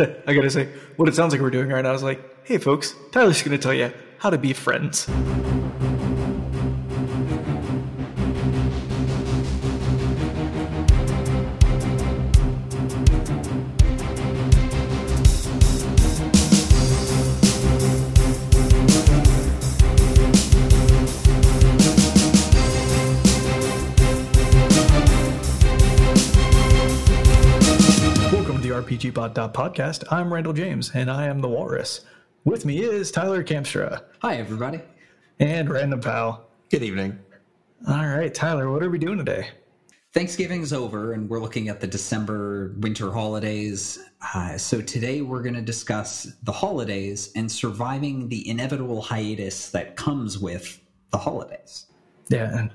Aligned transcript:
I 0.26 0.34
gotta 0.34 0.50
say, 0.50 0.68
what 0.96 1.08
it 1.08 1.14
sounds 1.14 1.32
like 1.32 1.40
we're 1.40 1.50
doing 1.50 1.68
right 1.68 1.82
now 1.82 1.92
is 1.92 2.02
like, 2.02 2.20
hey 2.44 2.58
folks, 2.58 2.94
Tyler's 3.12 3.42
gonna 3.42 3.58
tell 3.58 3.74
you 3.74 3.92
how 4.18 4.30
to 4.30 4.38
be 4.38 4.52
friends. 4.52 5.08
Podcast. 29.28 30.02
I'm 30.10 30.32
Randall 30.32 30.54
James, 30.54 30.90
and 30.94 31.10
I 31.10 31.26
am 31.26 31.40
the 31.40 31.48
Walrus. 31.48 32.00
With 32.44 32.64
me 32.64 32.80
is 32.80 33.10
Tyler 33.10 33.44
Kamstra 33.44 34.02
Hi, 34.22 34.36
everybody. 34.36 34.80
and 35.38 35.68
Random 35.68 36.00
Pal. 36.00 36.48
Good 36.70 36.82
evening. 36.82 37.18
All 37.86 38.06
right, 38.06 38.32
Tyler, 38.32 38.70
what 38.70 38.82
are 38.82 38.88
we 38.88 38.98
doing 38.98 39.18
today? 39.18 39.48
Thanksgiving's 40.14 40.72
over, 40.72 41.12
and 41.12 41.28
we're 41.28 41.38
looking 41.40 41.68
at 41.68 41.80
the 41.80 41.86
December 41.86 42.74
winter 42.78 43.12
holidays. 43.12 43.98
Uh, 44.34 44.56
so 44.56 44.80
today 44.80 45.20
we're 45.20 45.42
going 45.42 45.54
to 45.54 45.60
discuss 45.60 46.24
the 46.42 46.52
holidays 46.52 47.30
and 47.36 47.50
surviving 47.52 48.28
the 48.28 48.48
inevitable 48.48 49.02
hiatus 49.02 49.68
that 49.70 49.96
comes 49.96 50.38
with 50.38 50.80
the 51.10 51.18
holidays. 51.18 51.86
Yeah, 52.30 52.58
and 52.58 52.70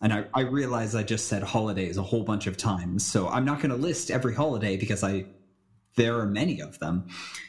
And 0.00 0.14
I, 0.14 0.24
I 0.32 0.40
realize 0.40 0.94
I 0.94 1.02
just 1.02 1.26
said 1.28 1.42
holidays 1.42 1.98
a 1.98 2.02
whole 2.02 2.22
bunch 2.22 2.46
of 2.46 2.56
times, 2.56 3.04
so 3.06 3.28
I'm 3.28 3.44
not 3.44 3.58
going 3.58 3.70
to 3.70 3.76
list 3.76 4.10
every 4.10 4.34
holiday 4.34 4.78
because 4.78 5.04
I 5.04 5.26
there 5.96 6.18
are 6.18 6.26
many 6.26 6.60
of 6.60 6.78
them, 6.78 7.08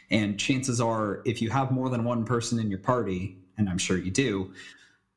and 0.10 0.40
chances 0.40 0.82
are, 0.82 1.22
if 1.26 1.42
you 1.42 1.50
have 1.50 1.72
more 1.72 1.90
than 1.90 2.04
one 2.04 2.26
person 2.26 2.60
in 2.60 2.70
your 2.70 2.80
party, 2.80 3.38
and 3.58 3.70
I'm 3.70 3.78
sure 3.78 3.98
you 3.98 4.12
do, 4.12 4.54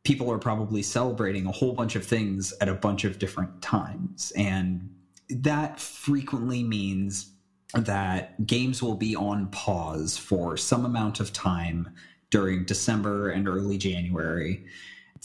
people 0.04 0.30
are 0.30 0.38
probably 0.38 0.82
celebrating 0.82 1.46
a 1.46 1.52
whole 1.52 1.72
bunch 1.72 1.96
of 1.96 2.04
things 2.04 2.52
at 2.60 2.68
a 2.68 2.74
bunch 2.74 3.04
of 3.04 3.18
different 3.18 3.62
times, 3.62 4.32
and 4.36 4.94
that 5.30 5.80
frequently 5.80 6.62
means 6.62 7.30
that 7.74 8.46
games 8.46 8.82
will 8.82 8.94
be 8.94 9.16
on 9.16 9.48
pause 9.48 10.16
for 10.16 10.56
some 10.56 10.84
amount 10.84 11.18
of 11.18 11.32
time 11.32 11.88
during 12.30 12.64
December 12.64 13.30
and 13.30 13.48
early 13.48 13.78
January 13.78 14.64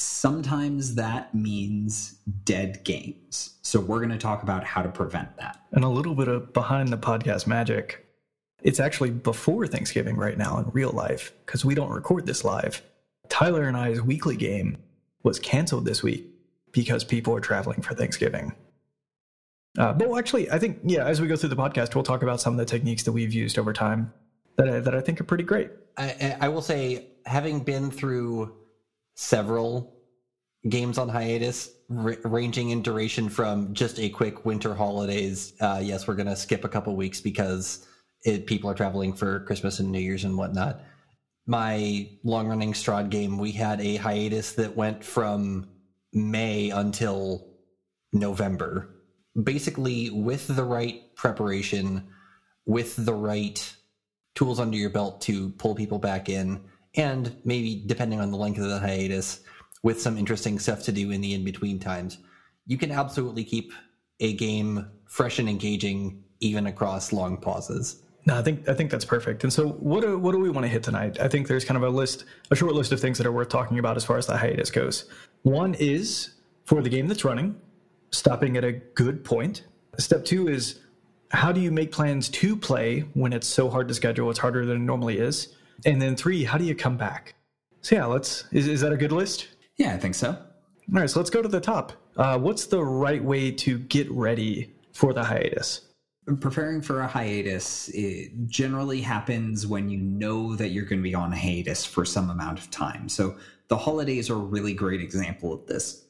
sometimes 0.02 0.96
that 0.96 1.34
means 1.36 2.20
dead 2.44 2.84
games. 2.84 3.58
So 3.62 3.80
we're 3.80 4.00
going 4.00 4.10
to 4.10 4.18
talk 4.18 4.44
about 4.44 4.64
how 4.64 4.82
to 4.82 4.90
prevent 4.90 5.36
that. 5.38 5.62
and 5.72 5.84
a 5.84 5.90
little 5.90 6.16
bit 6.16 6.28
of 6.28 6.54
behind 6.54 6.90
the 6.90 6.98
podcast 6.98 7.48
magic. 7.48 8.06
It's 8.62 8.80
actually 8.80 9.12
before 9.12 9.68
Thanksgiving 9.68 10.18
right 10.18 10.38
now 10.38 10.58
in 10.58 10.70
real 10.72 10.92
life 10.92 11.34
because 11.46 11.64
we 11.64 11.76
don't 11.76 11.92
record 11.92 12.26
this 12.26 12.44
live. 12.44 12.82
Tyler 13.30 13.64
and 13.64 13.78
I's 13.78 14.02
weekly 14.02 14.36
game 14.36 14.78
was 15.24 15.40
canceled 15.40 15.86
this 15.86 16.04
week 16.04 16.26
because 16.72 17.04
people 17.04 17.36
are 17.36 17.42
traveling 17.42 17.82
for 17.82 17.94
Thanksgiving. 17.94 18.54
Uh, 19.78 19.94
but 19.94 20.10
well, 20.10 20.18
actually, 20.20 20.50
I 20.52 20.60
think 20.60 20.80
yeah, 20.84 21.06
as 21.06 21.22
we 21.22 21.28
go 21.28 21.36
through 21.36 21.50
the 21.50 21.56
podcast, 21.56 21.96
we'll 21.96 22.04
talk 22.04 22.24
about 22.24 22.42
some 22.42 22.54
of 22.54 22.58
the 22.58 22.66
techniques 22.66 23.04
that 23.04 23.12
we've 23.12 23.34
used 23.34 23.58
over 23.58 23.72
time 23.72 24.14
that 24.58 24.68
I, 24.68 24.80
that 24.80 24.96
I 24.96 25.02
think 25.02 25.22
are 25.22 25.26
pretty 25.26 25.44
great. 25.44 25.70
I, 25.98 26.38
I 26.42 26.48
will 26.50 26.62
say, 26.62 27.08
having 27.26 27.60
been 27.60 27.92
through 27.92 28.56
several 29.20 29.94
games 30.70 30.98
on 30.98 31.10
hiatus, 31.10 31.70
r- 31.94 32.16
ranging 32.24 32.70
in 32.70 32.82
duration 32.82 33.28
from 33.28 33.74
just 33.74 34.00
a 34.00 34.08
quick 34.08 34.46
winter 34.46 34.74
holidays. 34.74 35.54
Uh, 35.60 35.82
yes, 35.84 36.08
we're 36.08 36.16
going 36.16 36.26
to 36.26 36.38
skip 36.38 36.64
a 36.64 36.70
couple 36.70 36.96
weeks 36.96 37.20
because 37.20 37.86
it, 38.24 38.48
people 38.48 38.70
are 38.70 38.74
traveling 38.74 39.12
for 39.12 39.42
Christmas 39.42 39.80
and 39.80 39.92
New 39.92 40.00
Year's 40.00 40.24
and 40.24 40.38
whatnot. 40.38 40.80
My 41.46 42.10
long 42.24 42.48
running 42.48 42.72
Strahd 42.72 43.10
game, 43.10 43.38
we 43.38 43.52
had 43.52 43.82
a 43.82 43.98
hiatus 43.98 44.54
that 44.54 44.78
went 44.78 45.04
from 45.04 45.68
May 46.14 46.70
until 46.70 47.46
November. 48.14 48.90
Basically, 49.44 50.10
with 50.12 50.48
the 50.48 50.64
right 50.64 51.14
preparation, 51.16 52.08
with 52.66 52.96
the 52.96 53.14
right 53.14 53.76
tools 54.34 54.62
under 54.62 54.78
your 54.78 54.92
belt 54.92 55.20
to 55.22 55.50
pull 55.50 55.76
people 55.76 56.00
back 56.00 56.30
in, 56.30 56.62
and 56.96 57.36
maybe 57.46 57.84
depending 57.86 58.20
on 58.20 58.32
the 58.32 58.38
length 58.38 58.60
of 58.60 58.70
the 58.70 58.80
hiatus, 58.80 59.42
with 59.84 60.02
some 60.02 60.18
interesting 60.18 60.60
stuff 60.60 60.84
to 60.84 60.92
do 60.92 61.12
in 61.12 61.22
the 61.22 61.34
in 61.34 61.44
between 61.44 61.80
times, 61.80 62.18
you 62.66 62.78
can 62.78 62.92
absolutely 62.92 63.44
keep 63.44 63.72
a 64.20 64.34
game 64.34 64.90
fresh 65.06 65.40
and 65.40 65.50
engaging 65.50 66.24
even 66.42 66.68
across 66.68 67.14
long 67.14 67.38
pauses. 67.38 68.04
No, 68.26 68.38
I 68.38 68.42
think 68.42 68.68
I 68.68 68.74
think 68.74 68.92
that's 68.92 69.06
perfect. 69.06 69.44
And 69.44 69.52
so, 69.52 69.70
what 69.70 70.02
do, 70.02 70.18
what 70.18 70.34
do 70.34 70.40
we 70.40 70.50
want 70.50 70.66
to 70.66 70.68
hit 70.68 70.84
tonight? 70.84 71.20
I 71.20 71.28
think 71.28 71.48
there's 71.48 71.66
kind 71.66 71.78
of 71.78 71.84
a 71.84 71.90
list, 71.90 72.26
a 72.52 72.56
short 72.56 72.74
list 72.74 72.92
of 72.92 73.00
things 73.00 73.18
that 73.18 73.26
are 73.26 73.32
worth 73.32 73.50
talking 73.50 73.80
about 73.80 73.96
as 73.96 74.04
far 74.04 74.18
as 74.18 74.28
the 74.28 74.38
hiatus 74.38 74.70
goes. 74.70 75.06
One 75.44 75.74
is 75.76 76.32
for 76.66 76.82
the 76.82 76.90
game 76.90 77.08
that's 77.08 77.24
running, 77.24 77.56
stopping 78.12 78.58
at 78.58 78.64
a 78.64 78.74
good 78.74 79.24
point. 79.24 79.64
Step 79.98 80.26
two 80.26 80.48
is 80.48 80.80
how 81.32 81.52
do 81.52 81.62
you 81.62 81.72
make 81.72 81.92
plans 81.92 82.30
to 82.30 82.56
play 82.56 83.02
when 83.14 83.34
it's 83.34 83.48
so 83.48 83.70
hard 83.70 83.88
to 83.88 83.94
schedule? 83.94 84.30
It's 84.30 84.40
harder 84.40 84.66
than 84.66 84.78
it 84.78 84.86
normally 84.86 85.18
is. 85.18 85.56
And 85.86 86.02
then 86.02 86.16
three, 86.16 86.44
how 86.44 86.58
do 86.58 86.64
you 86.64 86.76
come 86.76 86.98
back? 86.98 87.36
So 87.82 87.96
yeah, 87.96 88.06
let's. 88.06 88.46
Is 88.52 88.68
is 88.68 88.82
that 88.82 88.92
a 88.92 88.98
good 88.98 89.12
list? 89.12 89.48
Yeah, 89.78 89.94
I 89.94 89.98
think 89.98 90.16
so. 90.16 90.30
All 90.32 91.00
right, 91.02 91.10
so 91.10 91.20
let's 91.20 91.30
go 91.30 91.42
to 91.42 91.48
the 91.48 91.62
top. 91.62 91.94
Uh, 92.18 92.38
what's 92.38 92.66
the 92.66 92.84
right 92.84 93.24
way 93.24 93.52
to 93.52 93.78
get 93.78 94.12
ready 94.12 94.74
for 94.94 95.14
the 95.14 95.24
hiatus? 95.24 95.82
Preparing 96.40 96.82
for 96.82 97.02
a 97.02 97.08
hiatus 97.08 97.90
it 97.90 98.32
generally 98.48 99.02
happens 99.02 99.66
when 99.66 99.90
you 99.90 99.98
know 99.98 100.56
that 100.56 100.70
you're 100.70 100.86
going 100.86 101.00
to 101.00 101.04
be 101.04 101.16
on 101.16 101.32
hiatus 101.32 101.86
for 101.86 102.06
some 102.06 102.30
amount 102.30 102.60
of 102.60 102.70
time. 102.70 103.08
So 103.08 103.38
the 103.68 103.78
holidays 103.78 104.30
are 104.30 104.36
a 104.36 104.38
really 104.38 104.74
great 104.74 105.02
example 105.02 105.54
of 105.54 105.66
this. 105.68 106.06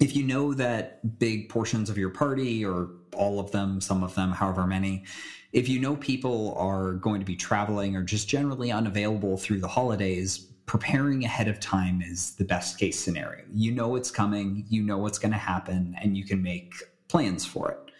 If 0.00 0.16
you 0.16 0.24
know 0.24 0.54
that 0.54 1.18
big 1.18 1.48
portions 1.48 1.90
of 1.90 1.98
your 1.98 2.10
party, 2.10 2.64
or 2.64 2.90
all 3.14 3.38
of 3.38 3.50
them, 3.50 3.80
some 3.80 4.02
of 4.02 4.14
them, 4.14 4.32
however 4.32 4.66
many, 4.66 5.04
if 5.52 5.68
you 5.68 5.78
know 5.80 5.96
people 5.96 6.54
are 6.56 6.92
going 6.94 7.20
to 7.20 7.26
be 7.26 7.36
traveling 7.36 7.96
or 7.96 8.02
just 8.02 8.28
generally 8.28 8.70
unavailable 8.70 9.36
through 9.36 9.60
the 9.60 9.68
holidays, 9.68 10.38
preparing 10.66 11.24
ahead 11.24 11.48
of 11.48 11.58
time 11.58 12.00
is 12.02 12.36
the 12.36 12.44
best 12.44 12.78
case 12.78 12.98
scenario. 12.98 13.44
You 13.52 13.72
know 13.72 13.96
it's 13.96 14.10
coming, 14.10 14.64
you 14.68 14.82
know 14.82 14.98
what's 14.98 15.18
going 15.18 15.32
to 15.32 15.38
happen, 15.38 15.96
and 16.00 16.16
you 16.16 16.24
can 16.24 16.42
make 16.42 16.72
plans 17.08 17.44
for 17.44 17.70
it 17.72 17.90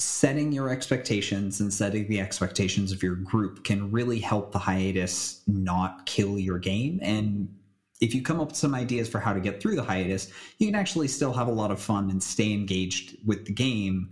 setting 0.00 0.50
your 0.50 0.70
expectations 0.70 1.60
and 1.60 1.72
setting 1.72 2.08
the 2.08 2.20
expectations 2.20 2.90
of 2.90 3.02
your 3.02 3.16
group 3.16 3.64
can 3.64 3.90
really 3.90 4.18
help 4.18 4.50
the 4.50 4.58
hiatus 4.58 5.42
not 5.46 6.06
kill 6.06 6.38
your 6.38 6.58
game 6.58 6.98
and 7.02 7.54
if 8.00 8.14
you 8.14 8.22
come 8.22 8.40
up 8.40 8.48
with 8.48 8.56
some 8.56 8.74
ideas 8.74 9.06
for 9.10 9.20
how 9.20 9.34
to 9.34 9.40
get 9.40 9.60
through 9.60 9.76
the 9.76 9.82
hiatus 9.82 10.32
you 10.56 10.66
can 10.66 10.74
actually 10.74 11.06
still 11.06 11.34
have 11.34 11.48
a 11.48 11.52
lot 11.52 11.70
of 11.70 11.78
fun 11.78 12.08
and 12.10 12.22
stay 12.22 12.50
engaged 12.52 13.16
with 13.26 13.44
the 13.44 13.52
game 13.52 14.10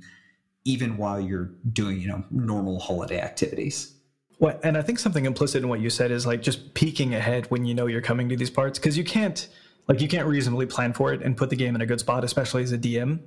even 0.68 0.96
while 0.96 1.20
you're 1.20 1.50
doing 1.72 2.00
you 2.00 2.08
know 2.08 2.22
normal 2.30 2.78
holiday 2.78 3.20
activities 3.20 3.94
What, 4.38 4.60
and 4.62 4.76
I 4.76 4.82
think 4.82 4.98
something 4.98 5.24
implicit 5.24 5.62
in 5.62 5.68
what 5.68 5.80
you 5.80 5.90
said 5.90 6.10
is 6.10 6.26
like 6.26 6.42
just 6.42 6.74
peeking 6.74 7.14
ahead 7.14 7.46
when 7.50 7.64
you 7.64 7.74
know 7.74 7.86
you're 7.86 8.02
coming 8.02 8.28
to 8.28 8.36
these 8.36 8.50
parts 8.50 8.78
because 8.78 8.96
you 8.96 9.04
can't 9.04 9.48
like 9.88 10.02
you 10.02 10.08
can't 10.08 10.26
reasonably 10.26 10.66
plan 10.66 10.92
for 10.92 11.12
it 11.12 11.22
and 11.22 11.36
put 11.36 11.50
the 11.50 11.56
game 11.56 11.74
in 11.74 11.80
a 11.80 11.86
good 11.86 11.98
spot, 11.98 12.22
especially 12.22 12.62
as 12.62 12.72
a 12.72 12.78
DM, 12.78 13.20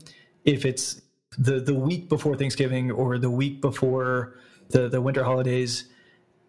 if 0.46 0.63
it's 0.63 1.01
the 1.38 1.59
the 1.59 1.74
week 1.74 2.07
before 2.07 2.38
Thanksgiving 2.38 2.91
or 2.91 3.18
the 3.18 3.31
week 3.31 3.62
before 3.62 4.38
the 4.69 4.88
the 4.88 5.01
winter 5.01 5.24
holidays, 5.24 5.85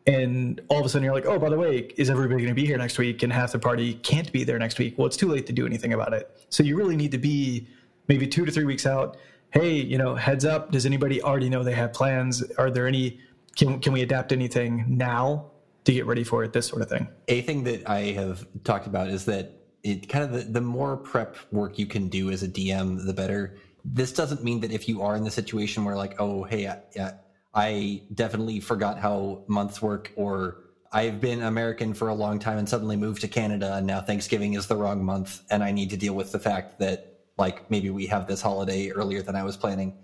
and 0.07 0.61
all 0.69 0.81
of 0.81 0.87
a 0.87 0.89
sudden 0.89 1.05
you're 1.05 1.15
like, 1.15 1.27
oh, 1.27 1.39
by 1.39 1.49
the 1.49 1.59
way, 1.59 1.91
is 1.97 2.11
everybody 2.11 2.43
going 2.43 2.55
to 2.55 2.61
be 2.61 2.67
here 2.67 2.79
next 2.79 2.99
week? 2.99 3.23
And 3.23 3.33
half 3.33 3.53
the 3.53 3.59
party 3.59 3.95
can't 3.95 4.31
be 4.33 4.45
there 4.45 4.59
next 4.59 4.79
week. 4.79 4.99
Well, 4.99 5.07
it's 5.07 5.17
too 5.17 5.29
late 5.29 5.47
to 5.47 5.53
do 5.53 5.67
anything 5.67 5.95
about 5.95 6.13
it. 6.13 6.31
So 6.51 6.63
you 6.63 6.77
really 6.77 6.97
need 6.97 7.13
to 7.13 7.19
be 7.19 7.69
maybe 8.09 8.27
two 8.27 8.45
to 8.45 8.53
three 8.53 8.65
weeks 8.65 8.85
out. 8.85 9.17
Hey, 9.53 9.75
you 9.75 9.99
know, 9.99 10.15
heads 10.15 10.45
up. 10.45 10.73
Does 10.73 10.87
anybody 10.87 11.23
already 11.23 11.51
know 11.51 11.63
they 11.63 11.75
have 11.75 11.93
plans? 11.93 12.43
Are 12.59 12.71
there 12.71 12.87
any 12.87 13.21
can 13.57 13.81
can 13.81 13.93
we 13.93 14.03
adapt 14.03 14.33
anything 14.33 14.85
now 14.89 15.51
to 15.85 15.93
get 15.93 16.07
ready 16.07 16.25
for 16.25 16.43
it 16.43 16.53
this 16.53 16.67
sort 16.67 16.81
of 16.81 16.89
thing 16.89 17.09
A 17.29 17.43
thing 17.43 17.65
that 17.65 17.89
I 17.89 18.13
have 18.13 18.47
talked 18.65 18.87
about 18.87 19.09
is 19.09 19.25
that 19.27 19.53
it 19.83 20.09
kind 20.09 20.25
of 20.25 20.33
the, 20.33 20.41
the 20.53 20.61
more 20.61 20.97
prep 20.97 21.37
work 21.51 21.79
you 21.79 21.87
can 21.87 22.09
do 22.09 22.31
as 22.31 22.43
a 22.43 22.49
DM, 22.49 23.05
the 23.05 23.13
better. 23.13 23.57
This 23.85 24.13
doesn't 24.13 24.45
mean 24.45 24.61
that 24.61 24.71
if 24.71 24.89
you 24.89 25.03
are 25.03 25.17
in 25.17 25.25
the 25.25 25.31
situation 25.31 25.85
where 25.85 25.97
like, 25.97 26.21
oh, 26.21 26.45
hey, 26.45 26.69
I, 26.69 27.15
I 27.53 28.03
definitely 28.15 28.61
forgot 28.61 29.01
how 29.01 29.43
months 29.49 29.83
work, 29.83 30.13
or 30.15 30.59
I've 30.93 31.21
been 31.21 31.43
American 31.43 31.95
for 31.95 32.09
a 32.09 32.15
long 32.15 32.39
time 32.39 32.59
and 32.59 32.69
suddenly 32.69 32.97
moved 32.97 33.23
to 33.23 33.29
Canada, 33.29 33.75
and 33.75 33.87
now 33.87 34.01
Thanksgiving 34.01 34.55
is 34.55 34.69
the 34.69 34.77
wrong 34.77 35.05
month, 35.05 35.43
and 35.51 35.65
I 35.65 35.73
need 35.73 35.91
to 35.91 35.97
deal 35.97 36.15
with 36.15 36.31
the 36.31 36.39
fact 36.39 36.79
that 36.79 37.12
like 37.39 37.71
maybe 37.71 37.91
we 37.91 38.07
have 38.07 38.27
this 38.27 38.43
holiday 38.43 38.91
earlier 38.91 39.23
than 39.23 39.37
I 39.37 39.43
was 39.43 39.57
planning. 39.57 39.99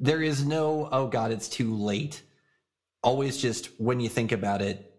There 0.00 0.22
is 0.22 0.44
no, 0.44 0.88
oh 0.90 1.06
God, 1.06 1.30
it's 1.30 1.48
too 1.48 1.74
late. 1.74 2.22
Always 3.02 3.36
just 3.36 3.68
when 3.80 4.00
you 4.00 4.08
think 4.08 4.32
about 4.32 4.62
it, 4.62 4.92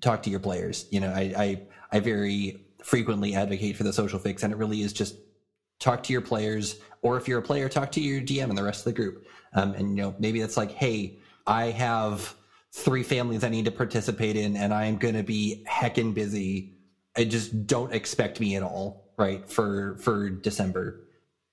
talk 0.00 0.22
to 0.24 0.30
your 0.30 0.40
players. 0.40 0.86
You 0.90 1.00
know, 1.00 1.12
I, 1.12 1.32
I, 1.36 1.62
I 1.92 2.00
very 2.00 2.64
frequently 2.82 3.34
advocate 3.34 3.76
for 3.76 3.84
the 3.84 3.92
social 3.92 4.18
fix, 4.18 4.42
and 4.42 4.52
it 4.52 4.56
really 4.56 4.82
is 4.82 4.92
just 4.92 5.16
talk 5.78 6.02
to 6.04 6.12
your 6.12 6.22
players, 6.22 6.80
or 7.02 7.16
if 7.16 7.28
you're 7.28 7.38
a 7.38 7.42
player, 7.42 7.68
talk 7.68 7.92
to 7.92 8.00
your 8.00 8.20
DM 8.20 8.48
and 8.48 8.58
the 8.58 8.62
rest 8.62 8.80
of 8.80 8.84
the 8.92 9.00
group. 9.00 9.26
Um, 9.54 9.74
and 9.74 9.90
you 9.90 10.02
know, 10.02 10.14
maybe 10.18 10.40
it's 10.40 10.56
like, 10.56 10.72
hey, 10.72 11.18
I 11.46 11.66
have 11.66 12.34
three 12.72 13.02
families 13.02 13.44
I 13.44 13.48
need 13.48 13.64
to 13.64 13.70
participate 13.70 14.36
in, 14.36 14.56
and 14.56 14.72
I 14.72 14.86
am 14.86 14.96
going 14.96 15.14
to 15.14 15.22
be 15.22 15.64
heckin' 15.68 16.14
busy. 16.14 16.74
I 17.16 17.24
just 17.24 17.66
don't 17.66 17.92
expect 17.92 18.40
me 18.40 18.56
at 18.56 18.62
all, 18.62 19.12
right? 19.16 19.48
For 19.48 19.96
for 19.98 20.30
December, 20.30 21.07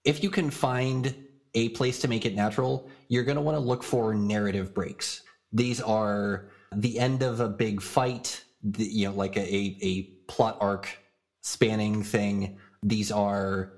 if 0.06 0.24
you 0.24 0.30
can 0.30 0.50
find 0.50 1.13
a 1.56 1.69
place 1.69 2.00
to 2.00 2.07
make 2.07 2.25
it 2.25 2.36
natural, 2.36 2.90
you're 3.07 3.24
going 3.24 3.38
to 3.38 3.42
want 3.42 3.56
to 3.56 3.60
look 3.60 3.84
for 3.84 4.13
narrative 4.13 4.74
breaks. 4.74 5.24
These 5.52 5.81
are 5.81 6.50
the 6.74 7.00
end 7.00 7.24
of 7.24 7.40
a 7.40 7.48
big 7.48 7.81
fight, 7.81 8.44
the, 8.62 8.86
you 8.86 9.07
know, 9.07 9.13
like 9.13 9.36
a, 9.36 9.42
a, 9.42 9.78
a 9.81 10.04
plot 10.28 10.57
arc 10.62 10.98
spanning 11.42 12.04
thing. 12.04 12.60
These 12.84 13.12
are 13.12 13.74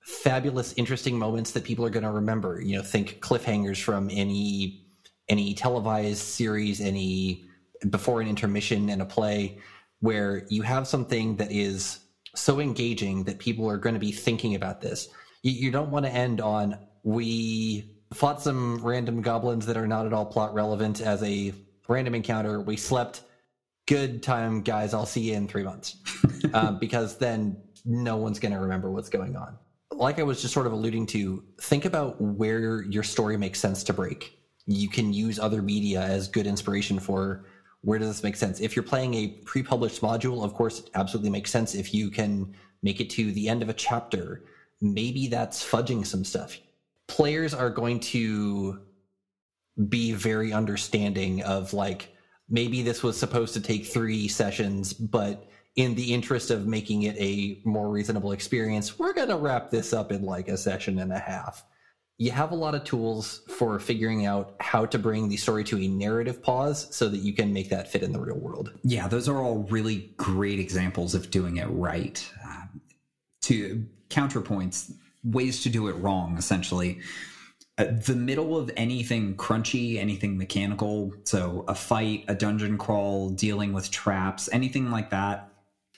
fabulous, 0.00 0.72
interesting 0.76 1.18
moments 1.18 1.50
that 1.52 1.64
people 1.64 1.84
are 1.84 1.90
going 1.90 2.04
to 2.04 2.10
remember. 2.10 2.60
You 2.60 2.76
know, 2.76 2.82
think 2.82 3.20
cliffhangers 3.20 3.80
from 3.80 4.08
any 4.10 4.82
any 5.28 5.54
televised 5.54 6.22
series, 6.22 6.80
any 6.80 7.44
before 7.90 8.20
an 8.20 8.28
intermission 8.28 8.88
in 8.88 9.00
a 9.00 9.04
play, 9.04 9.58
where 10.00 10.46
you 10.48 10.62
have 10.62 10.86
something 10.86 11.36
that 11.36 11.50
is 11.50 11.98
so 12.34 12.60
engaging 12.60 13.24
that 13.24 13.40
people 13.40 13.68
are 13.68 13.76
going 13.76 13.94
to 13.94 14.00
be 14.00 14.12
thinking 14.12 14.54
about 14.54 14.80
this. 14.80 15.08
You, 15.46 15.52
you 15.52 15.70
don't 15.70 15.92
want 15.92 16.04
to 16.06 16.12
end 16.12 16.40
on 16.40 16.76
we 17.04 17.88
fought 18.12 18.42
some 18.42 18.78
random 18.84 19.22
goblins 19.22 19.64
that 19.66 19.76
are 19.76 19.86
not 19.86 20.04
at 20.04 20.12
all 20.12 20.26
plot 20.26 20.52
relevant 20.52 21.00
as 21.00 21.22
a 21.22 21.54
random 21.86 22.16
encounter. 22.16 22.60
We 22.60 22.76
slept. 22.76 23.22
Good 23.86 24.24
time, 24.24 24.62
guys. 24.62 24.92
I'll 24.92 25.06
see 25.06 25.20
you 25.20 25.34
in 25.34 25.46
three 25.46 25.62
months. 25.62 25.98
um, 26.52 26.78
because 26.80 27.16
then 27.18 27.62
no 27.84 28.16
one's 28.16 28.40
going 28.40 28.54
to 28.54 28.58
remember 28.58 28.90
what's 28.90 29.08
going 29.08 29.36
on. 29.36 29.56
Like 29.92 30.18
I 30.18 30.24
was 30.24 30.42
just 30.42 30.52
sort 30.52 30.66
of 30.66 30.72
alluding 30.72 31.06
to, 31.06 31.44
think 31.60 31.84
about 31.84 32.20
where 32.20 32.82
your 32.82 33.04
story 33.04 33.36
makes 33.36 33.60
sense 33.60 33.84
to 33.84 33.92
break. 33.92 34.36
You 34.66 34.88
can 34.88 35.12
use 35.12 35.38
other 35.38 35.62
media 35.62 36.00
as 36.00 36.26
good 36.26 36.48
inspiration 36.48 36.98
for 36.98 37.46
where 37.82 38.00
does 38.00 38.08
this 38.08 38.24
make 38.24 38.34
sense. 38.34 38.58
If 38.58 38.74
you're 38.74 38.82
playing 38.82 39.14
a 39.14 39.28
pre 39.44 39.62
published 39.62 40.02
module, 40.02 40.42
of 40.42 40.54
course, 40.54 40.80
it 40.80 40.90
absolutely 40.96 41.30
makes 41.30 41.52
sense. 41.52 41.76
If 41.76 41.94
you 41.94 42.10
can 42.10 42.52
make 42.82 43.00
it 43.00 43.10
to 43.10 43.30
the 43.30 43.48
end 43.48 43.62
of 43.62 43.68
a 43.68 43.74
chapter, 43.74 44.42
maybe 44.80 45.28
that's 45.28 45.68
fudging 45.68 46.06
some 46.06 46.24
stuff 46.24 46.58
players 47.06 47.54
are 47.54 47.70
going 47.70 48.00
to 48.00 48.80
be 49.88 50.12
very 50.12 50.52
understanding 50.52 51.42
of 51.42 51.72
like 51.72 52.14
maybe 52.48 52.82
this 52.82 53.02
was 53.02 53.18
supposed 53.18 53.54
to 53.54 53.60
take 53.60 53.86
three 53.86 54.28
sessions, 54.28 54.92
but 54.92 55.48
in 55.76 55.94
the 55.94 56.14
interest 56.14 56.50
of 56.50 56.66
making 56.66 57.02
it 57.02 57.16
a 57.18 57.60
more 57.64 57.90
reasonable 57.90 58.32
experience, 58.32 58.98
we're 58.98 59.12
going 59.12 59.28
to 59.28 59.36
wrap 59.36 59.70
this 59.70 59.92
up 59.92 60.10
in 60.10 60.22
like 60.22 60.48
a 60.48 60.56
session 60.56 60.98
and 60.98 61.12
a 61.12 61.18
half. 61.18 61.64
You 62.18 62.30
have 62.30 62.52
a 62.52 62.54
lot 62.54 62.74
of 62.74 62.82
tools 62.84 63.42
for 63.46 63.78
figuring 63.78 64.24
out 64.24 64.54
how 64.60 64.86
to 64.86 64.98
bring 64.98 65.28
the 65.28 65.36
story 65.36 65.64
to 65.64 65.76
a 65.76 65.86
narrative 65.86 66.42
pause 66.42 66.86
so 66.90 67.10
that 67.10 67.18
you 67.18 67.34
can 67.34 67.52
make 67.52 67.68
that 67.68 67.92
fit 67.92 68.02
in 68.02 68.12
the 68.12 68.18
real 68.18 68.38
world. 68.38 68.72
Yeah, 68.84 69.06
those 69.06 69.28
are 69.28 69.36
all 69.36 69.64
really 69.64 70.14
great 70.16 70.58
examples 70.58 71.14
of 71.14 71.30
doing 71.30 71.58
it 71.58 71.66
right. 71.66 72.26
Um, 72.42 72.80
to 73.46 73.86
counterpoints, 74.10 74.92
ways 75.24 75.62
to 75.62 75.68
do 75.68 75.88
it 75.88 75.94
wrong, 75.94 76.36
essentially. 76.38 77.00
Uh, 77.78 77.84
the 78.06 78.14
middle 78.14 78.56
of 78.56 78.70
anything 78.76 79.36
crunchy, 79.36 79.98
anything 79.98 80.38
mechanical, 80.38 81.12
so 81.24 81.64
a 81.68 81.74
fight, 81.74 82.24
a 82.28 82.34
dungeon 82.34 82.78
crawl, 82.78 83.30
dealing 83.30 83.72
with 83.72 83.90
traps, 83.90 84.48
anything 84.52 84.90
like 84.90 85.10
that, 85.10 85.50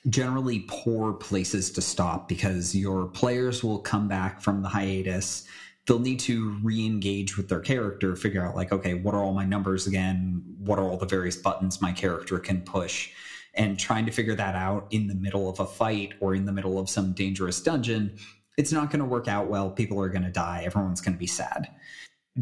generally 0.08 0.64
poor 0.68 1.12
places 1.12 1.70
to 1.70 1.80
stop 1.80 2.28
because 2.28 2.74
your 2.74 3.06
players 3.06 3.62
will 3.62 3.78
come 3.78 4.08
back 4.08 4.40
from 4.40 4.62
the 4.62 4.68
hiatus. 4.68 5.46
They'll 5.86 6.00
need 6.00 6.20
to 6.20 6.58
re 6.62 6.84
engage 6.84 7.36
with 7.36 7.48
their 7.48 7.60
character, 7.60 8.16
figure 8.16 8.44
out, 8.44 8.56
like, 8.56 8.72
okay, 8.72 8.94
what 8.94 9.14
are 9.14 9.22
all 9.22 9.32
my 9.32 9.44
numbers 9.44 9.86
again? 9.86 10.42
What 10.58 10.78
are 10.78 10.84
all 10.84 10.96
the 10.96 11.06
various 11.06 11.36
buttons 11.36 11.80
my 11.80 11.92
character 11.92 12.38
can 12.38 12.60
push? 12.62 13.10
And 13.58 13.78
trying 13.78 14.06
to 14.06 14.12
figure 14.12 14.36
that 14.36 14.54
out 14.54 14.86
in 14.90 15.08
the 15.08 15.14
middle 15.14 15.50
of 15.50 15.60
a 15.60 15.66
fight 15.66 16.14
or 16.20 16.34
in 16.34 16.46
the 16.46 16.52
middle 16.52 16.78
of 16.78 16.88
some 16.88 17.12
dangerous 17.12 17.60
dungeon 17.60 18.16
it's 18.58 18.72
not 18.72 18.90
going 18.90 18.98
to 18.98 19.06
work 19.06 19.28
out 19.28 19.48
well. 19.48 19.70
People 19.70 20.02
are 20.02 20.08
going 20.08 20.24
to 20.24 20.30
die. 20.30 20.64
Everyone's 20.66 21.00
going 21.00 21.14
to 21.14 21.18
be 21.18 21.28
sad. 21.28 21.70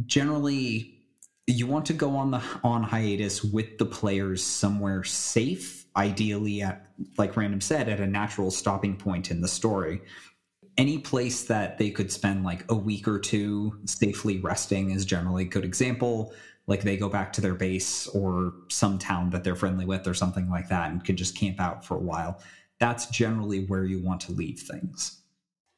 Generally, 0.07 0.95
you 1.47 1.67
want 1.67 1.87
to 1.87 1.93
go 1.93 2.17
on 2.17 2.31
the 2.33 2.43
on 2.65 2.83
hiatus 2.83 3.45
with 3.45 3.79
the 3.79 3.85
players 3.85 4.43
somewhere 4.43 5.05
safe, 5.05 5.85
ideally 5.95 6.63
at 6.63 6.89
like 7.19 7.37
random 7.37 7.61
said 7.61 7.89
at 7.89 8.01
a 8.01 8.07
natural 8.07 8.51
stopping 8.51 8.97
point 8.97 9.31
in 9.31 9.43
the 9.43 9.49
story. 9.49 10.01
Any 10.79 10.99
place 10.99 11.45
that 11.45 11.79
they 11.79 11.91
could 11.91 12.11
spend 12.11 12.45
like 12.45 12.65
a 12.71 12.75
week 12.75 13.07
or 13.07 13.19
two 13.19 13.79
safely 13.85 14.39
resting 14.39 14.91
is 14.91 15.05
generally 15.05 15.45
a 15.45 15.49
good 15.49 15.65
example. 15.65 16.33
Like 16.67 16.83
they 16.83 16.97
go 16.97 17.09
back 17.09 17.33
to 17.35 17.41
their 17.41 17.55
base 17.55 18.07
or 18.09 18.53
some 18.69 18.99
town 18.99 19.31
that 19.31 19.45
they're 19.45 19.55
friendly 19.55 19.85
with 19.85 20.07
or 20.07 20.15
something 20.15 20.51
like 20.51 20.69
that 20.69 20.91
and 20.91 21.05
can 21.05 21.17
just 21.17 21.37
camp 21.37 21.61
out 21.61 21.85
for 21.85 21.97
a 21.97 22.01
while. 22.01 22.41
That's 22.81 23.07
generally 23.07 23.65
where 23.67 23.85
you 23.85 24.03
want 24.03 24.21
to 24.23 24.33
leave 24.33 24.61
things. 24.61 25.23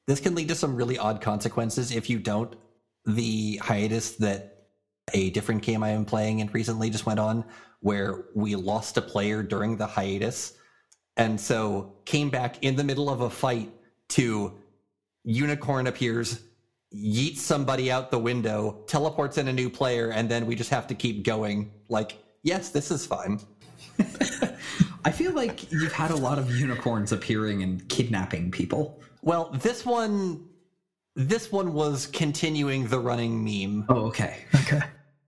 This 0.07 0.21
can 0.21 0.35
lead 0.35 0.49
to 0.49 0.55
some 0.55 0.75
really 0.75 0.99
odd 0.99 1.21
consequences 1.21 1.93
if 1.93 2.09
you 2.09 2.19
don't. 2.19 2.57
The 3.05 3.61
hiatus 3.63 4.13
that 4.17 4.67
a 5.15 5.31
different 5.31 5.63
game 5.63 5.83
I 5.83 5.91
am 5.91 6.05
playing 6.05 6.41
and 6.41 6.53
recently 6.53 6.91
just 6.91 7.07
went 7.07 7.21
on, 7.21 7.45
where 7.81 8.25
we 8.35 8.55
lost 8.57 8.97
a 8.97 9.03
player 9.03 9.43
during 9.43 9.77
the 9.77 9.87
hiatus, 9.87 10.55
and 11.17 11.41
so 11.41 11.95
came 12.05 12.31
back 12.31 12.63
in 12.63 12.77
the 12.77 12.85
middle 12.85 13.09
of 13.09 13.21
a 13.21 13.31
fight 13.31 13.71
to 14.11 14.59
unicorn 15.25 15.87
appears, 15.87 16.41
yeets 16.95 17.39
somebody 17.39 17.91
out 17.91 18.11
the 18.11 18.19
window, 18.19 18.83
teleports 18.87 19.39
in 19.39 19.49
a 19.49 19.53
new 19.53 19.69
player, 19.69 20.11
and 20.11 20.29
then 20.29 20.47
we 20.47 20.55
just 20.55 20.71
have 20.71 20.87
to 20.87 20.95
keep 20.95 21.25
going. 21.25 21.71
Like, 21.89 22.19
yes, 22.43 22.71
this 22.71 22.91
is 22.91 23.07
fine. 23.07 23.41
I 25.05 25.11
feel 25.11 25.33
like 25.33 25.71
you've 25.71 25.93
had 25.93 26.11
a 26.11 26.17
lot 26.17 26.39
of 26.39 26.51
unicorns 26.55 27.13
appearing 27.13 27.63
and 27.63 27.87
kidnapping 27.89 28.51
people. 28.51 29.01
Well, 29.23 29.51
this 29.51 29.85
one 29.85 30.49
this 31.19 31.51
one 31.51 31.73
was 31.73 32.07
continuing 32.07 32.87
the 32.87 33.01
running 33.01 33.43
meme. 33.45 33.87
Oh, 33.89 34.07
okay. 34.07 34.45
Okay. 34.55 34.81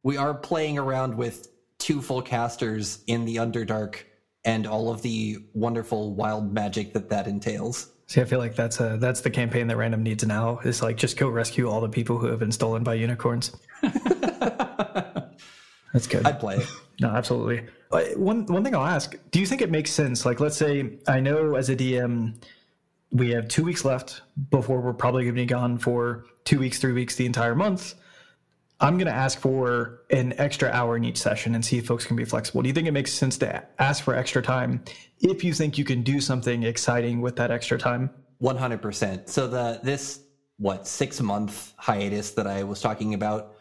We 0.02 0.16
are 0.16 0.32
playing 0.32 0.78
around 0.78 1.14
with 1.14 1.48
two 1.78 2.00
full 2.00 2.22
casters 2.22 3.02
in 3.06 3.24
the 3.24 3.36
Underdark 3.36 3.96
and 4.44 4.66
all 4.66 4.90
of 4.90 5.02
the 5.02 5.44
wonderful 5.52 6.14
wild 6.14 6.54
magic 6.54 6.94
that 6.94 7.10
that 7.10 7.26
entails. 7.26 7.90
See, 8.10 8.20
I 8.20 8.24
feel 8.24 8.40
like 8.40 8.56
that's 8.56 8.80
a 8.80 8.96
that's 8.96 9.20
the 9.20 9.30
campaign 9.30 9.68
that 9.68 9.76
Random 9.76 10.02
needs 10.02 10.26
now. 10.26 10.58
Is 10.64 10.82
like 10.82 10.96
just 10.96 11.16
go 11.16 11.28
rescue 11.28 11.70
all 11.70 11.80
the 11.80 11.88
people 11.88 12.18
who 12.18 12.26
have 12.26 12.40
been 12.40 12.50
stolen 12.50 12.82
by 12.82 12.94
unicorns. 12.94 13.52
that's 13.82 13.92
good. 16.08 16.26
I'd 16.26 16.40
play 16.40 16.56
it. 16.56 16.66
No, 17.00 17.10
absolutely. 17.10 17.68
Uh, 17.92 18.00
One 18.16 18.46
one 18.46 18.64
thing 18.64 18.74
I'll 18.74 18.84
ask: 18.84 19.14
Do 19.30 19.38
you 19.38 19.46
think 19.46 19.62
it 19.62 19.70
makes 19.70 19.92
sense? 19.92 20.26
Like, 20.26 20.40
let's 20.40 20.56
say 20.56 20.98
I 21.06 21.20
know 21.20 21.54
as 21.54 21.70
a 21.70 21.76
DM, 21.76 22.34
we 23.12 23.30
have 23.30 23.46
two 23.46 23.62
weeks 23.62 23.84
left 23.84 24.22
before 24.50 24.80
we're 24.80 24.92
probably 24.92 25.22
going 25.22 25.36
to 25.36 25.42
be 25.42 25.46
gone 25.46 25.78
for 25.78 26.24
two 26.44 26.58
weeks, 26.58 26.80
three 26.80 26.92
weeks, 26.92 27.14
the 27.14 27.26
entire 27.26 27.54
month. 27.54 27.94
I'm 28.82 28.96
going 28.96 29.06
to 29.06 29.12
ask 29.12 29.38
for 29.38 30.02
an 30.10 30.32
extra 30.38 30.70
hour 30.70 30.96
in 30.96 31.04
each 31.04 31.18
session 31.18 31.54
and 31.54 31.62
see 31.62 31.78
if 31.78 31.86
folks 31.86 32.06
can 32.06 32.16
be 32.16 32.24
flexible. 32.24 32.62
Do 32.62 32.68
you 32.68 32.74
think 32.74 32.88
it 32.88 32.92
makes 32.92 33.12
sense 33.12 33.36
to 33.38 33.62
ask 33.78 34.02
for 34.02 34.14
extra 34.14 34.42
time 34.42 34.82
if 35.20 35.44
you 35.44 35.52
think 35.52 35.76
you 35.76 35.84
can 35.84 36.02
do 36.02 36.20
something 36.20 36.62
exciting 36.62 37.20
with 37.20 37.36
that 37.36 37.50
extra 37.50 37.78
time? 37.78 38.10
One 38.38 38.56
hundred 38.56 38.80
percent. 38.80 39.28
So 39.28 39.46
the 39.46 39.80
this 39.82 40.20
what 40.56 40.86
six 40.86 41.20
month 41.20 41.74
hiatus 41.76 42.30
that 42.32 42.46
I 42.46 42.62
was 42.62 42.80
talking 42.80 43.12
about, 43.12 43.54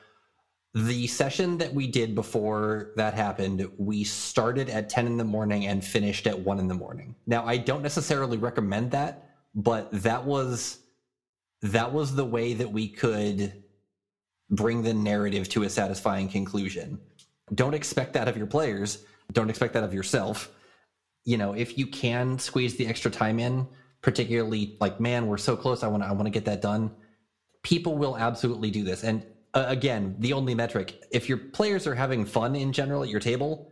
the 0.73 1.05
session 1.07 1.57
that 1.57 1.73
we 1.73 1.85
did 1.85 2.15
before 2.15 2.91
that 2.95 3.13
happened, 3.13 3.69
we 3.77 4.05
started 4.05 4.69
at 4.69 4.89
ten 4.89 5.05
in 5.05 5.17
the 5.17 5.25
morning 5.25 5.67
and 5.67 5.83
finished 5.83 6.27
at 6.27 6.39
one 6.39 6.59
in 6.59 6.69
the 6.69 6.75
morning. 6.75 7.15
Now 7.27 7.45
I 7.45 7.57
don't 7.57 7.81
necessarily 7.81 8.37
recommend 8.37 8.91
that, 8.91 9.31
but 9.53 9.91
that 9.91 10.23
was 10.23 10.79
that 11.61 11.91
was 11.91 12.15
the 12.15 12.23
way 12.25 12.53
that 12.53 12.71
we 12.71 12.87
could 12.87 13.63
bring 14.49 14.81
the 14.81 14.93
narrative 14.93 15.49
to 15.49 15.63
a 15.63 15.69
satisfying 15.69 16.27
conclusion. 16.27 16.99
Don't 17.53 17.73
expect 17.73 18.13
that 18.13 18.27
of 18.27 18.37
your 18.37 18.47
players. 18.47 19.05
Don't 19.31 19.49
expect 19.49 19.73
that 19.73 19.83
of 19.83 19.93
yourself. 19.93 20.51
You 21.25 21.37
know, 21.37 21.53
if 21.53 21.77
you 21.77 21.87
can 21.87 22.39
squeeze 22.39 22.75
the 22.75 22.87
extra 22.87 23.11
time 23.11 23.39
in, 23.39 23.67
particularly 24.01 24.77
like, 24.79 24.99
man, 24.99 25.27
we're 25.27 25.37
so 25.37 25.55
close. 25.55 25.83
I 25.83 25.87
want 25.87 26.03
to, 26.03 26.09
I 26.09 26.11
want 26.11 26.25
to 26.25 26.31
get 26.31 26.45
that 26.45 26.61
done. 26.61 26.91
People 27.63 27.97
will 27.97 28.17
absolutely 28.17 28.71
do 28.71 28.83
this. 28.83 29.03
And 29.03 29.25
uh, 29.53 29.65
again, 29.67 30.15
the 30.19 30.33
only 30.33 30.55
metric, 30.55 31.03
if 31.11 31.27
your 31.27 31.37
players 31.37 31.85
are 31.85 31.95
having 31.95 32.25
fun 32.25 32.55
in 32.55 32.71
general 32.71 33.03
at 33.03 33.09
your 33.09 33.19
table, 33.19 33.71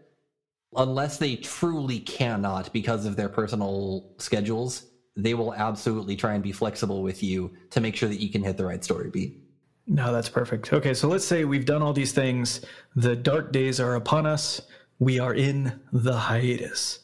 unless 0.75 1.17
they 1.17 1.35
truly 1.35 1.99
cannot 1.99 2.71
because 2.73 3.05
of 3.05 3.15
their 3.15 3.29
personal 3.29 4.13
schedules, 4.17 4.85
they 5.15 5.33
will 5.33 5.53
absolutely 5.53 6.15
try 6.15 6.33
and 6.33 6.43
be 6.43 6.51
flexible 6.51 7.01
with 7.01 7.23
you 7.23 7.51
to 7.71 7.81
make 7.81 7.95
sure 7.95 8.09
that 8.09 8.19
you 8.21 8.29
can 8.29 8.43
hit 8.43 8.57
the 8.57 8.65
right 8.65 8.83
story 8.83 9.09
beat. 9.09 9.46
No, 9.87 10.11
that's 10.11 10.29
perfect. 10.29 10.73
Okay, 10.73 10.93
so 10.93 11.07
let's 11.07 11.25
say 11.25 11.45
we've 11.45 11.65
done 11.65 11.81
all 11.81 11.93
these 11.93 12.11
things. 12.11 12.61
The 12.95 13.15
dark 13.15 13.53
days 13.53 13.79
are 13.79 13.95
upon 13.95 14.25
us. 14.25 14.61
We 14.99 15.17
are 15.19 15.33
in 15.33 15.79
the 15.93 16.17
hiatus. 16.17 16.99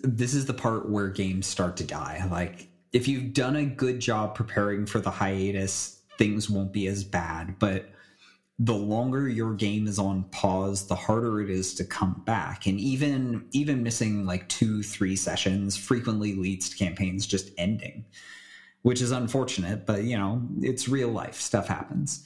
This 0.00 0.34
is 0.34 0.46
the 0.46 0.54
part 0.54 0.90
where 0.90 1.08
games 1.08 1.46
start 1.46 1.76
to 1.76 1.84
die. 1.84 2.26
Like, 2.30 2.68
if 2.92 3.06
you've 3.06 3.32
done 3.32 3.56
a 3.56 3.64
good 3.64 4.00
job 4.00 4.34
preparing 4.34 4.84
for 4.84 4.98
the 4.98 5.10
hiatus, 5.10 6.00
things 6.18 6.50
won't 6.50 6.72
be 6.72 6.88
as 6.88 7.04
bad. 7.04 7.58
But 7.58 7.88
the 8.58 8.74
longer 8.74 9.28
your 9.28 9.54
game 9.54 9.86
is 9.86 9.98
on 9.98 10.24
pause 10.24 10.86
the 10.86 10.94
harder 10.94 11.40
it 11.40 11.50
is 11.50 11.74
to 11.74 11.84
come 11.84 12.22
back 12.24 12.66
and 12.66 12.78
even 12.78 13.44
even 13.50 13.82
missing 13.82 14.24
like 14.24 14.48
two 14.48 14.80
three 14.80 15.16
sessions 15.16 15.76
frequently 15.76 16.36
leads 16.36 16.70
to 16.70 16.76
campaigns 16.76 17.26
just 17.26 17.50
ending 17.58 18.04
which 18.84 19.02
is 19.02 19.10
unfortunate 19.10 19.84
but 19.84 20.04
you 20.04 20.16
know 20.16 20.40
it's 20.62 20.88
real 20.88 21.08
life. 21.08 21.40
Stuff 21.40 21.66
happens. 21.68 22.24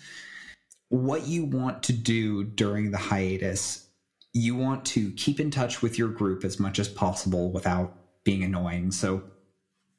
What 0.91 1.27
you 1.27 1.45
want 1.45 1.83
to 1.85 1.93
do 1.93 2.45
during 2.45 2.93
the 2.93 2.99
hiatus 2.99 3.89
you 4.33 4.55
want 4.55 4.85
to 4.85 5.11
keep 5.13 5.41
in 5.41 5.51
touch 5.51 5.83
with 5.83 5.99
your 5.99 6.09
group 6.09 6.45
as 6.45 6.61
much 6.61 6.79
as 6.79 6.89
possible 6.89 7.51
without 7.51 7.97
being 8.25 8.45
annoying. 8.45 8.91
So 8.91 9.23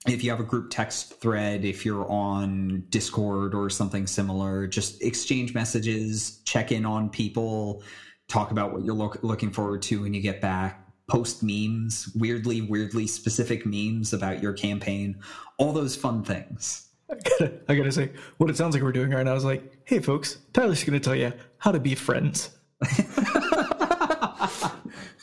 if 0.08 0.24
you 0.24 0.30
have 0.30 0.40
a 0.40 0.44
group 0.44 0.70
text 0.70 1.20
thread, 1.20 1.66
if 1.66 1.86
you're 1.86 2.10
on 2.10 2.86
Discord 2.90 3.54
or 3.54 3.70
something 3.70 4.08
similar, 4.08 4.68
just 4.68 5.02
exchange 5.02 5.54
messages, 5.54 6.42
check 6.46 6.72
in 6.72 6.86
on 6.86 7.10
people, 7.10 7.84
talk 8.28 8.52
about 8.52 8.72
what 8.72 8.86
you're 8.86 8.96
lo- 8.96 9.14
looking 9.24 9.52
forward 9.52 9.82
to 9.84 10.02
when 10.02 10.14
you 10.14 10.22
get 10.22 10.40
back, 10.40 10.88
post 11.10 11.44
memes, 11.44 12.10
weirdly, 12.16 12.62
weirdly 12.62 13.08
specific 13.08 13.66
memes 13.66 14.14
about 14.14 14.42
your 14.42 14.54
campaign, 14.54 15.18
all 15.58 15.74
those 15.74 15.96
fun 15.96 16.24
things. 16.24 16.90
I 17.10 17.16
gotta, 17.16 17.60
I 17.68 17.76
gotta 17.76 17.92
say, 17.92 18.12
what 18.38 18.50
it 18.50 18.58
sounds 18.58 18.76
like 18.76 18.84
we're 18.84 18.92
doing 18.92 19.12
right 19.12 19.26
now 19.26 19.36
is 19.36 19.44
like, 19.44 19.80
hey, 19.86 20.00
folks, 20.00 20.38
Tyler's 20.54 20.84
gonna 20.84 21.00
tell 21.00 21.16
you 21.16 21.34
how 21.58 21.72
to 21.72 21.80
be 21.80 21.96
friends. 21.96 22.52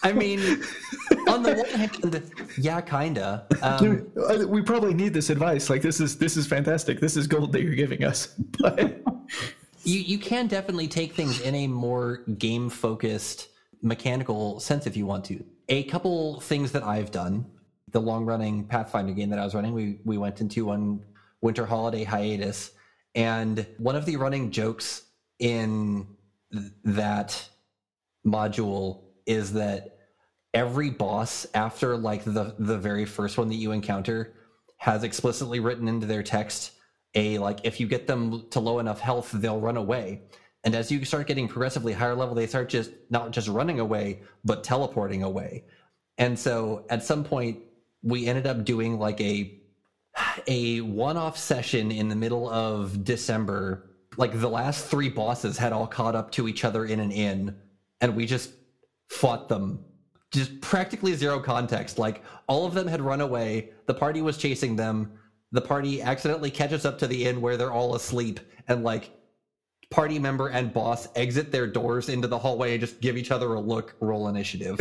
I 0.03 0.13
mean, 0.13 0.41
on 1.29 1.43
the 1.43 1.55
one 1.55 1.69
hand, 1.71 2.33
yeah, 2.59 2.81
kinda. 2.81 3.47
Um, 3.63 4.49
we 4.49 4.63
probably 4.63 4.95
need 4.95 5.15
this 5.15 5.31
advice. 5.31 5.71
Like 5.71 5.83
this 5.83 6.01
is 6.01 6.19
this 6.19 6.37
is 6.37 6.47
fantastic. 6.47 7.01
This 7.01 7.17
is 7.17 7.27
gold 7.27 7.53
that 7.53 7.63
you're 7.63 7.75
giving 7.75 8.05
us. 8.05 8.35
But 8.59 9.01
you 9.85 10.01
you 10.01 10.19
can 10.19 10.49
definitely 10.49 10.89
take 10.89 11.15
things 11.15 11.41
in 11.41 11.55
a 11.55 11.67
more 11.67 12.19
game 12.39 12.69
focused 12.69 13.49
mechanical 13.83 14.61
sense 14.61 14.87
if 14.87 14.97
you 14.97 15.07
want 15.07 15.25
to. 15.27 15.45
A 15.69 15.85
couple 15.85 16.41
things 16.41 16.73
that 16.73 16.83
I've 16.83 17.11
done. 17.11 17.47
The 17.93 18.01
long 18.01 18.25
running 18.25 18.67
Pathfinder 18.67 19.13
game 19.13 19.31
that 19.31 19.39
I 19.39 19.45
was 19.45 19.55
running, 19.55 19.73
we 19.73 20.01
we 20.05 20.19
went 20.19 20.41
into 20.41 20.67
one 20.67 21.05
winter 21.41 21.65
holiday 21.65 22.05
hiatus, 22.05 22.73
and 23.15 23.67
one 23.79 23.97
of 23.97 24.05
the 24.05 24.17
running 24.17 24.51
jokes 24.51 25.03
in 25.39 26.07
th- 26.53 26.73
that 26.85 27.49
module 28.27 29.05
is 29.25 29.53
that 29.55 29.99
every 30.53 30.91
boss 30.91 31.47
after 31.55 31.97
like 31.97 32.25
the 32.25 32.55
the 32.59 32.79
very 32.79 33.05
first 33.05 33.39
one 33.39 33.49
that 33.49 33.57
you 33.57 33.73
encounter 33.73 34.35
has 34.79 35.05
explicitly 35.05 35.61
written 35.61 35.87
into 35.87 36.07
their 36.07 36.23
text 36.23 36.73
a 37.15 37.39
like 37.39 37.61
if 37.65 37.79
you 37.79 37.87
get 37.87 38.07
them 38.07 38.49
to 38.51 38.59
low 38.59 38.79
enough 38.79 39.01
health 39.01 39.31
they'll 39.33 39.61
run 39.61 39.77
away 39.77 40.23
and 40.67 40.75
as 40.75 40.91
you 40.91 41.03
start 41.07 41.27
getting 41.27 41.49
progressively 41.49 41.95
higher 41.95 42.15
level 42.15 42.35
they 42.35 42.47
start 42.47 42.69
just 42.69 42.91
not 43.09 43.31
just 43.31 43.49
running 43.49 43.81
away 43.81 44.21
but 44.45 44.63
teleporting 44.63 45.23
away 45.23 45.65
and 46.19 46.39
so 46.39 46.85
at 46.91 47.03
some 47.03 47.25
point 47.25 47.59
we 48.03 48.27
ended 48.27 48.47
up 48.47 48.65
doing 48.65 48.99
like 48.99 49.21
a 49.23 49.59
a 50.47 50.83
one-off 50.83 51.39
session 51.39 51.91
in 51.91 52.09
the 52.09 52.17
middle 52.17 52.51
of 52.51 53.03
december 53.05 53.91
like 54.19 54.39
the 54.39 54.49
last 54.49 54.85
three 54.87 55.09
bosses 55.09 55.57
had 55.57 55.73
all 55.73 55.87
caught 55.87 56.15
up 56.15 56.31
to 56.31 56.49
each 56.49 56.65
other 56.65 56.85
in 56.85 57.01
an 57.01 57.11
inn 57.11 57.57
and 58.03 58.15
we 58.15 58.27
just 58.27 58.51
fought 59.09 59.49
them 59.49 59.83
just 60.33 60.61
practically 60.61 61.15
zero 61.15 61.41
context. 61.41 61.99
Like 61.99 62.23
all 62.47 62.67
of 62.67 62.75
them 62.75 62.87
had 62.87 63.01
run 63.01 63.21
away. 63.21 63.71
The 63.87 63.95
party 63.95 64.23
was 64.23 64.37
chasing 64.37 64.77
them. 64.77 65.13
The 65.53 65.61
party 65.61 66.03
accidentally 66.03 66.51
catches 66.51 66.85
up 66.85 66.99
to 66.99 67.07
the 67.07 67.27
inn 67.27 67.41
where 67.41 67.57
they're 67.57 67.73
all 67.73 67.95
asleep, 67.95 68.41
and 68.69 68.83
like 68.83 69.11
party 69.97 70.19
member 70.19 70.49
and 70.49 70.75
boss 70.75 71.09
exit 71.17 71.51
their 71.51 71.67
doors 71.67 72.11
into 72.11 72.29
the 72.29 72.39
hallway 72.39 72.73
and 72.73 72.81
just 72.83 73.01
give 73.01 73.17
each 73.17 73.31
other 73.31 73.55
a 73.55 73.61
look. 73.61 73.97
Roll 74.01 74.29
initiative. 74.29 74.79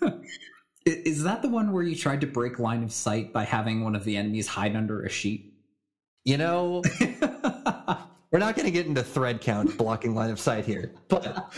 Is 0.86 1.24
that 1.24 1.42
the 1.42 1.48
one 1.48 1.72
where 1.72 1.82
you 1.82 1.96
tried 1.96 2.20
to 2.20 2.28
break 2.28 2.60
line 2.60 2.84
of 2.84 2.92
sight 2.92 3.32
by 3.32 3.42
having 3.42 3.82
one 3.82 3.96
of 3.96 4.04
the 4.04 4.16
enemies 4.16 4.46
hide 4.46 4.76
under 4.76 5.02
a 5.02 5.08
sheet? 5.08 5.52
You 6.24 6.36
know, 6.36 6.82
we're 8.30 8.38
not 8.38 8.54
going 8.54 8.66
to 8.66 8.70
get 8.70 8.86
into 8.86 9.02
thread 9.02 9.40
count 9.40 9.76
blocking 9.76 10.14
line 10.14 10.30
of 10.30 10.38
sight 10.38 10.64
here, 10.64 10.92
but 11.08 11.52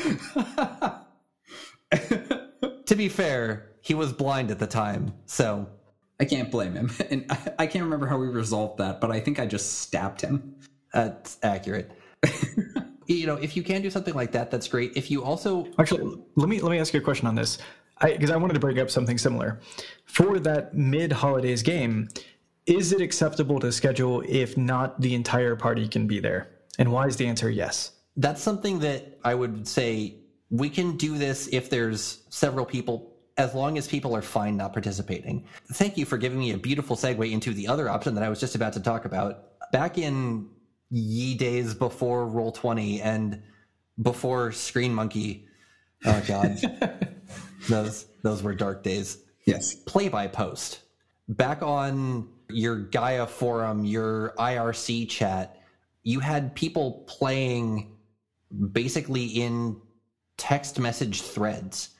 to 2.86 2.94
be 2.96 3.10
fair, 3.10 3.72
he 3.82 3.92
was 3.92 4.14
blind 4.14 4.50
at 4.50 4.58
the 4.58 4.66
time, 4.66 5.12
so 5.26 5.68
I 6.18 6.24
can't 6.24 6.50
blame 6.50 6.72
him. 6.72 6.90
And 7.10 7.26
I, 7.28 7.52
I 7.58 7.66
can't 7.66 7.84
remember 7.84 8.06
how 8.06 8.16
we 8.16 8.28
resolved 8.28 8.78
that, 8.78 9.02
but 9.02 9.10
I 9.10 9.20
think 9.20 9.38
I 9.38 9.44
just 9.44 9.80
stabbed 9.80 10.22
him. 10.22 10.54
that's 10.94 11.36
accurate. 11.42 11.92
You 13.06 13.26
know, 13.26 13.36
if 13.36 13.56
you 13.56 13.62
can 13.62 13.82
do 13.82 13.90
something 13.90 14.14
like 14.14 14.32
that, 14.32 14.50
that's 14.50 14.68
great. 14.68 14.92
If 14.96 15.10
you 15.10 15.24
also 15.24 15.66
actually 15.78 16.18
let 16.36 16.48
me 16.48 16.60
let 16.60 16.70
me 16.70 16.78
ask 16.78 16.92
you 16.94 17.00
a 17.00 17.02
question 17.02 17.26
on 17.26 17.34
this, 17.34 17.58
because 18.00 18.30
I, 18.30 18.34
I 18.34 18.36
wanted 18.36 18.54
to 18.54 18.60
bring 18.60 18.78
up 18.78 18.90
something 18.90 19.18
similar 19.18 19.60
for 20.04 20.38
that 20.40 20.74
mid 20.74 21.12
holidays 21.12 21.62
game. 21.62 22.08
Is 22.66 22.92
it 22.92 23.02
acceptable 23.02 23.60
to 23.60 23.70
schedule 23.70 24.22
if 24.26 24.56
not 24.56 24.98
the 25.00 25.14
entire 25.14 25.54
party 25.54 25.86
can 25.86 26.06
be 26.06 26.18
there? 26.18 26.48
And 26.78 26.90
why 26.90 27.06
is 27.06 27.16
the 27.16 27.26
answer 27.26 27.50
yes? 27.50 27.92
That's 28.16 28.42
something 28.42 28.78
that 28.78 29.18
I 29.22 29.34
would 29.34 29.68
say 29.68 30.16
we 30.50 30.70
can 30.70 30.96
do 30.96 31.18
this 31.18 31.48
if 31.48 31.68
there's 31.68 32.22
several 32.30 32.64
people 32.64 33.12
as 33.36 33.54
long 33.54 33.76
as 33.76 33.88
people 33.88 34.14
are 34.14 34.22
fine 34.22 34.56
not 34.56 34.72
participating. 34.72 35.44
Thank 35.72 35.98
you 35.98 36.06
for 36.06 36.16
giving 36.16 36.38
me 36.38 36.52
a 36.52 36.56
beautiful 36.56 36.96
segue 36.96 37.30
into 37.30 37.52
the 37.52 37.66
other 37.66 37.88
option 37.88 38.14
that 38.14 38.22
I 38.22 38.28
was 38.28 38.40
just 38.40 38.54
about 38.54 38.72
to 38.74 38.80
talk 38.80 39.04
about. 39.04 39.60
Back 39.72 39.98
in 39.98 40.48
ye 40.90 41.34
days 41.34 41.74
before 41.74 42.26
Roll 42.26 42.52
Twenty 42.52 43.00
and 43.00 43.42
before 44.00 44.52
Screen 44.52 44.94
Monkey, 44.94 45.46
oh 46.04 46.22
god, 46.26 46.58
those 47.68 48.06
those 48.22 48.42
were 48.42 48.54
dark 48.54 48.82
days. 48.82 49.18
Yes, 49.46 49.74
play 49.74 50.08
by 50.08 50.26
post. 50.26 50.80
Back 51.28 51.62
on 51.62 52.28
your 52.50 52.76
Gaia 52.76 53.26
forum, 53.26 53.84
your 53.84 54.34
IRC 54.38 55.08
chat, 55.08 55.60
you 56.02 56.20
had 56.20 56.54
people 56.54 57.04
playing 57.06 57.96
basically 58.72 59.24
in 59.24 59.80
text 60.36 60.78
message 60.78 61.22
threads. 61.22 61.90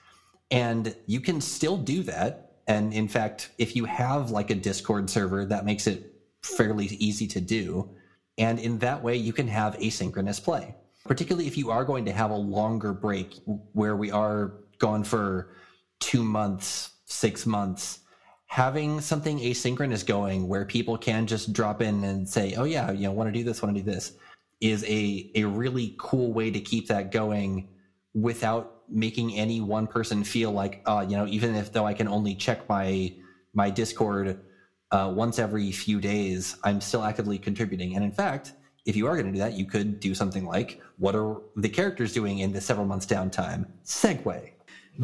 And 0.51 0.95
you 1.07 1.21
can 1.21 1.41
still 1.41 1.77
do 1.77 2.03
that. 2.05 2.53
And 2.67 2.93
in 2.93 3.09
fact, 3.09 3.51
if 3.59 3.77
you 3.77 3.85
have 3.85 4.31
like 4.31 4.51
a 4.51 4.55
Discord 4.55 5.11
server, 5.11 5.45
that 5.47 5.65
makes 5.65 5.87
it 5.87 6.15
fairly 6.43 6.87
easy 6.87 7.27
to 7.29 7.41
do. 7.41 7.91
And 8.39 8.59
in 8.59 8.79
that 8.79 9.03
way, 9.03 9.17
you 9.17 9.33
can 9.33 9.49
have 9.49 9.79
asynchronous 9.79 10.43
play, 10.43 10.75
particularly 11.05 11.47
if 11.47 11.57
you 11.57 11.71
are 11.71 11.85
going 11.85 12.05
to 12.07 12.13
have 12.13 12.31
a 12.31 12.37
longer 12.37 12.93
break 12.93 13.35
where 13.73 13.97
we 13.97 14.11
are 14.11 14.55
gone 14.79 15.05
for 15.05 15.55
two 16.01 16.25
months, 16.25 16.91
six 17.05 17.47
months. 17.47 18.01
Having 18.47 19.01
something 19.01 19.39
asynchronous 19.39 20.05
going 20.05 20.49
where 20.49 20.65
people 20.65 20.97
can 20.97 21.27
just 21.27 21.53
drop 21.53 21.83
in 21.83 22.05
and 22.05 22.29
say, 22.29 22.55
oh, 22.57 22.65
yeah, 22.65 22.91
you 22.91 23.05
know, 23.05 23.13
want 23.13 23.33
to 23.33 23.33
do 23.33 23.45
this, 23.45 23.63
want 23.63 23.75
to 23.75 23.83
do 23.83 23.91
this 23.91 24.13
is 24.61 24.85
a, 24.85 25.31
a 25.35 25.45
really 25.45 25.95
cool 25.99 26.33
way 26.33 26.51
to 26.51 26.61
keep 26.61 26.89
that 26.89 27.11
going 27.11 27.69
without 28.15 28.83
making 28.89 29.35
any 29.35 29.61
one 29.61 29.87
person 29.87 30.25
feel 30.25 30.53
like, 30.53 30.83
uh, 30.87 31.05
you 31.07 31.17
know, 31.17 31.27
even 31.27 31.55
if 31.55 31.73
though 31.73 31.87
I 31.87 31.95
can 31.95 32.09
only 32.09 32.35
check 32.35 32.69
my 32.69 33.13
my 33.53 33.71
Discord 33.71 34.41
uh, 34.95 35.09
once 35.09 35.41
every 35.41 35.73
few 35.73 36.01
days, 36.01 36.57
I'm 36.63 36.81
still 36.81 37.03
actively 37.03 37.37
contributing. 37.37 37.97
And 37.97 38.05
in 38.05 38.13
fact, 38.13 38.53
if 38.87 38.95
you 38.95 39.09
are 39.09 39.15
going 39.15 39.27
to 39.27 39.33
do 39.33 39.39
that, 39.39 39.55
you 39.55 39.67
could 39.67 39.99
do 39.99 40.15
something 40.15 40.47
like, 40.47 40.81
what 40.99 41.17
are 41.17 41.39
the 41.57 41.69
characters 41.69 42.13
doing 42.13 42.39
in 42.39 42.53
the 42.53 42.61
several 42.61 42.87
months 42.87 43.05
downtime? 43.05 43.67
Segue. 43.85 44.51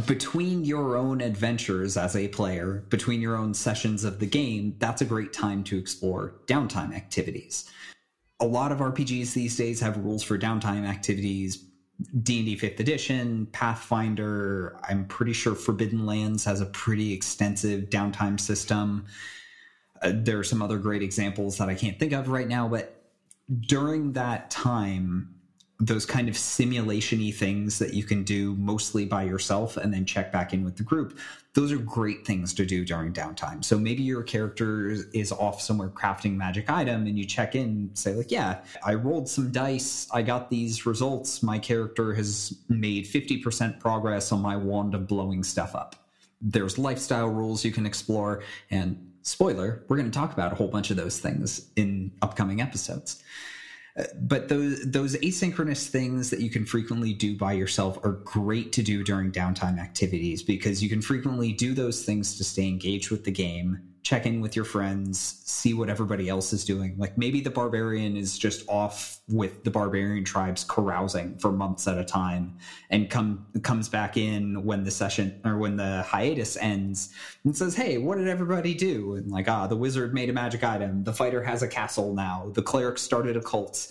Between 0.07 0.65
your 0.65 0.97
own 0.97 1.21
adventures 1.21 1.97
as 1.97 2.15
a 2.15 2.29
player, 2.29 2.85
between 2.89 3.21
your 3.21 3.35
own 3.35 3.53
sessions 3.53 4.05
of 4.05 4.21
the 4.21 4.27
game, 4.27 4.77
that's 4.79 5.03
a 5.03 5.05
great 5.05 5.33
time 5.33 5.65
to 5.65 5.77
explore 5.77 6.37
downtime 6.47 6.95
activities. 6.95 7.69
A 8.39 8.47
lot 8.47 8.71
of 8.71 8.79
RPGs 8.79 9.35
these 9.35 9.57
days 9.57 9.81
have 9.81 9.97
rules 9.97 10.23
for 10.23 10.39
downtime 10.39 10.87
activities, 10.87 11.65
D&D 12.23 12.57
5th 12.57 12.79
edition, 12.79 13.47
Pathfinder, 13.47 14.79
I'm 14.89 15.05
pretty 15.07 15.33
sure 15.33 15.57
Forbidden 15.57 16.07
Lands 16.07 16.45
has 16.45 16.61
a 16.61 16.67
pretty 16.67 17.13
extensive 17.13 17.91
downtime 17.91 18.39
system. 18.39 19.07
Uh, 20.03 20.13
there 20.15 20.39
are 20.39 20.45
some 20.45 20.63
other 20.63 20.79
great 20.79 21.03
examples 21.03 21.59
that 21.59 21.69
I 21.69 21.75
can't 21.75 21.99
think 21.99 22.13
of 22.13 22.29
right 22.29 22.49
now, 22.49 22.69
but 22.69 23.03
during 23.61 24.13
that 24.13 24.51
time, 24.51 25.35
those 25.79 26.05
kind 26.05 26.29
of 26.29 26.37
simulation-y 26.37 27.31
things 27.31 27.79
that 27.79 27.95
you 27.95 28.05
can 28.05 28.23
do 28.23 28.55
mostly 28.57 29.07
by 29.07 29.23
yourself 29.23 29.77
and 29.77 29.93
then 29.93 30.05
check 30.05 30.31
back 30.31 30.53
in 30.53 30.63
with 30.63 30.77
the 30.77 30.83
group 30.83 31.19
those 31.55 31.73
are 31.73 31.79
great 31.79 32.25
things 32.25 32.55
to 32.55 32.65
do 32.65 32.85
during 32.85 33.13
downtime. 33.13 33.65
So 33.65 33.77
maybe 33.77 34.03
your 34.03 34.23
character 34.23 34.91
is 35.13 35.33
off 35.33 35.61
somewhere 35.61 35.89
crafting 35.89 36.37
magic 36.37 36.71
item 36.71 37.07
and 37.07 37.19
you 37.19 37.25
check 37.25 37.55
in 37.57 37.91
say 37.95 38.15
like 38.15 38.31
yeah 38.31 38.61
i 38.85 38.95
rolled 38.95 39.29
some 39.29 39.51
dice. 39.51 40.07
I 40.13 40.23
got 40.23 40.51
these 40.51 40.87
results. 40.87 41.43
My 41.43 41.59
character 41.59 42.15
has 42.15 42.57
made 42.69 43.05
50% 43.05 43.81
progress 43.81 44.31
on 44.33 44.41
my 44.41 44.57
wand 44.57 44.95
of 44.95 45.09
blowing 45.09 45.43
stuff 45.43 45.75
up. 45.75 45.97
There's 46.41 46.79
lifestyle 46.79 47.29
rules 47.29 47.65
you 47.65 47.73
can 47.73 47.85
explore 47.85 48.43
and 48.71 49.10
spoiler 49.23 49.85
we're 49.89 49.97
going 49.97 50.11
to 50.11 50.19
talk 50.19 50.33
about 50.33 50.53
a 50.53 50.55
whole 50.55 50.69
bunch 50.69 50.91
of 50.91 50.97
those 50.97 51.19
things 51.19 51.69
in 51.77 52.11
upcoming 52.23 52.61
episodes. 52.61 53.23
Uh, 53.99 54.05
but 54.21 54.49
those 54.49 54.81
those 54.91 55.17
asynchronous 55.17 55.89
things 55.89 56.31
that 56.31 56.41
you 56.41 56.49
can 56.49 56.65
frequently 56.65 57.13
do 57.13 57.37
by 57.37 57.53
yourself 57.53 58.03
are 58.05 58.13
great 58.13 58.73
to 58.73 58.83
do 58.83 59.03
during 59.03 59.33
downtime 59.33 59.79
activities 59.79 60.43
because 60.43 60.83
you 60.83 60.89
can 60.89 61.03
frequently 61.03 61.53
do 61.53 61.75
those 61.75 62.05
things 62.05 62.37
to 62.39 62.45
stay 62.45 62.69
engaged 62.69 63.11
with 63.11 63.25
the 63.25 63.33
game 63.33 63.90
check 64.03 64.25
in 64.25 64.41
with 64.41 64.57
your 64.57 64.65
friends 64.65 65.43
see 65.45 65.75
what 65.75 65.91
everybody 65.91 66.29
else 66.29 66.53
is 66.53 66.65
doing. 66.65 66.95
Like 66.97 67.19
maybe 67.19 67.41
the 67.41 67.51
barbarian 67.51 68.17
is 68.17 68.39
just 68.39 68.67
off 68.69 69.21
with 69.29 69.63
the 69.63 69.71
barbarian 69.71 70.25
tribes 70.25 70.65
carousing 70.65 71.37
for 71.37 71.53
months 71.53 71.87
at 71.87 71.99
a 71.99 72.05
time 72.05 72.57
and 72.89 73.11
come 73.11 73.47
comes 73.63 73.89
back 73.89 74.17
in 74.17 74.65
when 74.65 74.85
the 74.85 74.91
session 74.91 75.39
or 75.45 75.59
when 75.59 75.77
the 75.77 76.03
hiatus 76.03 76.57
ends 76.57 77.13
and 77.45 77.57
says 77.57 77.75
hey 77.75 77.99
what 77.99 78.17
did 78.17 78.29
everybody 78.29 78.75
do? 78.75 79.15
And 79.15 79.31
like 79.31 79.49
ah 79.49 79.67
the 79.67 79.77
wizard 79.77 80.15
made 80.15 80.31
a 80.31 80.33
magic 80.33 80.65
item. 80.65 81.05
The 81.05 81.13
fighter 81.13 81.43
has 81.43 81.63
a 81.63 81.69
castle 81.69 82.15
now. 82.15 82.51
The 82.55 82.63
cleric 82.63 82.99
started 82.99 83.37
a 83.37 83.43
cult. 83.43 83.89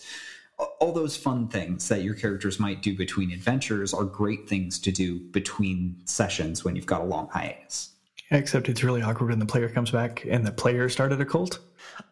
All 0.80 0.92
those 0.92 1.16
fun 1.16 1.48
things 1.48 1.88
that 1.88 2.02
your 2.02 2.16
characters 2.16 2.60
might 2.60 2.82
do 2.82 2.98
between 2.98 3.32
adventures 3.32 3.94
are 3.94 4.04
great 4.04 4.50
things 4.50 4.78
to 4.80 4.92
do 4.92 5.20
between 5.20 6.02
sessions 6.06 6.66
when 6.66 6.76
you've 6.76 6.86
got 6.86 7.02
a 7.02 7.06
long 7.06 7.30
hiatus 7.32 7.92
Except 8.32 8.70
it's 8.70 8.84
really 8.84 9.02
awkward 9.02 9.30
when 9.30 9.40
the 9.40 9.46
player 9.46 9.70
comes 9.70 9.90
back 9.90 10.26
and 10.30 10.46
the 10.46 10.52
player 10.52 10.88
started 10.88 11.20
a 11.20 11.26
cult. 11.26 11.60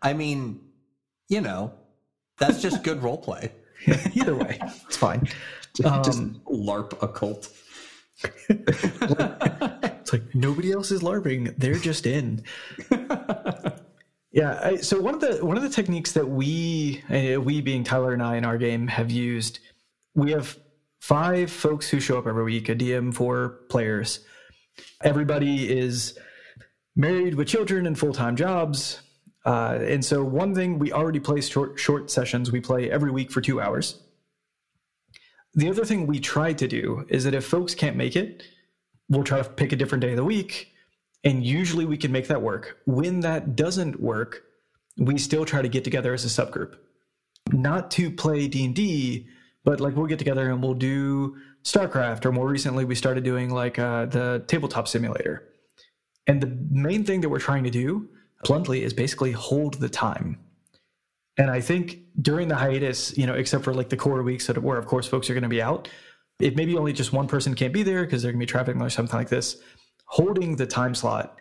I 0.01 0.13
mean, 0.13 0.59
you 1.29 1.41
know, 1.41 1.73
that's 2.37 2.61
just 2.61 2.83
good 2.83 3.03
role 3.03 3.17
play. 3.17 3.51
Either 4.15 4.35
way, 4.35 4.59
it's 4.87 4.97
fine. 4.97 5.27
just 5.75 6.19
um, 6.19 6.41
LARP 6.47 7.01
a 7.03 7.07
cult. 7.07 7.49
it's 8.49 10.11
like 10.11 10.23
nobody 10.33 10.71
else 10.71 10.89
is 10.89 11.03
LARPing; 11.03 11.55
they're 11.57 11.75
just 11.75 12.07
in. 12.07 12.43
yeah. 14.31 14.59
I, 14.63 14.77
so 14.77 14.99
one 14.99 15.13
of 15.13 15.21
the 15.21 15.45
one 15.45 15.55
of 15.55 15.61
the 15.61 15.69
techniques 15.69 16.13
that 16.13 16.27
we 16.27 17.03
we 17.09 17.61
being 17.61 17.83
Tyler 17.83 18.13
and 18.13 18.23
I 18.23 18.37
in 18.37 18.45
our 18.45 18.57
game 18.57 18.87
have 18.87 19.11
used, 19.11 19.59
we 20.15 20.31
have 20.31 20.57
five 20.99 21.51
folks 21.51 21.87
who 21.89 21.99
show 21.99 22.17
up 22.17 22.25
every 22.25 22.43
week, 22.43 22.69
a 22.69 22.75
DM, 22.75 23.13
four 23.13 23.59
players 23.69 24.21
Everybody 25.03 25.69
is 25.77 26.17
married 26.95 27.35
with 27.35 27.47
children 27.47 27.85
and 27.85 27.97
full 27.97 28.13
time 28.13 28.35
jobs. 28.35 29.01
Uh, 29.45 29.79
and 29.81 30.03
so, 30.03 30.23
one 30.23 30.53
thing 30.53 30.77
we 30.77 30.91
already 30.91 31.19
play 31.19 31.39
short, 31.39 31.79
short 31.79 32.11
sessions, 32.11 32.51
we 32.51 32.59
play 32.59 32.91
every 32.91 33.11
week 33.11 33.31
for 33.31 33.39
two 33.39 33.61
hours. 33.61 34.01
The 35.53 35.69
other 35.69 35.85
thing 35.85 36.05
we 36.05 36.19
try 36.19 36.53
to 36.53 36.67
do 36.67 37.05
is 37.09 37.23
that 37.23 37.33
if 37.33 37.45
folks 37.45 37.73
can't 37.73 37.95
make 37.95 38.15
it, 38.15 38.43
we'll 39.09 39.23
try 39.23 39.41
to 39.41 39.49
pick 39.49 39.71
a 39.71 39.75
different 39.75 40.01
day 40.01 40.11
of 40.11 40.17
the 40.17 40.23
week. 40.23 40.73
And 41.23 41.45
usually 41.45 41.85
we 41.85 41.97
can 41.97 42.11
make 42.11 42.27
that 42.27 42.41
work. 42.41 42.77
When 42.85 43.21
that 43.21 43.55
doesn't 43.55 43.99
work, 43.99 44.43
we 44.97 45.17
still 45.17 45.45
try 45.45 45.61
to 45.61 45.69
get 45.69 45.83
together 45.83 46.13
as 46.13 46.25
a 46.25 46.27
subgroup. 46.27 46.75
Not 47.51 47.89
to 47.91 48.11
play 48.11 48.47
D&D, 48.47 49.27
but 49.63 49.79
like 49.79 49.95
we'll 49.95 50.05
get 50.07 50.19
together 50.19 50.49
and 50.49 50.61
we'll 50.61 50.73
do 50.73 51.37
StarCraft, 51.67 52.25
or 52.25 52.31
more 52.31 52.47
recently, 52.47 52.85
we 52.85 52.95
started 52.95 53.25
doing 53.25 53.49
like 53.49 53.77
uh, 53.77 54.05
the 54.05 54.43
tabletop 54.47 54.87
simulator. 54.87 55.43
And 56.25 56.41
the 56.41 56.57
main 56.71 57.03
thing 57.03 57.19
that 57.21 57.29
we're 57.29 57.39
trying 57.39 57.65
to 57.65 57.69
do, 57.69 58.07
bluntly, 58.45 58.83
is 58.83 58.93
basically 58.93 59.33
hold 59.33 59.73
the 59.75 59.89
time. 59.89 60.39
And 61.37 61.51
I 61.51 61.59
think 61.59 61.99
during 62.21 62.47
the 62.47 62.55
hiatus, 62.55 63.17
you 63.17 63.27
know, 63.27 63.33
except 63.33 63.65
for 63.65 63.73
like 63.73 63.89
the 63.89 63.97
core 63.97 64.23
weeks 64.23 64.47
that 64.47 64.57
where, 64.63 64.77
of 64.77 64.85
course, 64.85 65.07
folks 65.07 65.29
are 65.29 65.33
going 65.33 65.43
to 65.43 65.49
be 65.49 65.61
out, 65.61 65.89
if 66.39 66.55
maybe 66.55 66.77
only 66.77 66.93
just 66.93 67.11
one 67.11 67.27
person 67.27 67.53
can't 67.53 67.73
be 67.73 67.83
there 67.83 68.05
because 68.05 68.21
they're 68.23 68.31
going 68.31 68.39
to 68.39 68.45
be 68.45 68.49
traveling 68.49 68.81
or 68.81 68.89
something 68.89 69.17
like 69.17 69.29
this, 69.29 69.57
holding 70.05 70.55
the 70.55 70.65
time 70.65 70.95
slot, 70.95 71.35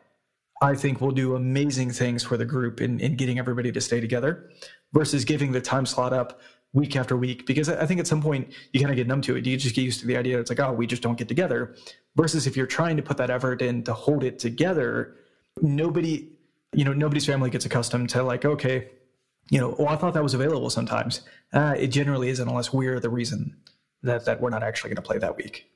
I 0.61 0.75
think 0.75 1.00
will 1.00 1.12
do 1.12 1.37
amazing 1.37 1.92
things 1.92 2.25
for 2.25 2.37
the 2.37 2.45
group 2.45 2.80
in, 2.80 2.99
in 2.99 3.16
getting 3.16 3.38
everybody 3.38 3.71
to 3.71 3.80
stay 3.80 4.00
together 4.00 4.50
versus 4.92 5.25
giving 5.25 5.52
the 5.52 5.61
time 5.61 5.87
slot 5.87 6.12
up 6.12 6.40
week 6.76 6.95
after 6.95 7.16
week 7.16 7.47
because 7.47 7.71
I 7.71 7.87
think 7.87 7.99
at 7.99 8.06
some 8.06 8.23
point 8.23 8.52
you 8.73 8.80
kind 8.80 8.90
of 8.90 8.97
get 8.97 9.06
numb 9.06 9.23
to 9.23 9.35
it. 9.35 9.47
You 9.47 9.56
just 9.56 9.75
get 9.75 9.83
used 9.83 10.00
to 10.00 10.06
the 10.06 10.16
idea 10.16 10.38
it's 10.38 10.50
like, 10.50 10.61
oh, 10.61 10.73
we 10.73 10.87
just 10.87 11.02
don't 11.02 11.16
get 11.16 11.26
together. 11.26 11.75
Versus 12.16 12.47
if 12.47 12.56
you're 12.56 12.66
trying 12.66 12.97
to 12.99 13.02
put 13.02 13.16
that 13.16 13.30
effort 13.30 13.62
in 13.62 13.83
to 13.85 13.95
hold 13.95 14.23
it 14.23 14.38
together, 14.38 15.16
nobody, 15.62 16.28
you 16.75 16.85
know, 16.85 16.92
nobody's 16.92 17.25
family 17.25 17.49
gets 17.49 17.64
accustomed 17.64 18.11
to 18.11 18.22
like, 18.22 18.44
okay, 18.44 18.90
you 19.50 19.59
know, 19.59 19.74
oh, 19.79 19.87
I 19.87 19.96
thought 19.96 20.12
that 20.14 20.22
was 20.22 20.35
available 20.35 20.68
sometimes. 20.68 21.22
Uh, 21.53 21.74
it 21.79 21.88
generally 21.88 22.29
isn't 22.29 22.46
unless 22.46 22.72
we're 22.72 23.00
the 23.00 23.11
reason 23.11 23.57
that 24.03 24.27
that 24.27 24.40
we're 24.40 24.50
not 24.50 24.62
actually 24.62 24.90
going 24.90 24.96
to 24.96 25.03
play 25.03 25.18
that 25.18 25.37
week. 25.37 25.70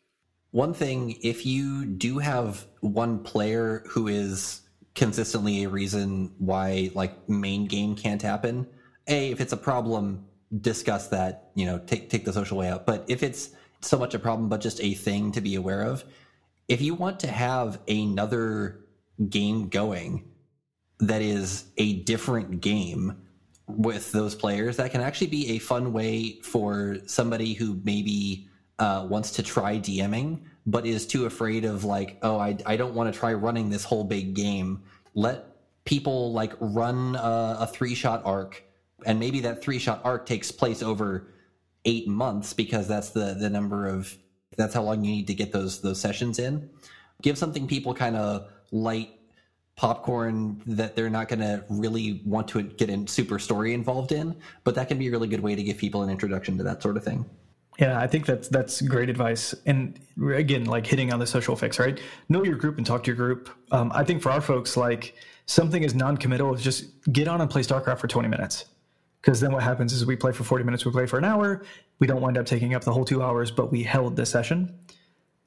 One 0.51 0.75
thing, 0.75 1.17
if 1.23 1.47
you 1.47 1.87
do 1.87 2.19
have 2.19 2.67
one 2.81 3.23
player 3.23 3.85
who 3.89 4.07
is 4.09 4.61
consistently 4.95 5.65
a 5.65 5.69
reason 5.71 6.35
why 6.39 6.91
like 6.95 7.27
main 7.27 7.67
game 7.67 7.95
can't 7.95 8.21
happen, 8.21 8.67
a 9.09 9.31
if 9.31 9.41
it's 9.41 9.53
a 9.55 9.57
problem 9.57 10.27
discuss 10.59 11.09
that, 11.09 11.51
you 11.55 11.67
know, 11.67 11.79
take 11.79 12.11
take 12.11 12.25
the 12.25 12.33
social 12.33 12.59
way 12.59 12.69
out. 12.69 12.87
But 12.87 13.05
if 13.09 13.23
it's 13.23 13.51
so 13.81 13.99
much 13.99 14.15
a 14.15 14.19
problem, 14.19 14.49
but 14.49 14.61
just 14.61 14.81
a 14.81 14.95
thing 14.95 15.33
to 15.33 15.41
be 15.41 15.55
aware 15.55 15.83
of, 15.83 16.05
if 16.69 16.81
you 16.81 16.95
want 16.95 17.21
to 17.21 17.27
have 17.29 17.81
another 17.89 18.81
game 19.29 19.69
going 19.69 20.25
that 21.01 21.23
is 21.23 21.65
a 21.79 22.03
different 22.03 22.61
game 22.61 23.23
with 23.67 24.13
those 24.13 24.35
players, 24.35 24.77
that 24.77 24.91
can 24.91 25.01
actually 25.01 25.29
be 25.29 25.51
a 25.51 25.59
fun 25.59 25.93
way 25.93 26.41
for 26.43 26.99
somebody 27.07 27.55
who 27.55 27.81
maybe 27.85 28.49
uh, 28.79 29.07
wants 29.09 29.33
to 29.33 29.43
try 29.43 29.79
DMing, 29.79 30.41
but 30.67 30.87
is 30.87 31.07
too 31.07 31.27
afraid 31.27 31.65
of 31.65 31.85
like, 31.85 32.19
oh, 32.23 32.39
I, 32.39 32.57
I 32.67 32.77
don't 32.77 32.95
want 32.95 33.13
to 33.13 33.19
try 33.19 33.33
running 33.33 33.71
this 33.71 33.85
whole 33.85 34.05
big 34.05 34.35
game. 34.35 34.83
Let 35.15 35.47
people 35.85 36.33
like 36.33 36.53
run 36.61 37.17
a, 37.17 37.59
a 37.61 37.67
three 37.67 37.95
shot 37.95 38.23
arc 38.25 38.63
and 39.07 39.19
maybe 39.19 39.41
that 39.41 39.63
three 39.63 39.79
shot 39.79 40.01
arc 40.05 40.27
takes 40.27 40.51
place 40.51 40.83
over 40.83 41.29
eight 41.85 42.09
months 42.09 42.53
because 42.53 42.87
that's 42.87 43.11
the 43.11 43.35
the 43.35 43.51
number 43.51 43.87
of 43.87 44.17
that's 44.57 44.75
how 44.75 44.83
long 44.83 45.05
you 45.05 45.11
need 45.11 45.27
to 45.27 45.35
get 45.35 45.53
those 45.53 45.81
those 45.81 46.01
sessions 46.01 46.39
in. 46.39 46.69
Give 47.23 47.37
something 47.37 47.67
people 47.67 47.95
kind 47.95 48.17
of 48.17 48.49
light 48.73 49.11
popcorn 49.77 50.61
that 50.67 50.95
they're 50.95 51.09
not 51.09 51.29
going 51.29 51.39
to 51.39 51.65
really 51.71 52.21
want 52.27 52.47
to 52.49 52.63
get 52.63 52.91
in 52.91 53.07
super 53.07 53.39
story 53.39 53.73
involved 53.73 54.13
in, 54.13 54.37
but 54.63 54.75
that 54.75 54.89
can 54.89 54.99
be 54.99 55.09
a 55.09 55.11
really 55.11 55.29
good 55.29 55.41
way 55.41 55.55
to 55.55 55.63
give 55.63 55.79
people 55.79 56.03
an 56.03 56.11
introduction 56.11 56.59
to 56.59 56.65
that 56.65 56.83
sort 56.83 56.99
of 56.99 57.05
thing. 57.05 57.25
Yeah, 57.79 57.99
I 57.99 58.07
think 58.07 58.27
that's 58.27 58.49
that's 58.49 58.83
great 58.83 59.09
advice. 59.09 59.55
And 59.65 59.99
again, 60.23 60.67
like 60.67 60.87
hitting 60.87 61.15
on 61.15 61.19
the 61.19 61.27
social 61.27 61.57
fix, 61.57 61.79
right? 61.79 61.99
Know 62.29 62.45
your 62.45 62.57
group 62.57 62.77
and 62.77 62.87
talk 62.87 63.05
to 63.05 63.07
your 63.07 63.17
group. 63.17 63.49
Um, 63.71 63.91
I 63.95 64.05
think 64.05 64.21
for 64.21 64.31
our 64.31 64.43
folks, 64.43 64.77
like 64.77 65.15
something 65.47 65.83
is 65.83 65.95
non-committal 65.95 66.55
is 66.55 66.63
just 66.63 66.85
get 67.11 67.27
on 67.27 67.41
and 67.41 67.49
play 67.49 67.63
StarCraft 67.63 67.99
for 67.99 68.07
20 68.07 68.29
minutes. 68.29 68.67
Because 69.21 69.41
then 69.41 69.53
what 69.53 69.63
happens 69.63 69.93
is 69.93 70.07
we 70.07 70.17
play 70.17 70.33
for 70.33 70.45
40 70.45 70.65
minutes, 70.65 70.85
we 70.85 70.93
play 70.93 71.07
for 71.07 71.19
an 71.19 71.25
hour. 71.25 71.63
We 71.99 72.07
don't 72.07 72.21
wind 72.21 72.39
up 72.39 72.47
taking 72.47 72.75
up 72.75 72.85
the 72.85 72.93
whole 72.93 73.05
two 73.05 73.23
hours, 73.23 73.51
but 73.51 73.71
we 73.71 73.83
held 73.83 74.17
the 74.17 74.25
session. 74.25 74.79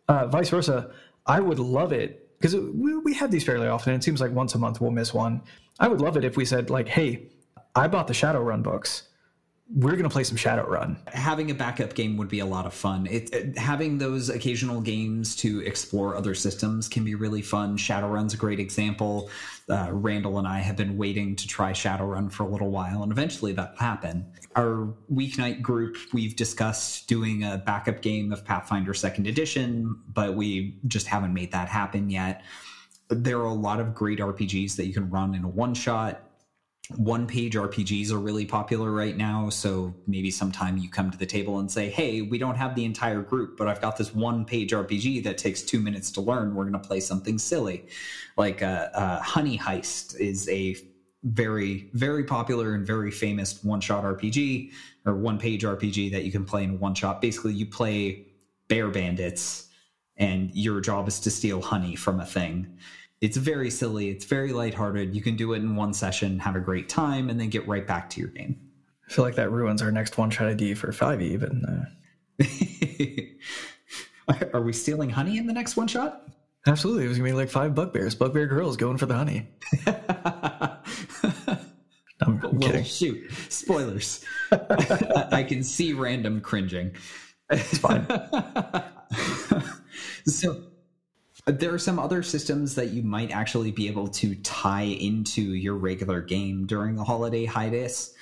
Uh, 0.07 0.27
vice 0.27 0.49
versa, 0.49 0.91
I 1.25 1.39
would 1.39 1.59
love 1.59 1.91
it 1.91 2.37
because 2.37 2.55
we, 2.55 2.97
we 2.97 3.13
have 3.15 3.31
these 3.31 3.43
fairly 3.43 3.67
often. 3.67 3.93
It 3.93 4.03
seems 4.03 4.21
like 4.21 4.31
once 4.31 4.53
a 4.53 4.59
month 4.59 4.79
we'll 4.79 4.91
miss 4.91 5.13
one. 5.13 5.41
I 5.79 5.87
would 5.87 6.01
love 6.01 6.17
it 6.17 6.23
if 6.23 6.37
we 6.37 6.45
said, 6.45 6.69
like, 6.69 6.87
hey, 6.87 7.29
I 7.75 7.87
bought 7.87 8.07
the 8.07 8.13
Shadowrun 8.13 8.61
books 8.61 9.07
we're 9.69 9.91
going 9.91 10.03
to 10.03 10.09
play 10.09 10.25
some 10.25 10.37
Shadowrun. 10.37 10.97
Having 11.07 11.49
a 11.49 11.53
backup 11.53 11.95
game 11.95 12.17
would 12.17 12.27
be 12.27 12.39
a 12.39 12.45
lot 12.45 12.65
of 12.65 12.73
fun. 12.73 13.07
It, 13.07 13.33
it, 13.33 13.57
having 13.57 13.97
those 13.97 14.29
occasional 14.29 14.81
games 14.81 15.35
to 15.37 15.61
explore 15.61 16.15
other 16.15 16.35
systems 16.35 16.89
can 16.89 17.05
be 17.05 17.15
really 17.15 17.41
fun. 17.41 17.77
Shadowrun's 17.77 18.33
a 18.33 18.37
great 18.37 18.59
example. 18.59 19.29
Uh, 19.69 19.87
Randall 19.89 20.37
and 20.37 20.47
I 20.47 20.59
have 20.59 20.75
been 20.75 20.97
waiting 20.97 21.35
to 21.37 21.47
try 21.47 21.71
Shadowrun 21.71 22.29
for 22.29 22.43
a 22.43 22.47
little 22.47 22.71
while, 22.71 23.03
and 23.03 23.11
eventually 23.11 23.53
that'll 23.53 23.77
happen. 23.77 24.25
Our 24.57 24.93
weeknight 25.11 25.61
group, 25.61 25.95
we've 26.11 26.35
discussed 26.35 27.07
doing 27.07 27.43
a 27.43 27.57
backup 27.57 28.01
game 28.01 28.33
of 28.33 28.43
Pathfinder 28.43 28.93
Second 28.93 29.27
Edition, 29.27 29.97
but 30.09 30.35
we 30.35 30.77
just 30.87 31.07
haven't 31.07 31.33
made 31.33 31.53
that 31.53 31.69
happen 31.69 32.09
yet. 32.09 32.43
There 33.07 33.39
are 33.39 33.45
a 33.45 33.53
lot 33.53 33.79
of 33.79 33.95
great 33.95 34.19
RPGs 34.19 34.75
that 34.75 34.87
you 34.87 34.93
can 34.93 35.09
run 35.09 35.33
in 35.35 35.45
a 35.45 35.49
one 35.49 35.73
shot 35.73 36.21
one 36.97 37.27
page 37.27 37.55
RPGs 37.55 38.11
are 38.11 38.17
really 38.17 38.45
popular 38.45 38.91
right 38.91 39.15
now. 39.15 39.49
So 39.49 39.93
maybe 40.07 40.31
sometime 40.31 40.77
you 40.77 40.89
come 40.89 41.11
to 41.11 41.17
the 41.17 41.25
table 41.25 41.59
and 41.59 41.69
say, 41.69 41.89
hey, 41.89 42.21
we 42.21 42.37
don't 42.37 42.55
have 42.55 42.75
the 42.75 42.85
entire 42.85 43.21
group, 43.21 43.57
but 43.57 43.67
I've 43.67 43.81
got 43.81 43.97
this 43.97 44.13
one 44.13 44.45
page 44.45 44.71
RPG 44.71 45.23
that 45.23 45.37
takes 45.37 45.61
two 45.61 45.79
minutes 45.79 46.11
to 46.11 46.21
learn. 46.21 46.55
We're 46.55 46.63
going 46.63 46.81
to 46.81 46.87
play 46.87 46.99
something 46.99 47.37
silly. 47.37 47.87
Like 48.37 48.61
uh, 48.61 48.89
uh, 48.93 49.21
Honey 49.21 49.57
Heist 49.57 50.19
is 50.19 50.47
a 50.49 50.75
very, 51.23 51.89
very 51.93 52.23
popular 52.23 52.73
and 52.73 52.85
very 52.85 53.11
famous 53.11 53.63
one 53.63 53.79
shot 53.79 54.03
RPG 54.03 54.71
or 55.05 55.15
one 55.15 55.37
page 55.37 55.63
RPG 55.63 56.11
that 56.11 56.23
you 56.23 56.31
can 56.31 56.45
play 56.45 56.63
in 56.63 56.79
one 56.79 56.95
shot. 56.95 57.21
Basically, 57.21 57.53
you 57.53 57.65
play 57.65 58.27
bear 58.67 58.89
bandits 58.89 59.69
and 60.17 60.51
your 60.53 60.79
job 60.81 61.07
is 61.07 61.19
to 61.21 61.31
steal 61.31 61.61
honey 61.61 61.95
from 61.95 62.19
a 62.19 62.25
thing 62.25 62.77
it's 63.23 63.37
very 63.37 63.71
silly. 63.71 64.09
It's 64.09 64.25
very 64.25 64.51
lighthearted. 64.51 65.15
You 65.15 65.21
can 65.21 65.37
do 65.37 65.53
it 65.53 65.59
in 65.59 65.77
one 65.77 65.93
session, 65.93 66.39
have 66.39 66.57
a 66.57 66.59
great 66.59 66.89
time, 66.89 67.29
and 67.29 67.39
then 67.39 67.47
get 67.47 67.65
right 67.69 67.87
back 67.87 68.09
to 68.11 68.19
your 68.19 68.27
game. 68.27 68.59
I 69.07 69.13
feel 69.13 69.23
like 69.23 69.35
that 69.35 69.49
ruins 69.49 69.81
our 69.81 69.93
next 69.93 70.17
one 70.17 70.29
shot 70.29 70.49
ID 70.49 70.73
for 70.73 70.91
5e, 70.91 71.39
but. 71.39 71.53
Uh... 74.27 74.49
Are 74.53 74.61
we 74.61 74.73
stealing 74.73 75.09
honey 75.09 75.37
in 75.37 75.47
the 75.47 75.53
next 75.53 75.77
one 75.77 75.87
shot? 75.87 76.23
Absolutely. 76.67 77.05
It 77.05 77.07
was 77.07 77.17
going 77.17 77.29
to 77.29 77.33
be 77.33 77.39
like 77.41 77.49
five 77.49 77.73
bugbears, 77.73 78.13
bugbear 78.13 78.45
girls 78.45 78.75
going 78.75 78.97
for 78.97 79.05
the 79.05 79.15
honey. 79.15 79.47
well, 82.27 82.53
kidding. 82.59 82.83
shoot, 82.83 83.31
spoilers. 83.47 84.25
I 84.51 85.45
can 85.47 85.63
see 85.63 85.93
random 85.93 86.41
cringing. 86.41 86.93
It's 87.49 87.77
fine. 87.77 88.05
so 90.25 90.61
there 91.45 91.73
are 91.73 91.79
some 91.79 91.99
other 91.99 92.23
systems 92.23 92.75
that 92.75 92.89
you 92.89 93.03
might 93.03 93.31
actually 93.31 93.71
be 93.71 93.87
able 93.87 94.07
to 94.07 94.35
tie 94.35 94.83
into 94.83 95.41
your 95.41 95.75
regular 95.75 96.21
game 96.21 96.65
during 96.65 96.95
the 96.95 97.03
holiday 97.03 97.45
hiatus. 97.45 98.13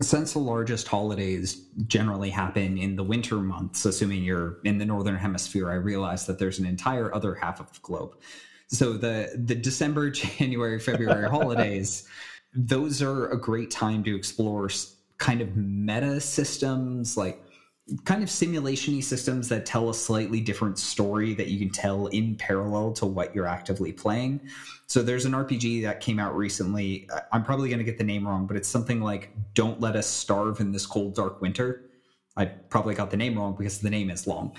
Since 0.00 0.32
the 0.32 0.38
largest 0.38 0.88
holidays 0.88 1.66
generally 1.86 2.30
happen 2.30 2.78
in 2.78 2.96
the 2.96 3.02
winter 3.02 3.36
months, 3.36 3.84
assuming 3.84 4.22
you're 4.22 4.58
in 4.64 4.78
the 4.78 4.86
northern 4.86 5.16
hemisphere, 5.16 5.70
I 5.70 5.74
realize 5.74 6.26
that 6.26 6.38
there's 6.38 6.58
an 6.58 6.66
entire 6.66 7.14
other 7.14 7.34
half 7.34 7.60
of 7.60 7.72
the 7.72 7.80
globe. 7.82 8.14
So 8.68 8.94
the 8.94 9.32
the 9.36 9.56
December, 9.56 10.10
January, 10.10 10.78
February 10.78 11.28
holidays, 11.28 12.08
those 12.54 13.02
are 13.02 13.28
a 13.28 13.38
great 13.38 13.70
time 13.70 14.04
to 14.04 14.14
explore 14.14 14.70
kind 15.18 15.40
of 15.40 15.56
meta 15.56 16.20
systems 16.20 17.16
like 17.16 17.42
kind 18.04 18.22
of 18.22 18.28
simulationy 18.28 19.02
systems 19.02 19.48
that 19.48 19.66
tell 19.66 19.90
a 19.90 19.94
slightly 19.94 20.40
different 20.40 20.78
story 20.78 21.34
that 21.34 21.48
you 21.48 21.58
can 21.58 21.70
tell 21.70 22.06
in 22.08 22.36
parallel 22.36 22.92
to 22.92 23.06
what 23.06 23.34
you're 23.34 23.46
actively 23.46 23.92
playing. 23.92 24.40
So 24.86 25.02
there's 25.02 25.24
an 25.24 25.32
RPG 25.32 25.82
that 25.82 26.00
came 26.00 26.18
out 26.18 26.36
recently. 26.36 27.08
I'm 27.32 27.44
probably 27.44 27.68
going 27.68 27.78
to 27.78 27.84
get 27.84 27.98
the 27.98 28.04
name 28.04 28.26
wrong, 28.26 28.46
but 28.46 28.56
it's 28.56 28.68
something 28.68 29.00
like 29.00 29.30
"Don't 29.54 29.80
Let 29.80 29.96
Us 29.96 30.06
Starve 30.06 30.60
in 30.60 30.72
This 30.72 30.86
Cold 30.86 31.14
Dark 31.14 31.40
Winter." 31.40 31.90
I 32.36 32.46
probably 32.46 32.94
got 32.94 33.10
the 33.10 33.16
name 33.16 33.36
wrong 33.36 33.54
because 33.56 33.80
the 33.80 33.90
name 33.90 34.10
is 34.10 34.26
long. 34.26 34.56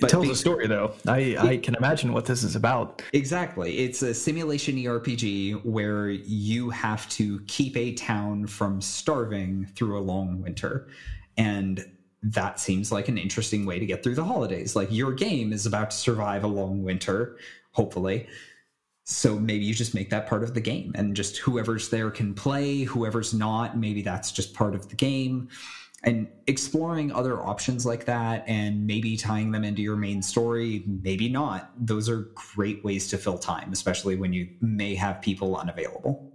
But 0.00 0.04
it 0.04 0.10
tells 0.10 0.28
a 0.28 0.36
story, 0.36 0.66
though. 0.66 0.92
I, 1.06 1.36
I 1.38 1.56
can 1.56 1.74
imagine 1.74 2.12
what 2.12 2.26
this 2.26 2.44
is 2.44 2.54
about. 2.54 3.02
Exactly. 3.12 3.78
It's 3.78 4.02
a 4.02 4.14
simulation 4.14 4.76
RPG 4.76 5.64
where 5.64 6.10
you 6.10 6.70
have 6.70 7.08
to 7.10 7.40
keep 7.48 7.76
a 7.76 7.94
town 7.94 8.46
from 8.46 8.80
starving 8.80 9.66
through 9.74 9.98
a 9.98 10.00
long 10.00 10.40
winter. 10.42 10.88
And 11.36 11.84
that 12.22 12.60
seems 12.60 12.92
like 12.92 13.08
an 13.08 13.18
interesting 13.18 13.64
way 13.64 13.78
to 13.78 13.86
get 13.86 14.02
through 14.02 14.14
the 14.14 14.24
holidays. 14.24 14.76
Like 14.76 14.88
your 14.90 15.12
game 15.12 15.52
is 15.52 15.66
about 15.66 15.90
to 15.90 15.96
survive 15.96 16.44
a 16.44 16.48
long 16.48 16.82
winter, 16.82 17.38
hopefully. 17.72 18.26
So 19.04 19.38
maybe 19.38 19.64
you 19.64 19.74
just 19.74 19.94
make 19.94 20.10
that 20.10 20.28
part 20.28 20.42
of 20.42 20.54
the 20.54 20.60
game 20.60 20.92
and 20.94 21.16
just 21.16 21.38
whoever's 21.38 21.88
there 21.88 22.10
can 22.10 22.34
play, 22.34 22.82
whoever's 22.82 23.34
not, 23.34 23.76
maybe 23.76 24.02
that's 24.02 24.30
just 24.30 24.54
part 24.54 24.74
of 24.74 24.88
the 24.88 24.96
game. 24.96 25.48
And 26.02 26.28
exploring 26.46 27.12
other 27.12 27.42
options 27.42 27.84
like 27.84 28.06
that 28.06 28.44
and 28.46 28.86
maybe 28.86 29.16
tying 29.16 29.50
them 29.50 29.64
into 29.64 29.82
your 29.82 29.96
main 29.96 30.22
story, 30.22 30.84
maybe 30.86 31.28
not. 31.28 31.72
Those 31.76 32.08
are 32.08 32.30
great 32.54 32.82
ways 32.84 33.08
to 33.08 33.18
fill 33.18 33.36
time, 33.36 33.72
especially 33.72 34.16
when 34.16 34.32
you 34.32 34.48
may 34.60 34.94
have 34.94 35.20
people 35.20 35.56
unavailable. 35.56 36.29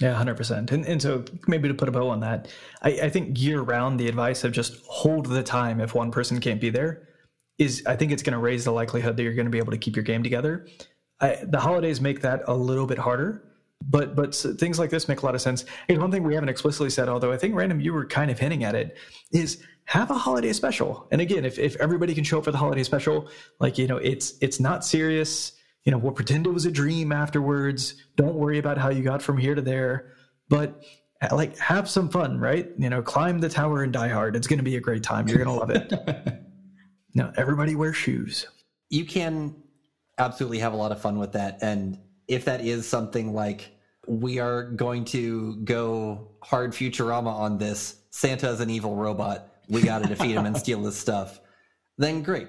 Yeah, 0.00 0.12
hundred 0.14 0.36
percent. 0.36 0.70
And 0.72 0.84
and 0.84 1.00
so 1.00 1.24
maybe 1.46 1.68
to 1.68 1.74
put 1.74 1.88
a 1.88 1.92
bow 1.92 2.08
on 2.08 2.20
that, 2.20 2.48
I, 2.82 2.90
I 3.02 3.10
think 3.10 3.40
year 3.40 3.62
round 3.62 3.98
the 3.98 4.08
advice 4.08 4.44
of 4.44 4.52
just 4.52 4.84
hold 4.86 5.26
the 5.26 5.42
time 5.42 5.80
if 5.80 5.94
one 5.94 6.10
person 6.10 6.38
can't 6.40 6.60
be 6.60 6.70
there 6.70 7.08
is 7.58 7.82
I 7.86 7.96
think 7.96 8.12
it's 8.12 8.22
going 8.22 8.34
to 8.34 8.38
raise 8.38 8.64
the 8.64 8.72
likelihood 8.72 9.16
that 9.16 9.22
you're 9.22 9.34
going 9.34 9.46
to 9.46 9.50
be 9.50 9.58
able 9.58 9.72
to 9.72 9.78
keep 9.78 9.96
your 9.96 10.02
game 10.02 10.22
together. 10.22 10.66
I, 11.20 11.38
the 11.42 11.60
holidays 11.60 12.00
make 12.00 12.20
that 12.20 12.42
a 12.46 12.54
little 12.54 12.86
bit 12.86 12.98
harder, 12.98 13.42
but 13.88 14.14
but 14.14 14.34
things 14.34 14.78
like 14.78 14.90
this 14.90 15.08
make 15.08 15.22
a 15.22 15.26
lot 15.26 15.34
of 15.34 15.40
sense. 15.40 15.64
And 15.88 15.98
one 15.98 16.10
thing 16.10 16.22
we 16.24 16.34
haven't 16.34 16.50
explicitly 16.50 16.90
said, 16.90 17.08
although 17.08 17.32
I 17.32 17.38
think 17.38 17.54
random 17.54 17.80
you 17.80 17.94
were 17.94 18.04
kind 18.04 18.30
of 18.30 18.38
hinting 18.38 18.64
at 18.64 18.74
it, 18.74 18.98
is 19.32 19.62
have 19.86 20.10
a 20.10 20.14
holiday 20.14 20.52
special. 20.52 21.08
And 21.10 21.22
again, 21.22 21.46
if 21.46 21.58
if 21.58 21.74
everybody 21.76 22.14
can 22.14 22.22
show 22.22 22.36
up 22.38 22.44
for 22.44 22.50
the 22.50 22.58
holiday 22.58 22.82
special, 22.82 23.30
like 23.60 23.78
you 23.78 23.86
know, 23.86 23.96
it's 23.96 24.34
it's 24.42 24.60
not 24.60 24.84
serious 24.84 25.52
you 25.86 25.92
know, 25.92 25.98
we'll 25.98 26.12
pretend 26.12 26.46
it 26.46 26.50
was 26.50 26.66
a 26.66 26.70
dream 26.70 27.12
afterwards. 27.12 27.94
Don't 28.16 28.34
worry 28.34 28.58
about 28.58 28.76
how 28.76 28.90
you 28.90 29.04
got 29.04 29.22
from 29.22 29.38
here 29.38 29.54
to 29.54 29.62
there, 29.62 30.12
but 30.48 30.82
uh, 31.22 31.28
like 31.34 31.56
have 31.58 31.88
some 31.88 32.08
fun, 32.08 32.40
right? 32.40 32.68
You 32.76 32.90
know, 32.90 33.00
climb 33.00 33.38
the 33.38 33.48
tower 33.48 33.84
and 33.84 33.92
die 33.92 34.08
hard. 34.08 34.34
It's 34.34 34.48
going 34.48 34.58
to 34.58 34.64
be 34.64 34.76
a 34.76 34.80
great 34.80 35.04
time. 35.04 35.28
You're 35.28 35.42
going 35.42 35.48
to 35.48 35.54
love 35.54 35.70
it. 35.70 36.42
now, 37.14 37.32
everybody 37.36 37.76
wear 37.76 37.92
shoes. 37.92 38.48
You 38.90 39.04
can 39.04 39.54
absolutely 40.18 40.58
have 40.58 40.72
a 40.72 40.76
lot 40.76 40.90
of 40.90 41.00
fun 41.00 41.20
with 41.20 41.32
that. 41.32 41.58
And 41.62 42.00
if 42.26 42.44
that 42.46 42.62
is 42.62 42.88
something 42.88 43.32
like 43.32 43.70
we 44.08 44.40
are 44.40 44.64
going 44.64 45.04
to 45.06 45.56
go 45.58 46.32
hard 46.42 46.72
Futurama 46.72 47.32
on 47.32 47.58
this, 47.58 48.00
Santa 48.10 48.50
is 48.50 48.58
an 48.58 48.70
evil 48.70 48.96
robot. 48.96 49.52
We 49.68 49.82
got 49.82 50.02
to 50.02 50.08
defeat 50.08 50.32
him 50.32 50.46
and 50.46 50.56
steal 50.56 50.84
his 50.84 50.96
stuff. 50.96 51.40
Then 51.96 52.22
great 52.22 52.48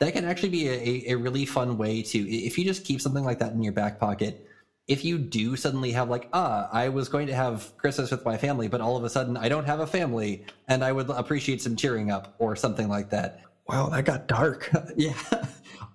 that 0.00 0.12
can 0.14 0.24
actually 0.24 0.48
be 0.48 0.68
a, 0.68 1.12
a 1.12 1.14
really 1.14 1.44
fun 1.44 1.78
way 1.78 2.02
to 2.02 2.18
if 2.28 2.58
you 2.58 2.64
just 2.64 2.84
keep 2.84 3.00
something 3.00 3.24
like 3.24 3.38
that 3.38 3.52
in 3.52 3.62
your 3.62 3.72
back 3.72 4.00
pocket 4.00 4.46
if 4.88 5.04
you 5.04 5.18
do 5.18 5.54
suddenly 5.54 5.92
have 5.92 6.10
like 6.10 6.28
ah 6.32 6.68
i 6.72 6.88
was 6.88 7.08
going 7.08 7.26
to 7.26 7.34
have 7.34 7.72
christmas 7.76 8.10
with 8.10 8.24
my 8.24 8.36
family 8.36 8.66
but 8.66 8.80
all 8.80 8.96
of 8.96 9.04
a 9.04 9.10
sudden 9.10 9.36
i 9.36 9.48
don't 9.48 9.66
have 9.66 9.80
a 9.80 9.86
family 9.86 10.44
and 10.68 10.82
i 10.82 10.90
would 10.90 11.08
appreciate 11.10 11.62
some 11.62 11.76
cheering 11.76 12.10
up 12.10 12.34
or 12.38 12.56
something 12.56 12.88
like 12.88 13.10
that. 13.10 13.42
Wow 13.68 13.88
that 13.90 14.04
got 14.04 14.26
dark. 14.26 14.68
Yeah. 14.96 15.14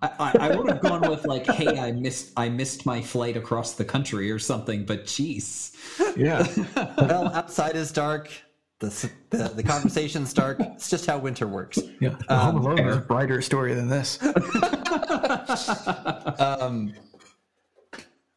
I, 0.01 0.37
I, 0.39 0.55
would 0.55 0.69
have 0.69 0.81
gone 0.81 1.09
with 1.09 1.25
like 1.25 1.47
hey 1.47 1.79
i 1.79 1.91
missed 1.91 2.31
i 2.37 2.47
missed 2.47 2.85
my 2.85 3.01
flight 3.01 3.35
across 3.37 3.73
the 3.73 3.85
country 3.85 4.29
or 4.29 4.39
something 4.39 4.85
but 4.85 5.05
jeez. 5.05 5.75
Yeah. 6.15 6.45
Well 6.97 7.27
outside 7.33 7.75
is 7.75 7.91
dark 7.91 8.29
the, 8.79 9.09
the, 9.29 9.51
the 9.55 9.63
conversation's 9.63 10.33
dark. 10.33 10.59
It's 10.59 10.89
just 10.89 11.05
how 11.05 11.17
winter 11.17 11.47
works. 11.47 11.79
Yeah, 11.99 12.15
um, 12.27 12.39
Home 12.39 12.57
Alone 12.57 12.79
is 12.79 12.97
a 12.97 13.01
brighter 13.01 13.41
story 13.41 13.73
than 13.73 13.87
this. 13.87 14.21
um, 16.39 16.93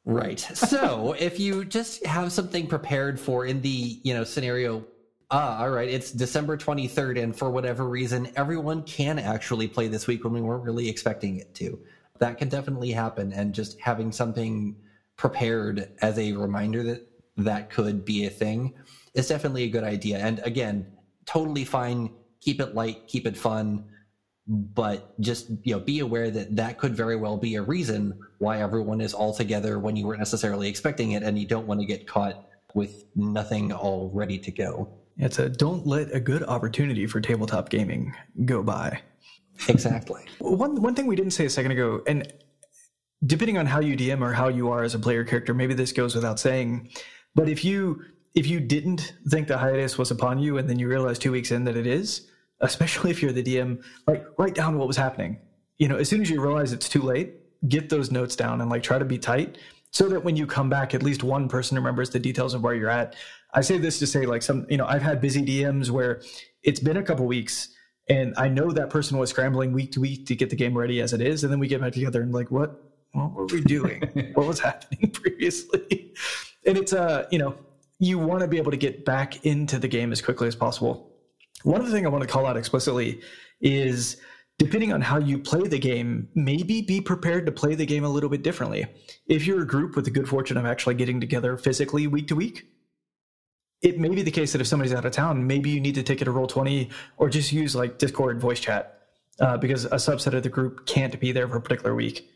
right. 0.04 0.38
So 0.38 1.16
if 1.18 1.40
you 1.40 1.64
just 1.64 2.06
have 2.06 2.32
something 2.32 2.68
prepared 2.68 3.18
for 3.18 3.46
in 3.46 3.60
the 3.62 3.98
you 4.02 4.14
know 4.14 4.22
scenario, 4.22 4.84
ah, 5.30 5.60
all 5.60 5.70
right, 5.70 5.88
it's 5.88 6.12
December 6.12 6.56
twenty 6.56 6.86
third, 6.86 7.18
and 7.18 7.36
for 7.36 7.50
whatever 7.50 7.88
reason, 7.88 8.30
everyone 8.36 8.84
can 8.84 9.18
actually 9.18 9.66
play 9.66 9.88
this 9.88 10.06
week 10.06 10.22
when 10.22 10.32
we 10.32 10.40
weren't 10.40 10.62
really 10.62 10.88
expecting 10.88 11.38
it 11.38 11.52
to. 11.56 11.80
That 12.20 12.38
can 12.38 12.48
definitely 12.48 12.92
happen, 12.92 13.32
and 13.32 13.52
just 13.52 13.80
having 13.80 14.12
something 14.12 14.76
prepared 15.16 15.90
as 16.00 16.16
a 16.16 16.32
reminder 16.32 16.84
that 16.84 17.08
that 17.36 17.70
could 17.70 18.04
be 18.04 18.26
a 18.26 18.30
thing 18.30 18.74
is 19.14 19.28
definitely 19.28 19.64
a 19.64 19.68
good 19.68 19.84
idea. 19.84 20.18
And 20.18 20.40
again, 20.40 20.86
totally 21.26 21.64
fine. 21.64 22.10
Keep 22.40 22.60
it 22.60 22.74
light, 22.74 23.06
keep 23.06 23.26
it 23.26 23.36
fun, 23.36 23.84
but 24.48 25.20
just 25.20 25.50
you 25.62 25.74
know, 25.74 25.80
be 25.80 26.00
aware 26.00 26.30
that 26.30 26.56
that 26.56 26.78
could 26.78 26.94
very 26.94 27.16
well 27.16 27.36
be 27.36 27.56
a 27.56 27.62
reason 27.62 28.18
why 28.38 28.62
everyone 28.62 29.00
is 29.00 29.12
all 29.12 29.34
together 29.34 29.78
when 29.78 29.94
you 29.94 30.06
weren't 30.06 30.20
necessarily 30.20 30.68
expecting 30.68 31.12
it, 31.12 31.22
and 31.22 31.38
you 31.38 31.46
don't 31.46 31.66
want 31.66 31.80
to 31.80 31.86
get 31.86 32.06
caught 32.06 32.46
with 32.74 33.04
nothing 33.14 33.72
all 33.72 34.10
ready 34.14 34.38
to 34.38 34.50
go. 34.50 34.88
It's 35.18 35.38
a 35.38 35.48
don't 35.48 35.86
let 35.86 36.14
a 36.14 36.20
good 36.20 36.44
opportunity 36.44 37.06
for 37.06 37.20
tabletop 37.20 37.68
gaming 37.68 38.14
go 38.44 38.62
by. 38.62 39.00
Exactly. 39.68 40.24
one 40.38 40.80
one 40.80 40.94
thing 40.94 41.06
we 41.06 41.16
didn't 41.16 41.32
say 41.32 41.44
a 41.44 41.50
second 41.50 41.72
ago, 41.72 42.02
and 42.06 42.32
depending 43.26 43.58
on 43.58 43.66
how 43.66 43.80
you 43.80 43.96
DM 43.96 44.22
or 44.22 44.32
how 44.32 44.48
you 44.48 44.70
are 44.70 44.82
as 44.82 44.94
a 44.94 44.98
player 44.98 45.24
character, 45.24 45.52
maybe 45.52 45.74
this 45.74 45.92
goes 45.92 46.14
without 46.14 46.38
saying, 46.38 46.88
but 47.34 47.48
if 47.48 47.64
you 47.64 48.02
if 48.38 48.46
you 48.46 48.60
didn't 48.60 49.14
think 49.30 49.48
the 49.48 49.58
hiatus 49.58 49.98
was 49.98 50.12
upon 50.12 50.38
you 50.38 50.58
and 50.58 50.70
then 50.70 50.78
you 50.78 50.86
realize 50.86 51.18
two 51.18 51.32
weeks 51.32 51.50
in 51.50 51.64
that 51.64 51.76
it 51.76 51.88
is, 51.88 52.28
especially 52.60 53.10
if 53.10 53.20
you're 53.20 53.32
the 53.32 53.42
DM, 53.42 53.82
like 54.06 54.24
write 54.38 54.54
down 54.54 54.78
what 54.78 54.86
was 54.86 54.96
happening. 54.96 55.36
You 55.78 55.88
know, 55.88 55.96
as 55.96 56.08
soon 56.08 56.22
as 56.22 56.30
you 56.30 56.40
realize 56.40 56.72
it's 56.72 56.88
too 56.88 57.02
late, 57.02 57.34
get 57.68 57.88
those 57.88 58.12
notes 58.12 58.36
down 58.36 58.60
and 58.60 58.70
like 58.70 58.84
try 58.84 58.96
to 58.96 59.04
be 59.04 59.18
tight 59.18 59.58
so 59.90 60.08
that 60.08 60.22
when 60.22 60.36
you 60.36 60.46
come 60.46 60.70
back, 60.70 60.94
at 60.94 61.02
least 61.02 61.24
one 61.24 61.48
person 61.48 61.76
remembers 61.76 62.10
the 62.10 62.20
details 62.20 62.54
of 62.54 62.62
where 62.62 62.74
you're 62.74 62.88
at. 62.88 63.16
I 63.54 63.60
say 63.60 63.76
this 63.76 63.98
to 63.98 64.06
say, 64.06 64.24
like, 64.24 64.42
some, 64.42 64.66
you 64.70 64.76
know, 64.76 64.86
I've 64.86 65.02
had 65.02 65.20
busy 65.20 65.44
DMs 65.44 65.90
where 65.90 66.22
it's 66.62 66.78
been 66.78 66.98
a 66.98 67.02
couple 67.02 67.26
weeks 67.26 67.70
and 68.08 68.34
I 68.36 68.46
know 68.46 68.70
that 68.70 68.88
person 68.88 69.18
was 69.18 69.30
scrambling 69.30 69.72
week 69.72 69.90
to 69.92 70.00
week 70.00 70.26
to 70.26 70.36
get 70.36 70.48
the 70.48 70.56
game 70.56 70.78
ready 70.78 71.00
as 71.00 71.12
it 71.12 71.20
is. 71.20 71.42
And 71.42 71.52
then 71.52 71.58
we 71.58 71.66
get 71.66 71.80
back 71.80 71.92
together 71.92 72.22
and 72.22 72.32
like, 72.32 72.52
what, 72.52 72.80
what 73.10 73.32
were 73.32 73.46
we 73.46 73.62
doing? 73.62 74.30
what 74.34 74.46
was 74.46 74.60
happening 74.60 75.10
previously? 75.12 76.12
And 76.64 76.78
it's, 76.78 76.92
uh, 76.92 77.26
you 77.32 77.40
know, 77.40 77.56
you 77.98 78.18
want 78.18 78.40
to 78.40 78.48
be 78.48 78.58
able 78.58 78.70
to 78.70 78.76
get 78.76 79.04
back 79.04 79.44
into 79.44 79.78
the 79.78 79.88
game 79.88 80.12
as 80.12 80.22
quickly 80.22 80.46
as 80.46 80.54
possible. 80.54 81.12
One 81.64 81.80
other 81.80 81.90
thing 81.90 82.06
I 82.06 82.10
want 82.10 82.22
to 82.22 82.28
call 82.28 82.46
out 82.46 82.56
explicitly 82.56 83.20
is 83.60 84.16
depending 84.58 84.92
on 84.92 85.00
how 85.00 85.18
you 85.18 85.38
play 85.38 85.66
the 85.66 85.78
game, 85.78 86.28
maybe 86.34 86.82
be 86.82 87.00
prepared 87.00 87.46
to 87.46 87.52
play 87.52 87.74
the 87.74 87.86
game 87.86 88.04
a 88.04 88.08
little 88.08 88.30
bit 88.30 88.42
differently. 88.42 88.86
If 89.26 89.46
you're 89.46 89.62
a 89.62 89.66
group 89.66 89.96
with 89.96 90.04
the 90.04 90.10
good 90.10 90.28
fortune 90.28 90.56
of 90.56 90.66
actually 90.66 90.94
getting 90.94 91.20
together 91.20 91.56
physically 91.56 92.06
week 92.06 92.28
to 92.28 92.36
week, 92.36 92.66
it 93.82 93.98
may 93.98 94.08
be 94.08 94.22
the 94.22 94.30
case 94.30 94.52
that 94.52 94.60
if 94.60 94.66
somebody's 94.66 94.92
out 94.92 95.04
of 95.04 95.12
town, 95.12 95.46
maybe 95.46 95.70
you 95.70 95.80
need 95.80 95.94
to 95.94 96.02
take 96.02 96.20
it 96.20 96.24
to 96.24 96.32
Roll20 96.32 96.90
or 97.16 97.28
just 97.28 97.52
use 97.52 97.76
like 97.76 97.98
Discord 97.98 98.40
voice 98.40 98.58
chat 98.58 99.02
uh, 99.40 99.56
because 99.56 99.84
a 99.84 99.90
subset 99.90 100.34
of 100.34 100.42
the 100.42 100.48
group 100.48 100.86
can't 100.86 101.18
be 101.20 101.30
there 101.30 101.48
for 101.48 101.56
a 101.56 101.60
particular 101.60 101.94
week. 101.94 102.28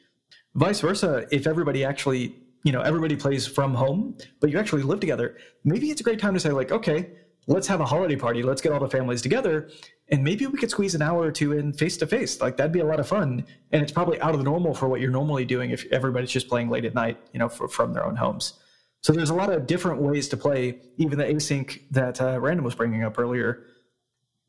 Vice 0.54 0.80
versa, 0.80 1.26
if 1.32 1.46
everybody 1.46 1.84
actually 1.84 2.36
you 2.62 2.72
know 2.72 2.80
everybody 2.80 3.16
plays 3.16 3.46
from 3.46 3.74
home 3.74 4.16
but 4.40 4.50
you 4.50 4.58
actually 4.58 4.82
live 4.82 5.00
together 5.00 5.36
maybe 5.64 5.90
it's 5.90 6.00
a 6.00 6.04
great 6.04 6.18
time 6.18 6.34
to 6.34 6.40
say 6.40 6.50
like 6.50 6.72
okay 6.72 7.10
let's 7.46 7.66
have 7.66 7.80
a 7.80 7.84
holiday 7.84 8.16
party 8.16 8.42
let's 8.42 8.62
get 8.62 8.72
all 8.72 8.80
the 8.80 8.88
families 8.88 9.20
together 9.22 9.68
and 10.10 10.22
maybe 10.22 10.46
we 10.46 10.58
could 10.58 10.70
squeeze 10.70 10.94
an 10.94 11.02
hour 11.02 11.22
or 11.22 11.32
two 11.32 11.52
in 11.52 11.72
face 11.72 11.96
to 11.96 12.06
face 12.06 12.40
like 12.40 12.56
that'd 12.56 12.72
be 12.72 12.80
a 12.80 12.84
lot 12.84 13.00
of 13.00 13.08
fun 13.08 13.44
and 13.72 13.82
it's 13.82 13.92
probably 13.92 14.20
out 14.20 14.32
of 14.32 14.38
the 14.38 14.44
normal 14.44 14.74
for 14.74 14.88
what 14.88 15.00
you're 15.00 15.10
normally 15.10 15.44
doing 15.44 15.70
if 15.70 15.84
everybody's 15.90 16.30
just 16.30 16.48
playing 16.48 16.68
late 16.68 16.84
at 16.84 16.94
night 16.94 17.18
you 17.32 17.38
know 17.38 17.48
for, 17.48 17.66
from 17.68 17.92
their 17.92 18.04
own 18.04 18.16
homes 18.16 18.54
So 19.02 19.12
there's 19.12 19.30
a 19.30 19.34
lot 19.34 19.52
of 19.52 19.66
different 19.66 20.00
ways 20.00 20.28
to 20.28 20.36
play, 20.36 20.78
even 20.96 21.18
the 21.18 21.24
async 21.24 21.80
that 21.90 22.20
uh, 22.20 22.40
Random 22.40 22.64
was 22.64 22.76
bringing 22.76 23.02
up 23.02 23.18
earlier. 23.18 23.64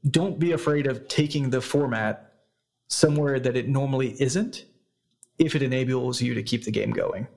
Don't 0.09 0.37
be 0.37 0.51
afraid 0.51 0.85
of 0.85 1.07
taking 1.07 1.49
the 1.49 1.59
format 1.59 2.33
somewhere 2.87 3.39
that 3.39 3.57
it 3.57 3.67
normally 3.67 4.15
isn't 4.21 4.65
if 5.39 5.55
it 5.55 5.63
enables 5.63 6.21
you 6.21 6.35
to 6.35 6.43
keep 6.43 6.65
the 6.65 6.71
game 6.71 6.91
going. 6.91 7.27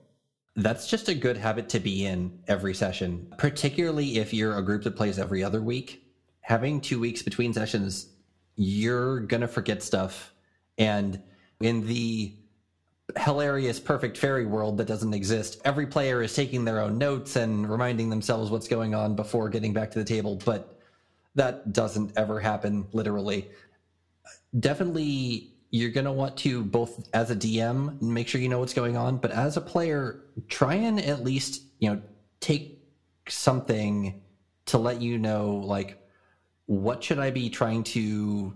That's 0.56 0.86
just 0.86 1.08
a 1.08 1.14
good 1.14 1.36
habit 1.36 1.68
to 1.70 1.80
be 1.80 2.06
in 2.06 2.38
every 2.48 2.74
session, 2.74 3.30
particularly 3.36 4.18
if 4.18 4.32
you're 4.32 4.56
a 4.56 4.62
group 4.62 4.84
that 4.84 4.96
plays 4.96 5.18
every 5.18 5.44
other 5.44 5.60
week. 5.60 6.02
Having 6.40 6.80
two 6.80 6.98
weeks 6.98 7.22
between 7.22 7.52
sessions, 7.52 8.08
you're 8.54 9.20
going 9.20 9.42
to 9.42 9.48
forget 9.48 9.82
stuff. 9.82 10.32
And 10.78 11.22
in 11.60 11.86
the 11.86 12.34
hilarious 13.18 13.78
perfect 13.78 14.16
fairy 14.16 14.46
world 14.46 14.78
that 14.78 14.86
doesn't 14.86 15.12
exist, 15.12 15.60
every 15.66 15.86
player 15.86 16.22
is 16.22 16.34
taking 16.34 16.64
their 16.64 16.80
own 16.80 16.96
notes 16.96 17.36
and 17.36 17.68
reminding 17.68 18.08
themselves 18.08 18.50
what's 18.50 18.68
going 18.68 18.94
on 18.94 19.14
before 19.14 19.50
getting 19.50 19.74
back 19.74 19.90
to 19.90 19.98
the 19.98 20.04
table. 20.04 20.40
But 20.42 20.80
that 21.34 21.74
doesn't 21.74 22.12
ever 22.16 22.40
happen, 22.40 22.86
literally. 22.92 23.50
Definitely 24.58 25.55
you're 25.70 25.90
going 25.90 26.04
to 26.04 26.12
want 26.12 26.36
to 26.38 26.64
both 26.64 27.08
as 27.12 27.30
a 27.30 27.36
DM 27.36 28.00
make 28.00 28.28
sure 28.28 28.40
you 28.40 28.48
know 28.48 28.58
what's 28.58 28.74
going 28.74 28.96
on, 28.96 29.18
but 29.18 29.30
as 29.30 29.56
a 29.56 29.60
player, 29.60 30.24
try 30.48 30.74
and 30.74 31.00
at 31.00 31.24
least, 31.24 31.62
you 31.78 31.90
know, 31.90 32.00
take 32.40 32.82
something 33.28 34.22
to 34.66 34.78
let 34.78 35.00
you 35.00 35.18
know 35.18 35.56
like 35.56 36.02
what 36.66 37.02
should 37.02 37.18
I 37.18 37.30
be 37.30 37.50
trying 37.50 37.84
to 37.84 38.54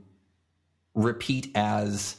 repeat 0.95 1.51
as 1.55 2.17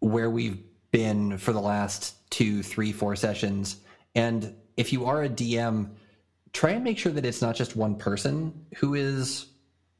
where 0.00 0.30
we've 0.30 0.58
been 0.90 1.38
for 1.38 1.52
the 1.52 1.60
last 1.60 2.30
two, 2.30 2.62
three, 2.62 2.92
four 2.92 3.16
sessions. 3.16 3.76
And 4.14 4.54
if 4.76 4.92
you 4.92 5.06
are 5.06 5.22
a 5.22 5.28
DM, 5.28 5.90
try 6.52 6.70
and 6.70 6.84
make 6.84 6.98
sure 6.98 7.12
that 7.12 7.24
it's 7.24 7.42
not 7.42 7.56
just 7.56 7.76
one 7.76 7.96
person 7.96 8.66
who 8.76 8.94
is 8.94 9.46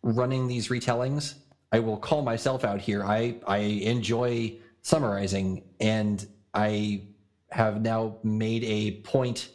running 0.03 0.47
these 0.47 0.69
retellings 0.69 1.35
I 1.75 1.81
will 1.81 1.97
call 1.97 2.23
myself 2.23 2.65
out 2.65 2.81
here. 2.81 3.03
I 3.03 3.35
I 3.49 3.57
enjoy 3.57 4.59
summarizing, 4.83 5.65
and 5.81 6.25
I 6.55 7.09
have 7.51 7.83
now 7.83 8.19
made 8.23 8.63
a 8.63 9.01
point 9.01 9.49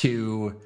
to 0.00 0.58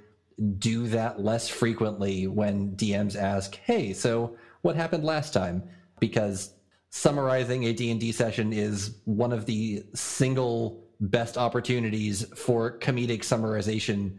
do 0.61 0.87
that 0.87 1.21
less 1.21 1.49
frequently 1.49 2.29
when 2.29 2.77
DMs 2.77 3.17
ask, 3.17 3.57
"Hey, 3.57 3.93
so 3.93 4.37
what 4.63 4.77
happened 4.77 5.03
last 5.03 5.33
time?" 5.33 5.65
Because 5.99 6.55
summarizing 6.91 7.65
a 7.65 7.73
D&D 7.73 8.13
session 8.13 8.53
is 8.53 8.99
one 9.05 9.33
of 9.33 9.47
the 9.47 9.85
single 9.95 10.85
best 11.01 11.37
opportunities 11.37 12.25
for 12.37 12.79
comedic 12.79 13.23
summarization 13.23 14.13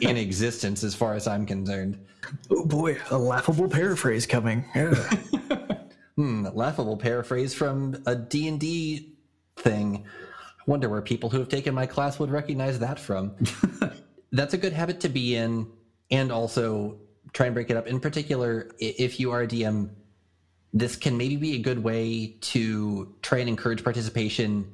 in 0.00 0.16
existence 0.16 0.82
as 0.82 0.96
far 0.96 1.14
as 1.14 1.28
I'm 1.28 1.46
concerned. 1.46 2.04
Oh 2.50 2.66
boy, 2.66 2.98
a 3.10 3.18
laughable 3.18 3.68
paraphrase 3.68 4.26
coming. 4.26 4.64
Yeah. 4.74 5.10
Hmm, 6.16 6.46
laughable 6.52 6.96
paraphrase 6.96 7.54
from 7.54 8.02
a 8.06 8.14
D&D 8.14 9.14
thing. 9.56 10.04
I 10.06 10.70
wonder 10.70 10.88
where 10.88 11.00
people 11.02 11.30
who 11.30 11.38
have 11.38 11.48
taken 11.48 11.74
my 11.74 11.86
class 11.86 12.18
would 12.18 12.30
recognize 12.30 12.78
that 12.80 12.98
from. 12.98 13.34
That's 14.32 14.54
a 14.54 14.58
good 14.58 14.72
habit 14.72 15.00
to 15.00 15.08
be 15.08 15.36
in 15.36 15.66
and 16.10 16.30
also 16.30 16.98
try 17.32 17.46
and 17.46 17.54
break 17.54 17.70
it 17.70 17.76
up. 17.76 17.86
In 17.86 18.00
particular, 18.00 18.70
if 18.78 19.18
you 19.18 19.30
are 19.30 19.42
a 19.42 19.46
DM, 19.46 19.90
this 20.72 20.96
can 20.96 21.16
maybe 21.16 21.36
be 21.36 21.56
a 21.56 21.58
good 21.58 21.82
way 21.82 22.36
to 22.40 23.14
try 23.22 23.38
and 23.38 23.48
encourage 23.48 23.82
participation 23.82 24.70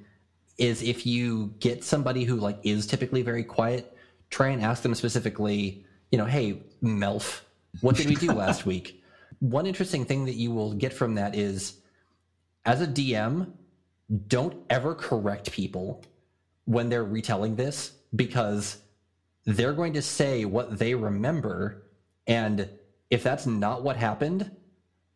is 0.59 0.83
if 0.83 1.07
you 1.07 1.55
get 1.61 1.85
somebody 1.85 2.24
who 2.24 2.37
like 2.37 2.59
is 2.64 2.87
typically 2.87 3.22
very 3.22 3.44
quiet, 3.44 3.96
try 4.31 4.48
and 4.48 4.62
ask 4.62 4.83
them 4.83 4.94
specifically, 4.94 5.85
you 6.11 6.18
know, 6.18 6.24
hey, 6.24 6.62
Melf, 6.83 7.40
what 7.81 7.96
did 7.96 8.09
we 8.09 8.16
do 8.16 8.33
last 8.33 8.66
week? 8.66 8.97
One 9.40 9.66
interesting 9.66 10.05
thing 10.05 10.24
that 10.27 10.35
you 10.35 10.51
will 10.51 10.74
get 10.74 10.92
from 10.92 11.14
that 11.14 11.35
is 11.35 11.81
as 12.64 12.81
a 12.81 12.87
DM, 12.87 13.53
don't 14.27 14.57
ever 14.70 14.94
correct 14.94 15.53
people 15.53 16.03
when 16.64 16.88
they're 16.88 17.05
retelling 17.05 17.57
this 17.57 17.92
because 18.14 18.79
they're 19.44 19.72
going 19.72 19.92
to 19.94 20.03
say 20.03 20.44
what 20.44 20.79
they 20.79 20.94
remember. 20.94 21.85
And 22.27 22.68
if 23.11 23.22
that's 23.22 23.46
not 23.46 23.83
what 23.83 23.96
happened, 23.96 24.51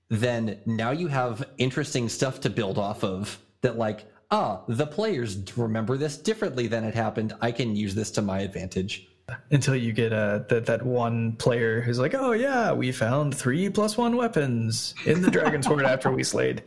then 0.09 0.61
now 0.67 0.91
you 0.91 1.09
have 1.09 1.49
interesting 1.59 2.09
stuff 2.09 2.41
to 2.41 2.51
build 2.51 2.79
off 2.79 3.03
of 3.05 3.39
that, 3.63 3.77
like, 3.77 4.07
ah, 4.31 4.63
the 4.69 4.87
players 4.87 5.39
remember 5.57 5.97
this 5.97 6.17
differently 6.17 6.67
than 6.67 6.85
it 6.85 6.95
happened. 6.95 7.35
I 7.41 7.53
can 7.53 7.77
use 7.77 7.95
this 7.95 8.11
to 8.13 8.23
my 8.23 8.41
advantage 8.41 9.09
until 9.51 9.77
you 9.77 9.93
get 9.93 10.13
uh, 10.13 10.41
that 10.49 10.67
that 10.67 10.85
one 10.85 11.33
player 11.37 11.81
who's 11.81 11.99
like, 11.99 12.15
"Oh 12.15 12.33
yeah, 12.33 12.73
we 12.73 12.93
found 12.93 13.37
three 13.37 13.69
plus 13.71 13.97
one 13.97 14.17
weapons 14.17 14.95
in 15.07 15.23
the 15.23 15.31
Dragon's 15.31 15.67
Hoard 15.69 15.85
after 15.85 16.11
we 16.11 16.23
slayed." 16.23 16.63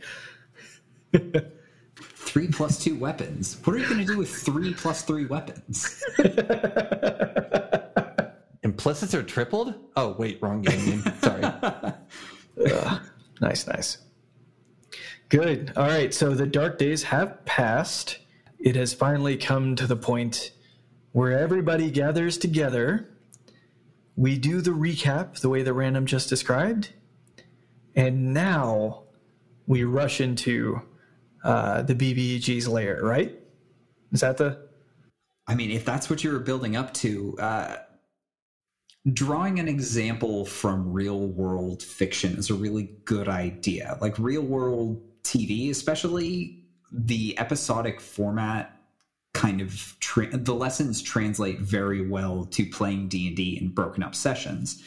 three 2.26 2.48
plus 2.48 2.82
two 2.82 2.96
weapons. 2.98 3.56
What 3.64 3.76
are 3.76 3.78
you 3.78 3.86
going 3.86 4.00
to 4.00 4.04
do 4.04 4.18
with 4.18 4.30
three 4.30 4.74
plus 4.74 5.02
three 5.02 5.26
weapons? 5.26 6.04
Implicits 8.62 9.14
are 9.14 9.22
tripled? 9.22 9.74
Oh 9.96 10.16
wait, 10.18 10.38
wrong 10.42 10.60
game. 10.60 10.86
Name. 10.86 11.04
Sorry. 11.22 11.42
uh, 12.72 12.98
nice, 13.40 13.66
nice. 13.66 13.98
Good. 15.28 15.72
All 15.76 15.86
right. 15.86 16.12
So 16.12 16.34
the 16.34 16.46
dark 16.46 16.78
days 16.78 17.04
have 17.04 17.44
passed. 17.44 18.18
It 18.58 18.76
has 18.76 18.92
finally 18.92 19.36
come 19.36 19.76
to 19.76 19.86
the 19.86 19.96
point 19.96 20.52
where 21.16 21.38
everybody 21.38 21.90
gathers 21.90 22.36
together. 22.36 23.08
We 24.16 24.36
do 24.36 24.60
the 24.60 24.72
recap 24.72 25.40
the 25.40 25.48
way 25.48 25.62
that 25.62 25.72
Random 25.72 26.04
just 26.04 26.28
described. 26.28 26.90
And 27.94 28.34
now 28.34 29.04
we 29.66 29.84
rush 29.84 30.20
into 30.20 30.82
uh, 31.42 31.80
the 31.80 31.94
BBEG's 31.94 32.68
lair, 32.68 33.00
right? 33.02 33.34
Is 34.12 34.20
that 34.20 34.36
the. 34.36 34.68
I 35.46 35.54
mean, 35.54 35.70
if 35.70 35.86
that's 35.86 36.10
what 36.10 36.22
you 36.22 36.32
were 36.32 36.38
building 36.38 36.76
up 36.76 36.92
to, 36.94 37.34
uh, 37.38 37.76
drawing 39.10 39.58
an 39.58 39.68
example 39.68 40.44
from 40.44 40.92
real 40.92 41.28
world 41.28 41.82
fiction 41.82 42.36
is 42.36 42.50
a 42.50 42.54
really 42.54 42.90
good 43.06 43.26
idea. 43.26 43.96
Like 44.02 44.18
real 44.18 44.42
world 44.42 45.00
TV, 45.22 45.70
especially 45.70 46.62
the 46.92 47.38
episodic 47.38 48.02
format 48.02 48.75
kind 49.36 49.60
of 49.60 49.94
tra- 50.00 50.34
the 50.34 50.54
lessons 50.54 51.02
translate 51.02 51.60
very 51.60 52.08
well 52.08 52.46
to 52.46 52.64
playing 52.64 53.06
D&D 53.08 53.58
in 53.60 53.68
broken 53.68 54.02
up 54.02 54.14
sessions. 54.14 54.82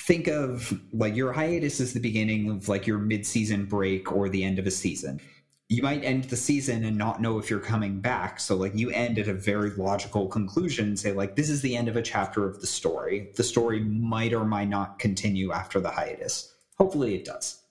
Think 0.00 0.26
of 0.26 0.80
like 0.92 1.14
your 1.14 1.32
hiatus 1.32 1.78
is 1.78 1.92
the 1.92 2.00
beginning 2.00 2.50
of 2.50 2.68
like 2.68 2.88
your 2.88 2.98
mid-season 2.98 3.66
break 3.66 4.10
or 4.10 4.28
the 4.28 4.42
end 4.42 4.58
of 4.58 4.66
a 4.66 4.72
season. 4.72 5.20
You 5.68 5.82
might 5.82 6.04
end 6.04 6.24
the 6.24 6.36
season 6.36 6.84
and 6.84 6.98
not 6.98 7.22
know 7.22 7.38
if 7.38 7.48
you're 7.48 7.60
coming 7.60 8.00
back. 8.00 8.40
So 8.40 8.56
like 8.56 8.74
you 8.74 8.90
end 8.90 9.16
at 9.18 9.28
a 9.28 9.32
very 9.32 9.70
logical 9.70 10.26
conclusion, 10.26 10.96
say 10.96 11.12
like 11.12 11.36
this 11.36 11.48
is 11.48 11.62
the 11.62 11.76
end 11.76 11.86
of 11.86 11.94
a 11.94 12.02
chapter 12.02 12.44
of 12.44 12.60
the 12.60 12.66
story. 12.66 13.30
The 13.36 13.44
story 13.44 13.78
might 13.80 14.32
or 14.32 14.44
might 14.44 14.68
not 14.68 14.98
continue 14.98 15.52
after 15.52 15.78
the 15.78 15.90
hiatus. 15.90 16.52
Hopefully 16.78 17.14
it 17.14 17.24
does. 17.24 17.62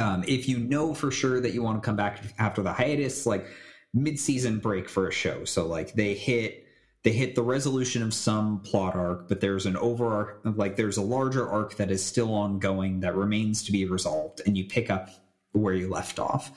Um, 0.00 0.24
if 0.28 0.48
you 0.48 0.58
know 0.58 0.94
for 0.94 1.10
sure 1.10 1.40
that 1.40 1.52
you 1.52 1.62
want 1.62 1.82
to 1.82 1.84
come 1.84 1.96
back 1.96 2.22
after 2.38 2.62
the 2.62 2.72
hiatus, 2.72 3.26
like 3.26 3.46
mid-season 3.94 4.58
break 4.58 4.88
for 4.88 5.08
a 5.08 5.12
show. 5.12 5.44
So 5.44 5.66
like 5.66 5.94
they 5.94 6.14
hit 6.14 6.66
they 7.02 7.12
hit 7.12 7.34
the 7.34 7.42
resolution 7.42 8.02
of 8.02 8.14
some 8.14 8.60
plot 8.60 8.94
arc, 8.94 9.28
but 9.28 9.40
there's 9.40 9.66
an 9.66 9.76
over 9.76 10.40
like 10.44 10.76
there's 10.76 10.96
a 10.96 11.02
larger 11.02 11.48
arc 11.48 11.76
that 11.76 11.90
is 11.90 12.04
still 12.04 12.32
ongoing 12.32 13.00
that 13.00 13.16
remains 13.16 13.64
to 13.64 13.72
be 13.72 13.84
resolved, 13.84 14.40
and 14.46 14.56
you 14.56 14.64
pick 14.64 14.90
up 14.90 15.10
where 15.52 15.74
you 15.74 15.88
left 15.88 16.18
off. 16.18 16.52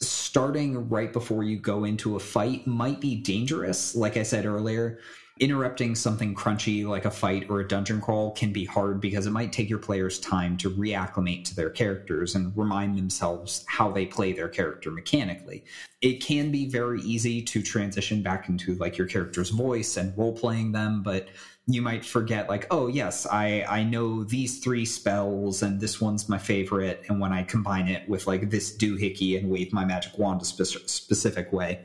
Starting 0.00 0.88
right 0.88 1.12
before 1.12 1.44
you 1.44 1.58
go 1.58 1.84
into 1.84 2.16
a 2.16 2.20
fight 2.20 2.66
might 2.66 3.00
be 3.00 3.14
dangerous. 3.16 3.94
Like 3.94 4.16
I 4.16 4.22
said 4.22 4.46
earlier, 4.46 4.98
interrupting 5.40 5.94
something 5.94 6.34
crunchy 6.34 6.86
like 6.86 7.06
a 7.06 7.10
fight 7.10 7.46
or 7.48 7.60
a 7.60 7.66
dungeon 7.66 7.98
crawl 7.98 8.30
can 8.32 8.52
be 8.52 8.66
hard 8.66 9.00
because 9.00 9.26
it 9.26 9.30
might 9.30 9.52
take 9.52 9.70
your 9.70 9.78
players 9.78 10.20
time 10.20 10.54
to 10.58 10.70
reacclimate 10.70 11.44
to 11.44 11.56
their 11.56 11.70
characters 11.70 12.34
and 12.34 12.52
remind 12.56 12.96
themselves 12.96 13.64
how 13.66 13.90
they 13.90 14.04
play 14.04 14.34
their 14.34 14.48
character 14.48 14.90
mechanically. 14.90 15.64
It 16.02 16.22
can 16.22 16.50
be 16.50 16.68
very 16.68 17.00
easy 17.00 17.40
to 17.42 17.62
transition 17.62 18.22
back 18.22 18.50
into 18.50 18.74
like 18.74 18.98
your 18.98 19.06
character's 19.06 19.48
voice 19.48 19.96
and 19.96 20.16
role 20.16 20.36
playing 20.36 20.72
them, 20.72 21.02
but 21.02 21.28
you 21.66 21.82
might 21.82 22.04
forget 22.04 22.48
like 22.48 22.66
oh 22.70 22.88
yes 22.88 23.26
i 23.30 23.64
i 23.68 23.82
know 23.82 24.24
these 24.24 24.58
three 24.58 24.84
spells 24.84 25.62
and 25.62 25.80
this 25.80 26.00
one's 26.00 26.28
my 26.28 26.38
favorite 26.38 27.04
and 27.08 27.20
when 27.20 27.32
i 27.32 27.42
combine 27.42 27.86
it 27.86 28.08
with 28.08 28.26
like 28.26 28.50
this 28.50 28.76
doohickey 28.76 29.38
and 29.38 29.48
wave 29.48 29.72
my 29.72 29.84
magic 29.84 30.18
wand 30.18 30.40
a 30.42 30.44
spe- 30.44 30.88
specific 30.88 31.52
way 31.52 31.84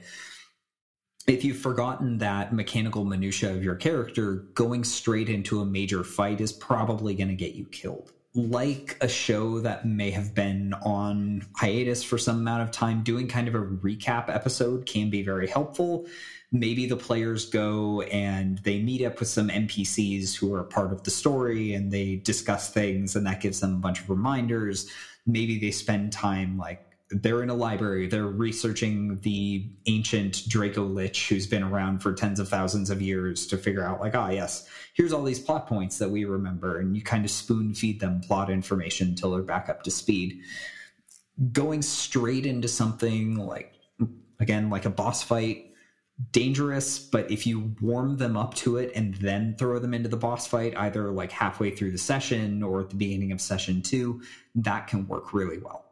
if 1.28 1.44
you've 1.44 1.58
forgotten 1.58 2.20
that 2.20 2.54
mechanical 2.54 3.04
minutia 3.04 3.52
of 3.52 3.64
your 3.64 3.76
character, 3.76 4.46
going 4.54 4.84
straight 4.84 5.28
into 5.30 5.60
a 5.60 5.66
major 5.66 6.04
fight 6.04 6.40
is 6.40 6.52
probably 6.54 7.16
going 7.16 7.30
to 7.30 7.36
get 7.36 7.56
you 7.56 7.66
killed. 7.66 8.12
like 8.36 8.98
a 9.00 9.08
show 9.08 9.60
that 9.62 9.86
may 9.86 10.12
have 10.12 10.36
been 10.36 10.74
on 10.84 11.42
hiatus 11.56 12.04
for 12.04 12.18
some 12.18 12.38
amount 12.40 12.62
of 12.62 12.72
time, 12.72 13.02
doing 13.02 13.28
kind 13.28 13.48
of 13.48 13.56
a 13.56 13.62
recap 13.62 14.30
episode 14.30 14.86
can 14.86 15.10
be 15.10 15.24
very 15.24 15.48
helpful. 15.48 16.06
Maybe 16.52 16.86
the 16.86 16.98
players 16.98 17.50
go 17.50 18.02
and 18.02 18.58
they 18.60 18.82
meet 18.82 19.04
up 19.04 19.20
with 19.20 19.30
some 19.30 19.48
NPCs 19.48 20.36
who 20.36 20.54
are 20.54 20.64
part 20.64 20.92
of 20.92 21.04
the 21.04 21.12
story 21.12 21.74
and 21.74 21.92
they 21.92 22.18
discuss 22.18 22.70
things, 22.70 23.16
and 23.16 23.26
that 23.26 23.42
gives 23.42 23.62
them 23.62 23.76
a 23.76 23.80
bunch 23.80 24.02
of 24.02 24.10
reminders. 24.10 24.90
Maybe 25.26 25.58
they 25.58 25.72
spend 25.72 26.12
time 26.12 26.58
like 26.58 26.95
they're 27.22 27.44
in 27.44 27.50
a 27.50 27.56
library. 27.56 28.08
They're 28.08 28.26
researching 28.26 29.20
the 29.22 29.70
ancient 29.86 30.48
draco 30.48 30.84
lich 30.84 31.30
who's 31.30 31.48
been 31.48 31.64
around 31.64 32.00
for 32.00 32.14
tens 32.14 32.40
of 32.40 32.50
thousands 32.50 32.90
of 32.90 33.02
years 33.02 33.48
to 33.48 33.58
figure 33.58 33.84
out 33.84 34.02
like 34.02 34.16
ah 34.16 34.30
yes 34.30 34.68
here's 34.94 35.14
all 35.14 35.24
these 35.24 35.40
plot 35.40 35.68
points 35.68 35.98
that 36.00 36.10
we 36.10 36.26
remember 36.26 36.80
and 36.80 36.96
you 36.96 37.04
kind 37.04 37.24
of 37.24 37.32
spoon 37.32 37.74
feed 37.74 38.00
them 38.00 38.22
plot 38.22 38.50
information 38.50 39.10
until 39.10 39.32
they're 39.32 39.44
back 39.44 39.70
up 39.70 39.84
to 39.84 39.92
speed. 39.92 40.40
Going 41.52 41.82
straight 41.82 42.46
into 42.46 42.68
something 42.68 43.36
like 43.36 43.74
again 44.40 44.70
like 44.70 44.86
a 44.86 44.90
boss 44.90 45.24
fight 45.24 45.72
dangerous 46.32 46.98
but 46.98 47.30
if 47.30 47.46
you 47.46 47.76
warm 47.82 48.18
them 48.18 48.38
up 48.38 48.54
to 48.54 48.78
it 48.78 48.92
and 48.96 49.16
then 49.16 49.54
throw 49.58 49.80
them 49.80 49.94
into 49.94 50.08
the 50.08 50.18
boss 50.18 50.48
fight 50.48 50.74
either 50.78 51.12
like 51.12 51.32
halfway 51.32 51.72
through 51.72 51.92
the 51.92 51.98
session 51.98 52.64
or 52.64 52.80
at 52.80 52.90
the 52.90 52.96
beginning 52.96 53.34
of 53.34 53.42
session 53.42 53.82
2 53.82 54.22
that 54.56 54.88
can 54.88 55.06
work 55.08 55.34
really 55.34 55.58
well 55.58 55.85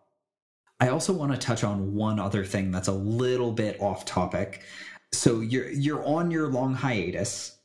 I 0.80 0.90
also 0.90 1.14
want 1.14 1.32
to 1.32 1.38
touch 1.38 1.64
on 1.64 1.94
one 1.94 2.20
other 2.20 2.44
thing 2.44 2.72
that's 2.72 2.88
a 2.88 2.94
little 2.94 3.52
bit 3.52 3.80
off 3.80 4.06
topic. 4.06 4.64
So 5.12 5.42
you're 5.42 5.70
you're 5.70 6.04
on 6.06 6.32
your 6.32 6.48
long 6.48 6.74
hiatus. 6.74 7.58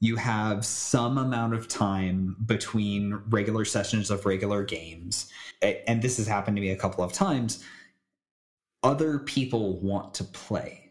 You 0.00 0.16
have 0.16 0.64
some 0.64 1.16
amount 1.16 1.54
of 1.54 1.68
time 1.68 2.36
between 2.44 3.20
regular 3.28 3.64
sessions 3.64 4.10
of 4.10 4.26
regular 4.26 4.62
games. 4.64 5.30
And 5.62 6.02
this 6.02 6.18
has 6.18 6.26
happened 6.26 6.56
to 6.56 6.60
me 6.60 6.70
a 6.70 6.76
couple 6.76 7.02
of 7.02 7.12
times. 7.12 7.64
Other 8.82 9.18
people 9.18 9.80
want 9.80 10.14
to 10.14 10.24
play. 10.24 10.90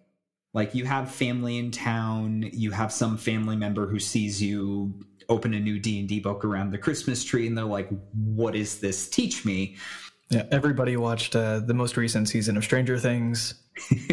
Like 0.54 0.74
you 0.74 0.86
have 0.86 1.12
family 1.12 1.58
in 1.58 1.70
town, 1.70 2.50
you 2.54 2.72
have 2.72 2.92
some 2.92 3.18
family 3.18 3.58
member 3.58 3.88
who 3.88 4.00
sees 4.00 4.42
you 4.42 4.94
open 5.28 5.54
a 5.54 5.60
new 5.60 5.80
D&D 5.80 6.22
book 6.22 6.46
around 6.46 6.72
the 6.72 6.78
Christmas 6.78 7.24
tree 7.24 7.46
and 7.46 7.58
they're 7.58 7.66
like, 7.66 7.90
"What 8.14 8.56
is 8.56 8.80
this? 8.80 9.10
Teach 9.10 9.44
me." 9.44 9.76
Yeah, 10.30 10.46
everybody 10.52 10.98
watched 10.98 11.36
uh, 11.36 11.60
the 11.60 11.76
most 11.76 11.98
recent 11.98 12.28
season 12.28 12.58
of 12.58 12.64
Stranger 12.64 12.98
Things, 12.98 13.54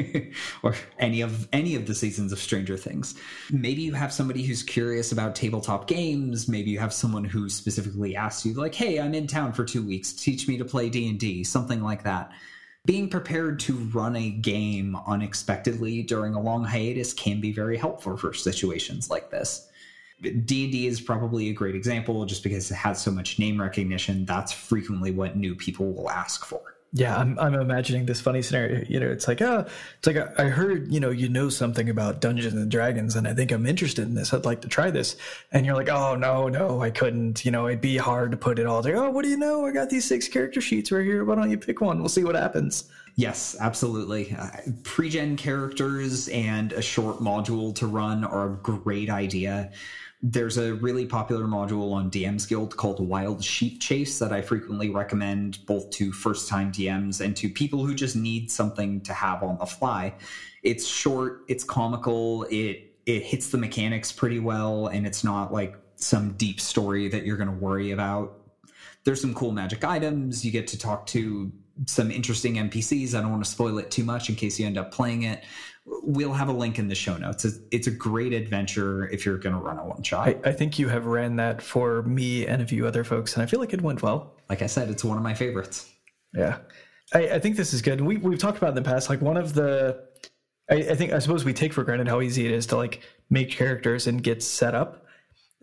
or 0.63 0.75
any 0.99 1.23
of 1.23 1.49
any 1.53 1.75
of 1.75 1.87
the 1.87 1.95
seasons 1.95 2.33
of 2.33 2.39
Stranger 2.39 2.77
Things. 2.77 3.15
Maybe 3.51 3.81
you 3.81 3.95
have 3.95 4.13
somebody 4.13 4.43
who's 4.43 4.63
curious 4.63 5.13
about 5.13 5.35
tabletop 5.35 5.89
games. 5.89 6.49
Maybe 6.49 6.71
you 6.71 6.79
have 6.81 6.93
someone 6.93 7.25
who 7.25 7.49
specifically 7.49 8.15
asks 8.15 8.45
you, 8.45 8.53
like, 8.53 8.75
"Hey, 8.75 9.01
I'm 9.01 9.15
in 9.15 9.27
town 9.27 9.55
for 9.55 9.65
two 9.65 9.83
weeks. 9.83 10.13
Teach 10.13 10.47
me 10.47 10.59
to 10.59 10.67
play 10.67 10.91
D 10.91 11.09
and 11.09 11.19
D," 11.19 11.45
something 11.45 11.83
like 11.83 12.03
that. 12.03 12.31
Being 12.85 13.09
prepared 13.09 13.61
to 13.61 13.75
run 13.95 14.15
a 14.17 14.31
game 14.31 14.97
unexpectedly 15.07 16.03
during 16.03 16.35
a 16.35 16.41
long 16.43 16.65
hiatus 16.65 17.15
can 17.15 17.41
be 17.41 17.53
very 17.53 17.79
helpful 17.79 18.19
for 18.19 18.35
situations 18.35 19.09
like 19.09 19.31
this. 19.31 19.69
D&D 20.23 20.87
is 20.87 21.01
probably 21.01 21.51
a 21.51 21.53
great 21.53 21.75
example 21.75 22.25
just 22.25 22.43
because 22.43 22.71
it 22.71 22.75
has 22.75 23.03
so 23.03 23.11
much 23.11 23.39
name 23.39 23.61
recognition. 23.61 24.25
That's 24.25 24.53
frequently 24.53 25.11
what 25.11 25.37
new 25.37 25.55
people 25.55 25.93
will 25.93 26.11
ask 26.11 26.45
for. 26.45 26.73
Yeah, 26.95 27.17
I'm, 27.17 27.39
I'm 27.39 27.55
imagining 27.55 28.05
this 28.05 28.21
funny 28.21 28.43
scenario. 28.43 28.85
You 28.87 29.01
know, 29.01 29.11
it's 29.11 29.27
like, 29.27 29.41
oh, 29.41 29.65
it's 29.97 30.07
like 30.07 30.39
I 30.39 30.45
heard, 30.45 30.93
you 30.93 31.01
know, 31.01 31.09
you 31.09 31.31
know 31.31 31.49
something 31.49 31.89
about 31.89 32.21
Dungeons 32.21 32.53
and 32.53 32.71
Dragons, 32.71 33.17
and 33.17 33.27
I 33.27 33.33
think 33.33 33.51
I'm 33.51 33.65
interested 33.65 34.07
in 34.07 34.15
this. 34.15 34.35
I'd 34.35 34.45
like 34.45 34.61
to 34.61 34.69
try 34.69 34.91
this. 34.91 35.17
And 35.53 35.65
you're 35.65 35.75
like, 35.75 35.89
oh 35.89 36.17
no, 36.17 36.49
no, 36.49 36.83
I 36.83 36.91
couldn't. 36.91 37.47
You 37.47 37.51
know, 37.51 37.67
it'd 37.67 37.81
be 37.81 37.97
hard 37.97 38.31
to 38.33 38.37
put 38.37 38.59
it 38.59 38.67
all. 38.67 38.81
It's 38.81 38.89
like, 38.89 38.97
oh, 38.97 39.09
what 39.11 39.23
do 39.23 39.31
you 39.31 39.39
know? 39.39 39.65
I 39.65 39.73
got 39.73 39.89
these 39.89 40.05
six 40.05 40.29
character 40.29 40.61
sheets 40.61 40.93
right 40.93 41.05
here. 41.05 41.25
Why 41.25 41.35
don't 41.35 41.51
you 41.51 41.57
pick 41.57 41.81
one? 41.81 41.99
We'll 41.99 42.11
see 42.11 42.25
what 42.25 42.35
happens. 42.35 42.91
Yes, 43.17 43.57
absolutely. 43.59 44.37
Uh, 44.39 44.49
pre-gen 44.85 45.37
characters 45.37 46.29
and 46.29 46.73
a 46.75 46.83
short 46.83 47.21
module 47.21 47.75
to 47.77 47.87
run 47.87 48.23
are 48.23 48.53
a 48.53 48.57
great 48.57 49.09
idea 49.09 49.73
there's 50.23 50.57
a 50.57 50.75
really 50.75 51.05
popular 51.05 51.47
module 51.47 51.93
on 51.93 52.09
DM's 52.09 52.47
Guild 52.47 52.77
called 52.77 53.01
Wild 53.01 53.43
Sheep 53.43 53.81
Chase 53.81 54.21
that 54.21 54.33
I 54.33 54.41
frequently 54.41 54.89
recommend 54.89 55.59
both 55.67 55.91
to 55.91 56.13
first 56.13 56.49
time 56.49 56.71
DMs 56.71 57.21
and 57.21 57.37
to 57.37 57.49
people 57.49 57.85
who 57.85 57.93
just 57.93 58.15
need 58.15 58.49
something 58.49 59.01
to 59.01 59.13
have 59.13 59.43
on 59.43 59.59
the 59.59 59.67
fly. 59.67 60.15
It's 60.63 60.87
short, 60.87 61.43
it's 61.49 61.65
comical, 61.65 62.45
it 62.51 62.89
it 63.05 63.25
hits 63.25 63.49
the 63.49 63.59
mechanics 63.59 64.13
pretty 64.13 64.39
well, 64.39 64.87
and 64.87 65.05
it's 65.09 65.25
not 65.25 65.53
like 65.53 65.77
some 65.97 66.35
deep 66.35 66.61
story 66.61 67.09
that 67.09 67.27
you're 67.27 67.37
going 67.37 67.51
to 67.51 67.57
worry 67.57 67.91
about. 67.91 68.39
There's 69.03 69.21
some 69.21 69.35
cool 69.35 69.51
magic 69.51 69.83
items. 69.83 70.45
You 70.45 70.53
get 70.53 70.69
to 70.69 70.79
talk 70.79 71.07
to 71.07 71.51
some 71.87 72.13
interesting 72.13 72.55
NPCs. 72.55 73.15
I 73.15 73.21
don't 73.21 73.33
want 73.33 73.45
to 73.45 73.51
spoil 73.51 73.79
it 73.79 73.91
too 73.91 74.05
much 74.05 74.29
in 74.29 74.37
case 74.37 74.61
you 74.61 74.67
end 74.67 74.79
up 74.79 74.93
playing 74.93 75.23
it 75.23 75.43
we'll 75.85 76.33
have 76.33 76.49
a 76.49 76.53
link 76.53 76.79
in 76.79 76.89
the 76.89 76.95
show 76.95 77.17
notes. 77.17 77.45
It's, 77.45 77.59
it's 77.71 77.87
a 77.87 77.91
great 77.91 78.33
adventure 78.33 79.09
if 79.09 79.27
you're 79.27 79.39
going 79.39 79.55
to 79.55 79.61
run 79.61 79.79
a 79.79 79.85
one 79.85 80.03
shot. 80.03 80.29
I, 80.29 80.37
I, 80.45 80.53
think 80.53 80.79
you 80.79 80.89
have 80.89 81.07
ran 81.07 81.37
that 81.37 81.61
for 81.61 82.03
me 82.03 82.47
and 82.47 82.63
a 82.63 82.67
few 82.67 82.87
other 82.87 83.05
folks, 83.05 83.35
and 83.35 83.43
I 83.43 83.47
feel 83.47 83.61
like 83.61 83.73
it 83.73 83.81
went 83.81 84.03
well. 84.03 84.35
Like 84.49 84.63
I 84.63 84.67
said, 84.67 84.89
it's 84.91 85.05
one 85.05 85.17
of 85.17 85.23
my 85.23 85.35
favorites. 85.35 85.91
Yeah, 86.35 86.59
I, 87.15 87.31
I 87.31 87.39
think 87.39 87.57
this 87.57 87.73
is 87.73 87.83
good. 87.83 88.01
We 88.01 88.17
we've 88.17 88.39
talked 88.39 88.59
about 88.59 88.71
in 88.71 88.75
the 88.77 88.83
past. 88.83 89.11
Like 89.11 89.21
one 89.21 89.37
of 89.37 89.55
the, 89.55 90.05
I, 90.71 90.77
I 90.77 90.95
think 90.95 91.13
I 91.13 91.19
suppose 91.19 91.45
we 91.45 91.53
take 91.53 91.73
for 91.73 91.85
granted 91.85 92.09
how 92.09 92.21
easy 92.21 92.47
it 92.47 92.53
is 92.53 92.67
to 92.67 92.77
like 92.77 93.03
make 93.29 93.51
characters 93.51 94.07
and 94.07 94.23
get 94.23 94.43
set 94.43 94.75
up, 94.75 95.07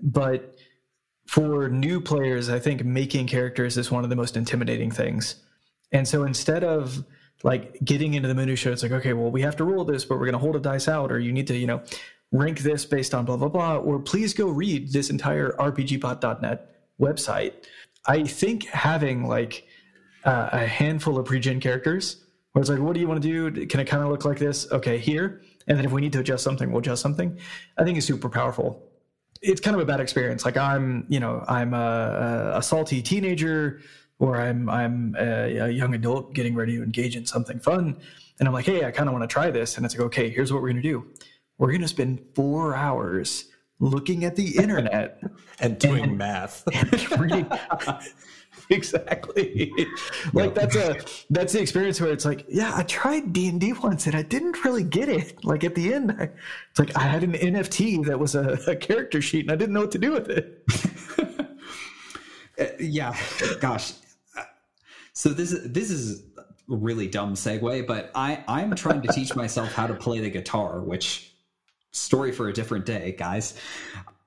but 0.02 0.56
for 1.28 1.70
new 1.70 2.02
players, 2.02 2.50
I 2.50 2.58
think 2.58 2.84
making 2.84 3.28
characters 3.28 3.78
is 3.78 3.92
one 3.92 4.04
of 4.04 4.10
the 4.10 4.16
most 4.16 4.36
intimidating 4.36 4.90
things. 4.90 5.36
And 5.92 6.08
so 6.08 6.24
instead 6.24 6.64
of 6.64 7.04
like 7.44 7.78
getting 7.86 8.16
into 8.16 8.28
the 8.28 8.36
minutia 8.36 8.72
it's 8.72 8.84
like 8.84 8.92
okay 8.92 9.14
well 9.14 9.32
we 9.32 9.42
have 9.42 9.56
to 9.56 9.64
roll 9.64 9.86
this 9.86 10.04
but 10.04 10.16
we're 10.16 10.26
going 10.26 10.34
to 10.34 10.40
hold 10.40 10.56
a 10.56 10.60
dice 10.60 10.88
out 10.88 11.12
or 11.12 11.20
you 11.20 11.32
need 11.32 11.48
to 11.48 11.56
you 11.56 11.68
know 11.68 11.82
rank 12.32 12.60
this 12.60 12.86
based 12.86 13.14
on 13.14 13.26
blah 13.26 13.38
blah 13.38 13.48
blah 13.48 13.78
or 13.78 14.00
please 14.00 14.34
go 14.34 14.48
read 14.50 14.92
this 14.92 15.10
entire 15.10 15.52
rpgbot.net 15.54 16.76
website. 17.00 17.54
I 18.08 18.24
think 18.24 18.66
having 18.66 19.28
like 19.28 19.66
uh, 20.26 20.50
a 20.52 20.68
handful 20.68 21.18
of 21.18 21.26
pre-gen 21.26 21.60
characters 21.60 22.24
where 22.52 22.62
it's 22.62 22.70
like 22.70 22.80
what 22.80 22.94
do 22.94 23.00
you 23.00 23.08
want 23.08 23.22
to 23.22 23.28
do? 23.52 23.66
Can 23.68 23.80
it 23.80 23.86
kind 23.86 24.04
of 24.04 24.10
look 24.10 24.26
like 24.26 24.38
this? 24.38 24.72
Okay 24.72 24.98
here. 24.98 25.42
And 25.68 25.78
then 25.78 25.86
if 25.86 25.92
we 25.92 26.02
need 26.02 26.14
to 26.14 26.20
adjust 26.20 26.44
something 26.44 26.72
we'll 26.72 26.80
adjust 26.80 27.02
something. 27.02 27.38
I 27.78 27.84
think 27.84 27.98
is 27.98 28.06
super 28.06 28.30
powerful. 28.30 28.84
It's 29.42 29.62
kind 29.62 29.76
of 29.76 29.82
a 29.82 29.86
bad 29.86 30.00
experience. 30.00 30.46
Like 30.46 30.58
i'm 30.58 31.06
you 31.10 31.20
know 31.20 31.44
i'm 31.48 31.74
a, 31.74 32.54
a 32.56 32.62
salty 32.62 33.02
teenager 33.02 33.82
or 34.20 34.36
I'm 34.36 34.70
I'm 34.70 35.16
a, 35.18 35.58
a, 35.58 35.70
young 35.70 35.96
adult 35.96 36.34
getting 36.34 36.54
ready 36.54 36.76
to 36.76 36.84
engage 36.84 37.16
in 37.16 37.26
something 37.26 37.60
fun, 37.60 37.98
and 38.38 38.48
I'm 38.48 38.54
like, 38.54 38.66
hey, 38.66 38.86
I 38.86 38.92
kind 38.92 39.10
of 39.10 39.14
want 39.14 39.24
to 39.24 39.34
try 39.34 39.50
this, 39.50 39.78
and 39.78 39.86
it's 39.86 39.98
like, 39.98 40.06
okay, 40.08 40.30
here's 40.30 40.54
what 40.54 40.62
we're 40.62 40.70
gonna 40.70 40.82
do. 40.82 41.08
We're 41.58 41.72
gonna 41.72 41.88
spend 41.88 42.22
four 42.36 42.76
hours 42.76 43.46
looking 43.80 44.26
at 44.26 44.36
the 44.36 44.58
internet 44.58 45.24
and 45.60 45.80
doing 45.80 46.04
and, 46.04 46.18
math, 46.18 46.64
and 46.74 47.20
reading. 47.20 47.50
exactly. 48.70 49.74
Like 50.34 50.54
that's 50.54 50.76
a 50.76 50.98
that's 51.30 51.54
the 51.54 51.62
experience 51.62 52.02
where 52.02 52.12
it's 52.12 52.26
like 52.26 52.46
yeah 52.50 52.74
i 52.76 52.84
tried 52.84 53.32
d&d 53.32 53.74
once 53.74 54.06
and 54.06 54.16
i 54.16 54.22
didn't 54.22 54.64
really 54.66 54.84
get 54.84 55.08
it. 55.08 55.44
Like 55.46 55.64
at 55.64 55.76
the 55.76 55.94
end 55.94 56.12
I, 56.20 56.30
it's 56.70 56.80
like 56.80 56.96
i 56.98 57.04
had 57.04 57.24
an 57.24 57.34
nft 57.34 58.06
that 58.06 58.20
was 58.20 58.36
a, 58.36 58.60
a 58.68 58.76
character 58.76 59.22
sheet 59.22 59.46
and 59.46 59.52
i 59.52 59.56
didn't 59.56 59.74
know 59.74 59.82
what 59.82 59.92
to 59.92 59.98
do 59.98 60.12
with 60.12 60.30
it. 60.30 60.68
Uh, 62.60 62.66
yeah. 62.80 63.16
Gosh 63.62 63.94
so 65.20 65.32
this 65.32 65.52
is 65.52 65.70
this 65.74 65.92
is 65.92 66.24
a 66.38 66.44
really 66.70 67.06
dumb 67.06 67.34
segue, 67.34 67.86
but 67.86 68.10
I 68.16 68.42
I'm 68.48 68.74
trying 68.74 69.02
to 69.02 69.10
teach 69.10 69.36
myself 69.36 69.74
how 69.74 69.86
to 69.86 69.94
play 69.94 70.22
the 70.22 70.30
guitar, 70.30 70.80
which 70.80 71.34
story 71.92 72.32
for 72.32 72.48
a 72.48 72.54
different 72.54 72.86
day, 72.86 73.18
guys. 73.20 73.60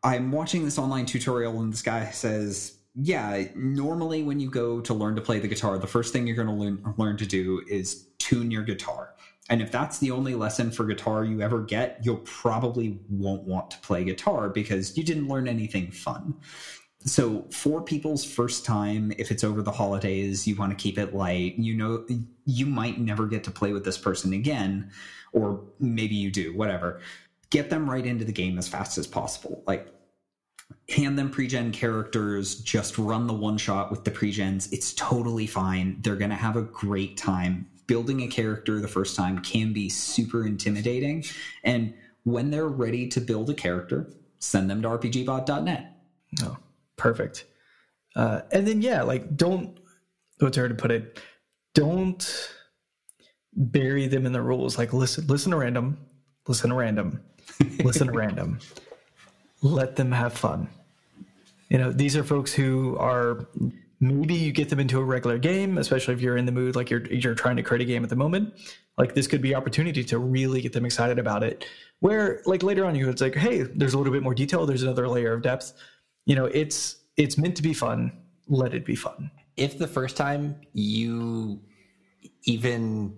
I'm 0.02 0.30
watching 0.30 0.66
this 0.66 0.78
online 0.78 1.06
tutorial 1.06 1.58
and 1.62 1.72
this 1.72 1.80
guy 1.80 2.10
says, 2.10 2.76
"Yeah, 2.94 3.44
normally 3.54 4.22
when 4.22 4.38
you 4.38 4.50
go 4.50 4.82
to 4.82 4.92
learn 4.92 5.16
to 5.16 5.22
play 5.22 5.38
the 5.38 5.48
guitar, 5.48 5.78
the 5.78 5.86
first 5.86 6.12
thing 6.12 6.26
you're 6.26 6.36
going 6.36 6.48
to 6.48 6.52
learn 6.52 6.94
learn 6.98 7.16
to 7.16 7.26
do 7.26 7.62
is 7.70 8.08
tune 8.18 8.50
your 8.50 8.62
guitar." 8.62 9.14
And 9.48 9.62
if 9.62 9.72
that's 9.72 9.98
the 9.98 10.10
only 10.10 10.34
lesson 10.34 10.70
for 10.70 10.84
guitar 10.84 11.24
you 11.24 11.40
ever 11.40 11.62
get, 11.62 12.00
you'll 12.02 12.18
probably 12.18 13.00
won't 13.08 13.44
want 13.44 13.70
to 13.70 13.78
play 13.78 14.04
guitar 14.04 14.50
because 14.50 14.94
you 14.94 15.04
didn't 15.04 15.28
learn 15.28 15.48
anything 15.48 15.90
fun 15.90 16.34
so 17.04 17.44
for 17.50 17.82
people's 17.82 18.24
first 18.24 18.64
time 18.64 19.12
if 19.18 19.30
it's 19.30 19.44
over 19.44 19.62
the 19.62 19.72
holidays 19.72 20.46
you 20.46 20.54
want 20.56 20.70
to 20.70 20.76
keep 20.76 20.98
it 20.98 21.14
light 21.14 21.54
you 21.58 21.74
know 21.74 22.06
you 22.44 22.66
might 22.66 23.00
never 23.00 23.26
get 23.26 23.44
to 23.44 23.50
play 23.50 23.72
with 23.72 23.84
this 23.84 23.98
person 23.98 24.32
again 24.32 24.90
or 25.32 25.64
maybe 25.80 26.14
you 26.14 26.30
do 26.30 26.54
whatever. 26.54 27.00
Get 27.50 27.70
them 27.70 27.90
right 27.90 28.04
into 28.04 28.24
the 28.24 28.32
game 28.32 28.58
as 28.58 28.68
fast 28.68 28.98
as 28.98 29.06
possible. 29.06 29.62
Like 29.66 29.88
hand 30.88 31.18
them 31.18 31.30
pre-gen 31.30 31.72
characters 31.72 32.56
just 32.56 32.98
run 32.98 33.26
the 33.26 33.32
one 33.32 33.58
shot 33.58 33.90
with 33.90 34.04
the 34.04 34.10
pre-gens 34.10 34.72
it's 34.72 34.94
totally 34.94 35.46
fine. 35.46 35.98
They're 36.00 36.16
going 36.16 36.30
to 36.30 36.36
have 36.36 36.56
a 36.56 36.62
great 36.62 37.16
time. 37.16 37.68
Building 37.86 38.22
a 38.22 38.28
character 38.28 38.80
the 38.80 38.88
first 38.88 39.16
time 39.16 39.40
can 39.40 39.72
be 39.72 39.88
super 39.88 40.46
intimidating 40.46 41.24
and 41.64 41.92
when 42.24 42.50
they're 42.50 42.68
ready 42.68 43.08
to 43.08 43.20
build 43.20 43.50
a 43.50 43.54
character 43.54 44.08
send 44.38 44.70
them 44.70 44.80
to 44.80 44.88
rpgbot.net 44.88 45.96
oh 46.44 46.56
Perfect. 47.02 47.46
Uh, 48.14 48.42
and 48.52 48.64
then 48.64 48.80
yeah, 48.80 49.02
like 49.02 49.36
don't 49.36 49.76
what's 50.38 50.56
hard 50.56 50.70
to 50.70 50.76
put 50.76 50.92
it? 50.92 51.20
Don't 51.74 52.48
bury 53.54 54.06
them 54.06 54.24
in 54.24 54.30
the 54.30 54.40
rules. 54.40 54.78
Like 54.78 54.92
listen, 54.92 55.26
listen 55.26 55.50
to 55.50 55.56
random, 55.56 55.98
listen 56.46 56.70
to 56.70 56.76
random, 56.76 57.20
listen 57.82 58.06
to 58.06 58.12
random. 58.12 58.60
Let 59.62 59.96
them 59.96 60.12
have 60.12 60.32
fun. 60.32 60.68
You 61.70 61.78
know, 61.78 61.90
these 61.90 62.16
are 62.16 62.22
folks 62.22 62.52
who 62.52 62.96
are 62.98 63.48
maybe 63.98 64.34
you 64.34 64.52
get 64.52 64.68
them 64.68 64.78
into 64.78 65.00
a 65.00 65.04
regular 65.04 65.38
game, 65.38 65.76
especially 65.76 66.14
if 66.14 66.20
you're 66.20 66.36
in 66.36 66.46
the 66.46 66.52
mood, 66.52 66.76
like 66.76 66.88
you're 66.88 67.04
you're 67.06 67.34
trying 67.34 67.56
to 67.56 67.64
create 67.64 67.82
a 67.82 67.84
game 67.84 68.04
at 68.04 68.10
the 68.10 68.16
moment. 68.16 68.54
Like 68.96 69.16
this 69.16 69.26
could 69.26 69.42
be 69.42 69.56
opportunity 69.56 70.04
to 70.04 70.20
really 70.20 70.60
get 70.60 70.72
them 70.72 70.84
excited 70.84 71.18
about 71.18 71.42
it. 71.42 71.66
Where 71.98 72.42
like 72.46 72.62
later 72.62 72.84
on, 72.84 72.94
you 72.94 73.08
it's 73.08 73.22
like, 73.22 73.34
hey, 73.34 73.62
there's 73.62 73.94
a 73.94 73.98
little 73.98 74.12
bit 74.12 74.22
more 74.22 74.36
detail. 74.36 74.66
There's 74.66 74.84
another 74.84 75.08
layer 75.08 75.32
of 75.32 75.42
depth. 75.42 75.72
You 76.26 76.36
know, 76.36 76.46
it's 76.46 76.96
it's 77.16 77.36
meant 77.36 77.56
to 77.56 77.62
be 77.62 77.74
fun. 77.74 78.12
Let 78.48 78.74
it 78.74 78.84
be 78.84 78.96
fun. 78.96 79.30
If 79.56 79.78
the 79.78 79.88
first 79.88 80.16
time 80.16 80.56
you 80.72 81.60
even 82.44 83.16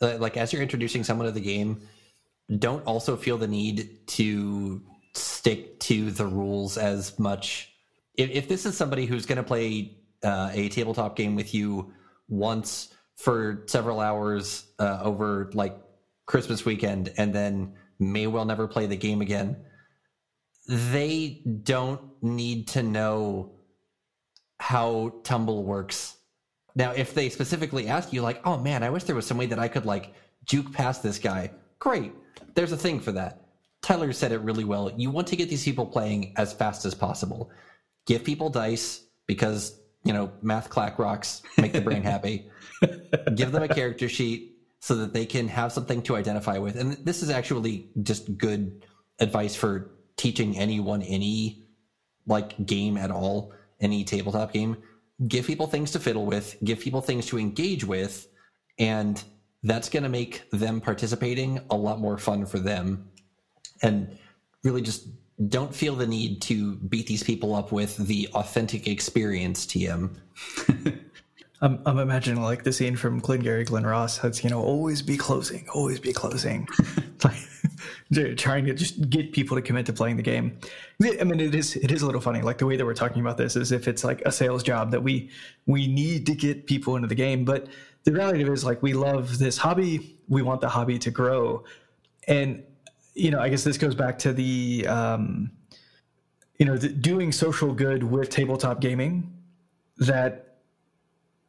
like 0.00 0.36
as 0.36 0.52
you're 0.52 0.62
introducing 0.62 1.04
someone 1.04 1.26
to 1.26 1.32
the 1.32 1.40
game, 1.40 1.80
don't 2.58 2.84
also 2.84 3.16
feel 3.16 3.38
the 3.38 3.48
need 3.48 4.06
to 4.08 4.82
stick 5.14 5.80
to 5.80 6.10
the 6.10 6.26
rules 6.26 6.76
as 6.78 7.18
much. 7.18 7.72
If, 8.14 8.30
if 8.30 8.48
this 8.48 8.66
is 8.66 8.76
somebody 8.76 9.06
who's 9.06 9.26
going 9.26 9.36
to 9.36 9.42
play 9.42 9.98
uh, 10.22 10.50
a 10.52 10.68
tabletop 10.68 11.16
game 11.16 11.34
with 11.34 11.54
you 11.54 11.92
once 12.28 12.94
for 13.16 13.64
several 13.66 14.00
hours 14.00 14.66
uh, 14.78 15.00
over 15.02 15.50
like 15.54 15.76
Christmas 16.26 16.64
weekend 16.64 17.12
and 17.16 17.34
then 17.34 17.74
may 17.98 18.26
well 18.26 18.44
never 18.44 18.68
play 18.68 18.86
the 18.86 18.96
game 18.96 19.20
again, 19.22 19.56
they 20.68 21.42
don't 21.62 22.00
need 22.22 22.68
to 22.68 22.82
know 22.82 23.52
how 24.58 25.14
tumble 25.22 25.64
works. 25.64 26.16
Now, 26.74 26.92
if 26.92 27.14
they 27.14 27.28
specifically 27.28 27.88
ask 27.88 28.12
you, 28.12 28.22
like, 28.22 28.40
oh 28.44 28.58
man, 28.58 28.82
I 28.82 28.90
wish 28.90 29.04
there 29.04 29.16
was 29.16 29.26
some 29.26 29.38
way 29.38 29.46
that 29.46 29.58
I 29.58 29.68
could 29.68 29.86
like 29.86 30.14
juke 30.44 30.72
past 30.72 31.02
this 31.02 31.18
guy, 31.18 31.50
great. 31.78 32.12
There's 32.54 32.72
a 32.72 32.76
thing 32.76 33.00
for 33.00 33.12
that. 33.12 33.42
Tyler 33.82 34.12
said 34.12 34.32
it 34.32 34.40
really 34.40 34.64
well. 34.64 34.90
You 34.96 35.10
want 35.10 35.26
to 35.28 35.36
get 35.36 35.48
these 35.48 35.64
people 35.64 35.86
playing 35.86 36.32
as 36.36 36.52
fast 36.52 36.84
as 36.84 36.94
possible. 36.94 37.50
Give 38.06 38.24
people 38.24 38.50
dice 38.50 39.02
because, 39.26 39.80
you 40.04 40.12
know, 40.12 40.32
math 40.42 40.70
clack 40.70 40.98
rocks 40.98 41.42
make 41.58 41.72
the 41.72 41.80
brain 41.80 42.02
happy. 42.02 42.50
Give 43.34 43.52
them 43.52 43.62
a 43.62 43.68
character 43.68 44.08
sheet 44.08 44.56
so 44.80 44.96
that 44.96 45.12
they 45.12 45.26
can 45.26 45.48
have 45.48 45.72
something 45.72 46.02
to 46.02 46.16
identify 46.16 46.58
with. 46.58 46.76
And 46.76 46.92
this 47.04 47.22
is 47.22 47.30
actually 47.30 47.88
just 48.02 48.36
good 48.38 48.84
advice 49.18 49.54
for 49.54 49.90
teaching 50.16 50.56
anyone 50.56 51.02
any 51.02 51.66
like 52.26 52.66
game 52.66 52.96
at 52.96 53.10
all, 53.10 53.52
any 53.80 54.04
tabletop 54.04 54.52
game. 54.52 54.76
Give 55.28 55.46
people 55.46 55.66
things 55.66 55.90
to 55.92 56.00
fiddle 56.00 56.26
with, 56.26 56.56
give 56.64 56.80
people 56.80 57.00
things 57.00 57.26
to 57.26 57.38
engage 57.38 57.84
with, 57.84 58.28
and 58.78 59.22
that's 59.62 59.88
going 59.88 60.02
to 60.02 60.08
make 60.08 60.48
them 60.50 60.80
participating 60.80 61.60
a 61.70 61.76
lot 61.76 61.98
more 61.98 62.18
fun 62.18 62.44
for 62.44 62.58
them. 62.58 63.08
And 63.82 64.18
really 64.62 64.82
just 64.82 65.08
don't 65.48 65.74
feel 65.74 65.94
the 65.94 66.06
need 66.06 66.42
to 66.42 66.76
beat 66.76 67.06
these 67.06 67.22
people 67.22 67.54
up 67.54 67.72
with 67.72 67.96
the 67.96 68.28
authentic 68.34 68.86
experience 68.86 69.66
TM. 69.66 70.16
I'm, 71.62 71.80
I'm 71.86 71.98
imagining 71.98 72.42
like 72.42 72.64
the 72.64 72.72
scene 72.72 72.96
from 72.96 73.18
Glengarry 73.18 73.64
Glen 73.64 73.86
Ross 73.86 74.18
that's 74.18 74.44
you 74.44 74.50
know 74.50 74.62
always 74.62 75.02
be 75.02 75.16
closing 75.16 75.66
always 75.74 76.00
be 76.00 76.12
closing. 76.12 76.68
Like 77.24 78.36
trying 78.36 78.66
to 78.66 78.74
just 78.74 79.08
get 79.08 79.32
people 79.32 79.56
to 79.56 79.62
commit 79.62 79.86
to 79.86 79.92
playing 79.92 80.16
the 80.16 80.22
game. 80.22 80.58
I 81.02 81.24
mean 81.24 81.40
it 81.40 81.54
is 81.54 81.74
it 81.76 81.90
is 81.90 82.02
a 82.02 82.06
little 82.06 82.20
funny. 82.20 82.42
Like 82.42 82.58
the 82.58 82.66
way 82.66 82.76
that 82.76 82.84
we're 82.84 82.94
talking 82.94 83.20
about 83.20 83.38
this 83.38 83.56
is 83.56 83.72
if 83.72 83.88
it's 83.88 84.04
like 84.04 84.20
a 84.26 84.30
sales 84.30 84.62
job 84.62 84.90
that 84.90 85.02
we 85.02 85.30
we 85.64 85.86
need 85.86 86.26
to 86.26 86.34
get 86.34 86.66
people 86.66 86.94
into 86.96 87.08
the 87.08 87.14
game. 87.14 87.44
But 87.44 87.68
the 88.04 88.12
reality 88.12 88.48
is 88.48 88.64
like 88.64 88.82
we 88.82 88.92
love 88.92 89.38
this 89.38 89.56
hobby. 89.56 90.18
We 90.28 90.42
want 90.42 90.60
the 90.60 90.68
hobby 90.68 90.98
to 91.00 91.10
grow. 91.10 91.64
And 92.28 92.62
you 93.16 93.30
know 93.30 93.40
i 93.40 93.48
guess 93.48 93.64
this 93.64 93.78
goes 93.78 93.94
back 93.94 94.18
to 94.18 94.32
the 94.32 94.86
um 94.86 95.50
you 96.58 96.66
know 96.66 96.76
the, 96.76 96.88
doing 96.88 97.32
social 97.32 97.72
good 97.72 98.04
with 98.04 98.28
tabletop 98.28 98.80
gaming 98.80 99.32
that 99.96 100.45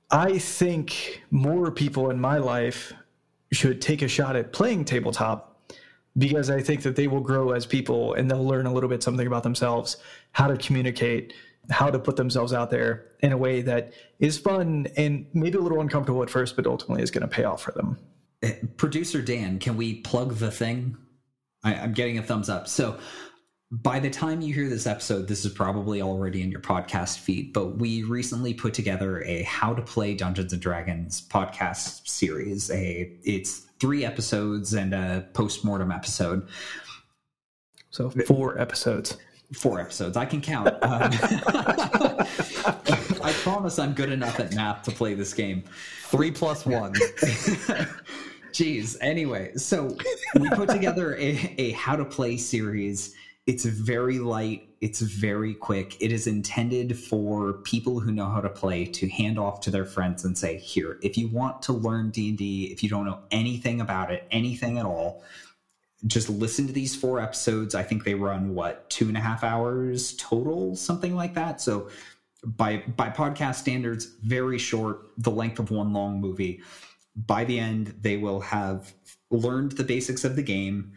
I 0.10 0.38
think 0.38 1.22
more 1.32 1.72
people 1.72 2.10
in 2.10 2.20
my 2.20 2.38
life 2.38 2.94
should 3.52 3.82
take 3.82 4.02
a 4.02 4.08
shot 4.08 4.36
at 4.36 4.54
playing 4.54 4.86
tabletop 4.86 5.60
because 6.18 6.50
I 6.50 6.62
think 6.62 6.82
that 6.84 6.96
they 6.96 7.08
will 7.08 7.20
grow 7.20 7.52
as 7.52 7.66
people 7.66 8.14
and 8.14 8.30
they'll 8.30 8.46
learn 8.46 8.66
a 8.66 8.74
little 8.74 8.90
bit 8.90 9.04
something 9.04 9.28
about 9.28 9.44
themselves, 9.44 9.98
how 10.32 10.48
to 10.48 10.58
communicate, 10.58 11.34
how 11.70 11.90
to 11.92 12.00
put 12.00 12.16
themselves 12.16 12.54
out 12.54 12.72
there 12.72 13.06
in 13.20 13.32
a 13.32 13.38
way 13.38 13.62
that 13.62 13.94
is 14.20 14.38
fun 14.38 14.88
and 14.96 15.26
maybe 15.34 15.58
a 15.58 15.62
little 15.62 15.82
uncomfortable 15.82 16.24
at 16.24 16.30
first, 16.30 16.56
but 16.56 16.66
ultimately 16.66 17.04
is 17.04 17.12
going 17.12 17.22
to 17.22 17.28
pay 17.28 17.44
off 17.44 17.62
for 17.62 17.72
them. 17.74 17.98
Eh, 18.42 18.54
Producer 18.78 19.22
Dan, 19.22 19.60
can 19.60 19.78
we 19.78 19.96
plug 19.96 20.36
the 20.36 20.52
thing? 20.52 20.98
I, 21.64 21.74
am 21.74 21.94
getting 21.94 22.18
a 22.18 22.24
thumbs 22.24 22.50
up. 22.50 22.68
So 22.68 22.98
by 23.72 24.00
the 24.00 24.10
time 24.10 24.42
you 24.42 24.54
hear 24.54 24.70
this 24.70 24.88
episode, 24.88 25.28
this 25.28 25.44
is 25.44 25.52
probably 25.52 26.02
already 26.02 26.42
in 26.42 26.52
your 26.52 26.62
podcast 26.62 27.20
feed, 27.20 27.52
but 27.52 27.78
we 27.78 28.04
recently 28.04 28.54
put 28.54 28.74
together 28.74 29.22
a 29.24 29.44
how 29.44 29.74
to 29.74 29.82
play 29.82 30.14
Dungeons 30.14 30.54
and 30.54 30.62
Dragons 30.62 31.28
podcast 31.28 32.08
series. 32.08 32.72
A 32.72 33.12
it's 33.24 33.66
three 33.80 34.06
episodes 34.06 34.74
and 34.74 34.94
a 34.94 35.28
post-mortem 35.34 35.92
episode. 35.92 36.48
So 37.90 38.10
four 38.10 38.58
episodes. 38.58 39.18
Four 39.54 39.82
episodes. 39.82 40.18
I 40.18 40.26
can 40.26 40.42
count. 40.42 40.70
Um, 40.82 41.12
I 43.24 43.34
promise 43.34 43.80
I'm 43.80 43.94
good 43.94 44.12
enough 44.12 44.40
at 44.40 44.54
math 44.54 44.84
to 44.84 44.92
play 44.92 45.14
this 45.14 45.34
game. 45.34 45.64
Three 46.04 46.32
plus 46.32 46.66
one. 46.66 46.94
Jeez. 48.54 48.96
Anyway, 49.02 49.54
so 49.56 49.96
we 50.40 50.50
put 50.52 50.70
together 50.70 51.16
a, 51.18 51.54
a 51.58 51.72
how 51.72 51.96
to 51.96 52.06
play 52.06 52.38
series 52.38 53.16
it's 53.48 53.66
very 53.66 54.20
light. 54.20 54.70
It's 54.82 55.00
very 55.00 55.56
quick. 55.56 55.96
It 56.02 56.12
is 56.12 56.28
intended 56.28 57.00
for 57.00 57.54
people 57.54 58.00
who 58.00 58.12
know 58.12 58.26
how 58.26 58.42
to 58.42 58.50
play 58.50 58.86
to 58.86 59.10
hand 59.10 59.40
off 59.40 59.62
to 59.62 59.72
their 59.72 59.86
friends 59.86 60.26
and 60.26 60.38
say 60.38 60.58
here 60.58 61.00
if 61.02 61.18
you 61.18 61.30
want 61.30 61.62
to 61.64 61.74
learn 61.74 62.12
d&d 62.12 62.66
if 62.66 62.84
you 62.84 62.90
don't 62.90 63.06
know 63.06 63.20
anything 63.32 63.82
about 63.82 64.12
it 64.12 64.28
anything 64.32 64.78
at 64.78 64.86
all 64.86 65.24
just 66.06 66.30
listen 66.30 66.68
to 66.68 66.74
these 66.74 66.96
four 66.96 67.20
episodes. 67.20 67.74
I 67.74 67.82
think 67.82 68.04
they 68.04 68.14
run 68.14 68.54
what 68.54 68.90
two 68.90 69.08
and 69.08 69.18
a 69.18 69.22
half 69.22 69.44
hours 69.44 70.16
total 70.18 70.76
something 70.76 71.16
like 71.16 71.34
that. 71.34 71.60
So 71.60 71.90
by 72.44 72.84
by 72.96 73.10
podcast 73.10 73.56
standards 73.56 74.06
very 74.22 74.60
short 74.60 75.08
the 75.18 75.32
length 75.32 75.58
of 75.58 75.72
one 75.72 75.94
long 75.94 76.22
movie. 76.22 76.62
By 77.16 77.46
the 77.46 77.58
end 77.58 77.96
they 78.02 78.18
will 78.18 78.42
have 78.42 78.94
learned 79.32 79.74
the 79.74 79.84
basics 79.84 80.24
of 80.24 80.36
the 80.36 80.44
game 80.44 80.94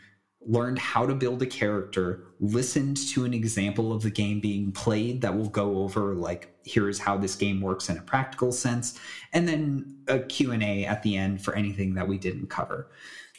learned 0.47 0.79
how 0.79 1.07
to 1.07 1.15
build 1.15 1.43
a 1.43 1.47
character, 1.47 2.25
listened 2.41 2.97
to 2.97 3.25
an 3.25 3.35
example 3.35 3.93
of 3.93 4.03
the 4.03 4.11
game 4.11 4.41
being 4.41 4.73
played 4.73 5.21
that 5.21 5.37
will 5.37 5.49
go 5.49 5.79
over 5.79 6.15
like 6.15 6.55
here's 6.65 6.99
how 6.99 7.17
this 7.17 7.37
game 7.37 7.61
works 7.61 7.89
in 7.89 7.99
a 7.99 8.03
practical 8.03 8.53
sense, 8.53 8.99
and 9.33 9.47
then 9.47 9.97
a 10.09 10.19
Q&A 10.21 10.85
at 10.85 11.03
the 11.03 11.17
end 11.17 11.43
for 11.43 11.55
anything 11.55 11.95
that 11.95 12.07
we 12.07 12.19
didn't 12.19 12.49
cover. 12.49 12.91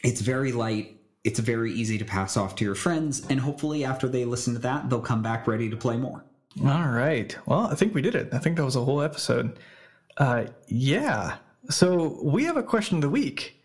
It's 0.04 0.20
very 0.20 0.52
light, 0.52 0.96
it's 1.24 1.38
very 1.38 1.72
easy 1.72 1.98
to 1.98 2.04
pass 2.04 2.36
off 2.36 2.54
to 2.56 2.64
your 2.64 2.74
friends, 2.74 3.26
and 3.28 3.40
hopefully 3.40 3.84
after 3.84 4.08
they 4.08 4.24
listen 4.24 4.54
to 4.54 4.60
that, 4.60 4.88
they'll 4.88 5.00
come 5.00 5.22
back 5.22 5.46
ready 5.46 5.68
to 5.70 5.76
play 5.76 5.96
more. 5.96 6.24
All 6.60 6.88
right. 6.88 7.36
Well, 7.46 7.66
I 7.66 7.74
think 7.74 7.94
we 7.94 8.02
did 8.02 8.14
it. 8.14 8.28
I 8.32 8.38
think 8.38 8.56
that 8.56 8.64
was 8.64 8.76
a 8.76 8.84
whole 8.84 9.00
episode. 9.00 9.58
Uh, 10.18 10.46
yeah. 10.66 11.36
So 11.70 12.20
we 12.22 12.44
have 12.44 12.56
a 12.56 12.62
question 12.62 12.96
of 12.98 13.02
the 13.02 13.08
week, 13.08 13.56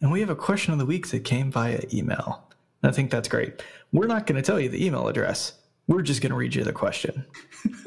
and 0.00 0.10
we 0.10 0.20
have 0.20 0.30
a 0.30 0.36
question 0.36 0.72
of 0.72 0.78
the 0.78 0.86
week 0.86 1.08
that 1.08 1.24
came 1.24 1.52
via 1.52 1.82
email. 1.92 2.49
I 2.82 2.90
think 2.90 3.10
that's 3.10 3.28
great. 3.28 3.62
We're 3.92 4.06
not 4.06 4.26
going 4.26 4.40
to 4.40 4.46
tell 4.46 4.58
you 4.58 4.68
the 4.68 4.84
email 4.84 5.08
address. 5.08 5.54
We're 5.86 6.02
just 6.02 6.22
going 6.22 6.30
to 6.30 6.36
read 6.36 6.54
you 6.54 6.64
the 6.64 6.72
question. 6.72 7.26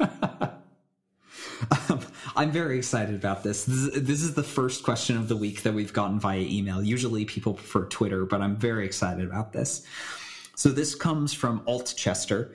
um, 1.88 2.00
I'm 2.36 2.50
very 2.50 2.76
excited 2.76 3.14
about 3.14 3.42
this. 3.42 3.64
this. 3.64 3.76
Is, 3.76 4.02
this 4.02 4.22
is 4.22 4.34
the 4.34 4.42
first 4.42 4.82
question 4.84 5.16
of 5.16 5.28
the 5.28 5.36
week 5.36 5.62
that 5.62 5.72
we've 5.72 5.92
gotten 5.92 6.20
via 6.20 6.40
email. 6.40 6.82
Usually 6.82 7.24
people 7.24 7.54
prefer 7.54 7.86
Twitter, 7.86 8.24
but 8.24 8.40
I'm 8.40 8.56
very 8.56 8.84
excited 8.84 9.24
about 9.24 9.52
this. 9.52 9.86
So 10.56 10.68
this 10.68 10.94
comes 10.94 11.32
from 11.32 11.62
Altchester. 11.66 12.52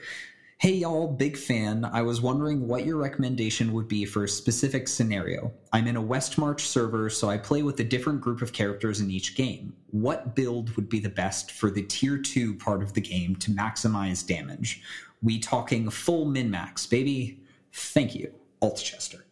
Hey 0.60 0.74
y'all, 0.74 1.08
big 1.08 1.38
fan. 1.38 1.86
I 1.86 2.02
was 2.02 2.20
wondering 2.20 2.68
what 2.68 2.86
your 2.86 2.98
recommendation 2.98 3.72
would 3.72 3.88
be 3.88 4.04
for 4.04 4.26
a 4.26 4.28
specific 4.28 4.90
scenario. 4.90 5.54
I'm 5.72 5.88
in 5.88 5.96
a 5.96 6.04
Westmarch 6.04 6.60
server, 6.60 7.10
so 7.10 7.30
I 7.30 7.38
play 7.38 7.64
with 7.64 7.80
a 7.80 7.84
different 7.86 8.20
group 8.20 8.42
of 8.42 8.52
characters 8.52 9.00
in 9.00 9.10
each 9.10 9.38
game. 9.38 9.74
What 9.92 10.36
build 10.36 10.76
would 10.76 10.90
be 10.90 11.00
the 11.00 11.08
best 11.08 11.54
for 11.54 11.72
the 11.72 11.84
tier 11.84 12.18
2 12.18 12.56
part 12.56 12.84
of 12.84 12.92
the 12.92 13.00
game 13.00 13.38
to 13.38 13.52
maximize 13.52 14.28
damage? 14.28 14.82
We 15.22 15.40
talking 15.40 15.90
full 15.90 16.26
min 16.26 16.52
max, 16.52 16.86
baby? 16.86 17.40
Thank 17.72 18.14
you, 18.14 18.34
Altchester. 18.62 19.24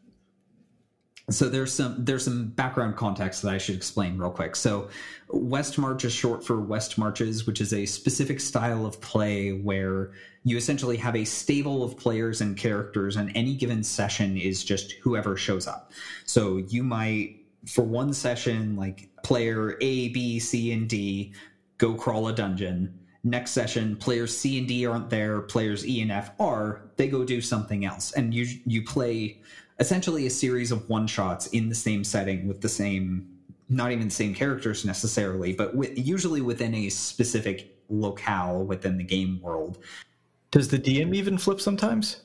So 1.29 1.49
there's 1.49 1.73
some 1.73 2.05
there's 2.05 2.23
some 2.23 2.47
background 2.47 2.95
context 2.95 3.41
that 3.41 3.53
I 3.53 3.57
should 3.57 3.75
explain 3.75 4.17
real 4.17 4.31
quick. 4.31 4.55
So 4.55 4.87
West 5.27 5.77
March 5.77 6.05
is 6.05 6.13
short 6.13 6.45
for 6.45 6.61
West 6.61 6.97
Marches, 6.97 7.45
which 7.45 7.59
is 7.59 7.73
a 7.73 7.85
specific 7.85 8.39
style 8.39 8.85
of 8.85 9.01
play 9.01 9.51
where 9.51 10.11
you 10.45 10.55
essentially 10.55 10.95
have 10.95 11.17
a 11.17 11.25
stable 11.25 11.83
of 11.83 11.97
players 11.97 12.39
and 12.39 12.55
characters, 12.55 13.17
and 13.17 13.29
any 13.35 13.55
given 13.55 13.83
session 13.83 14.37
is 14.37 14.63
just 14.63 14.93
whoever 14.93 15.35
shows 15.35 15.67
up. 15.67 15.91
So 16.25 16.57
you 16.57 16.81
might 16.81 17.35
for 17.65 17.81
one 17.83 18.13
session 18.13 18.77
like 18.77 19.09
player 19.23 19.77
A, 19.81 20.07
B, 20.09 20.39
C, 20.39 20.71
and 20.71 20.87
D 20.87 21.33
go 21.77 21.93
crawl 21.93 22.29
a 22.29 22.33
dungeon. 22.33 22.97
Next 23.25 23.51
session, 23.51 23.97
players 23.97 24.37
C 24.37 24.59
and 24.59 24.67
D 24.69 24.85
aren't 24.85 25.09
there. 25.09 25.41
Players 25.41 25.85
E 25.85 26.01
and 26.01 26.09
F 26.09 26.31
are. 26.39 26.83
They 26.95 27.09
go 27.09 27.25
do 27.25 27.41
something 27.41 27.83
else, 27.83 28.13
and 28.13 28.33
you 28.33 28.47
you 28.65 28.85
play 28.85 29.41
essentially 29.79 30.25
a 30.25 30.29
series 30.29 30.71
of 30.71 30.87
one 30.89 31.07
shots 31.07 31.47
in 31.47 31.69
the 31.69 31.75
same 31.75 32.03
setting 32.03 32.47
with 32.47 32.61
the 32.61 32.69
same 32.69 33.27
not 33.69 33.91
even 33.91 34.05
the 34.07 34.13
same 34.13 34.33
characters 34.33 34.85
necessarily 34.85 35.53
but 35.53 35.75
with, 35.75 35.97
usually 35.97 36.41
within 36.41 36.73
a 36.73 36.89
specific 36.89 37.77
locale 37.89 38.63
within 38.63 38.97
the 38.97 39.03
game 39.03 39.39
world 39.41 39.77
does 40.51 40.67
the 40.69 40.79
dm 40.79 41.13
even 41.15 41.37
flip 41.37 41.59
sometimes 41.59 42.21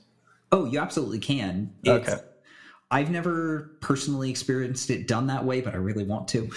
oh 0.52 0.64
you 0.64 0.78
absolutely 0.78 1.18
can 1.18 1.72
it's, 1.84 2.08
okay 2.08 2.22
I've 2.92 3.10
never 3.10 3.72
personally 3.80 4.28
experienced 4.28 4.90
it 4.90 5.08
done 5.08 5.26
that 5.28 5.46
way, 5.46 5.62
but 5.62 5.72
I 5.72 5.78
really 5.78 6.04
want 6.04 6.28
to. 6.28 6.50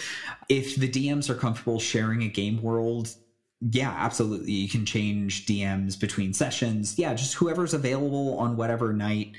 If 0.50 0.76
the 0.76 0.90
DMs 0.90 1.30
are 1.30 1.36
comfortable 1.36 1.80
sharing 1.80 2.24
a 2.24 2.28
game 2.28 2.62
world, 2.62 3.16
yeah, 3.62 3.96
absolutely. 3.98 4.52
You 4.52 4.68
can 4.68 4.86
change 4.86 5.46
DMs 5.46 5.98
between 5.98 6.34
sessions. 6.34 7.00
Yeah, 7.00 7.14
just 7.14 7.36
whoever's 7.36 7.74
available 7.74 8.38
on 8.38 8.58
whatever 8.58 8.92
night. 8.92 9.32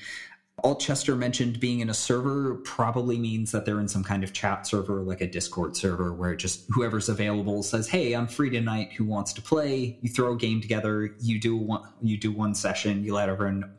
Altchester 0.65 1.17
mentioned 1.17 1.61
being 1.61 1.81
in 1.81 1.91
a 1.91 1.95
server 1.95 2.55
probably 2.65 3.19
means 3.19 3.53
that 3.53 3.67
they're 3.67 3.79
in 3.79 3.89
some 3.89 4.03
kind 4.03 4.25
of 4.25 4.33
chat 4.33 4.67
server, 4.67 5.03
like 5.03 5.21
a 5.21 5.27
Discord 5.27 5.77
server, 5.77 6.15
where 6.15 6.35
just 6.35 6.65
whoever's 6.71 7.11
available 7.11 7.63
says, 7.63 7.89
"Hey, 7.89 8.15
I'm 8.15 8.27
free 8.27 8.49
tonight. 8.49 8.93
Who 8.95 9.05
wants 9.05 9.35
to 9.35 9.43
play?" 9.43 9.99
You 10.01 10.09
throw 10.09 10.33
a 10.33 10.37
game 10.37 10.63
together. 10.63 11.15
You 11.21 11.39
do 11.39 11.57
one. 11.57 11.83
You 12.01 12.17
do 12.17 12.33
one 12.33 12.55
session. 12.55 13.05
You 13.05 13.15
let 13.15 13.29
everyone. 13.29 13.71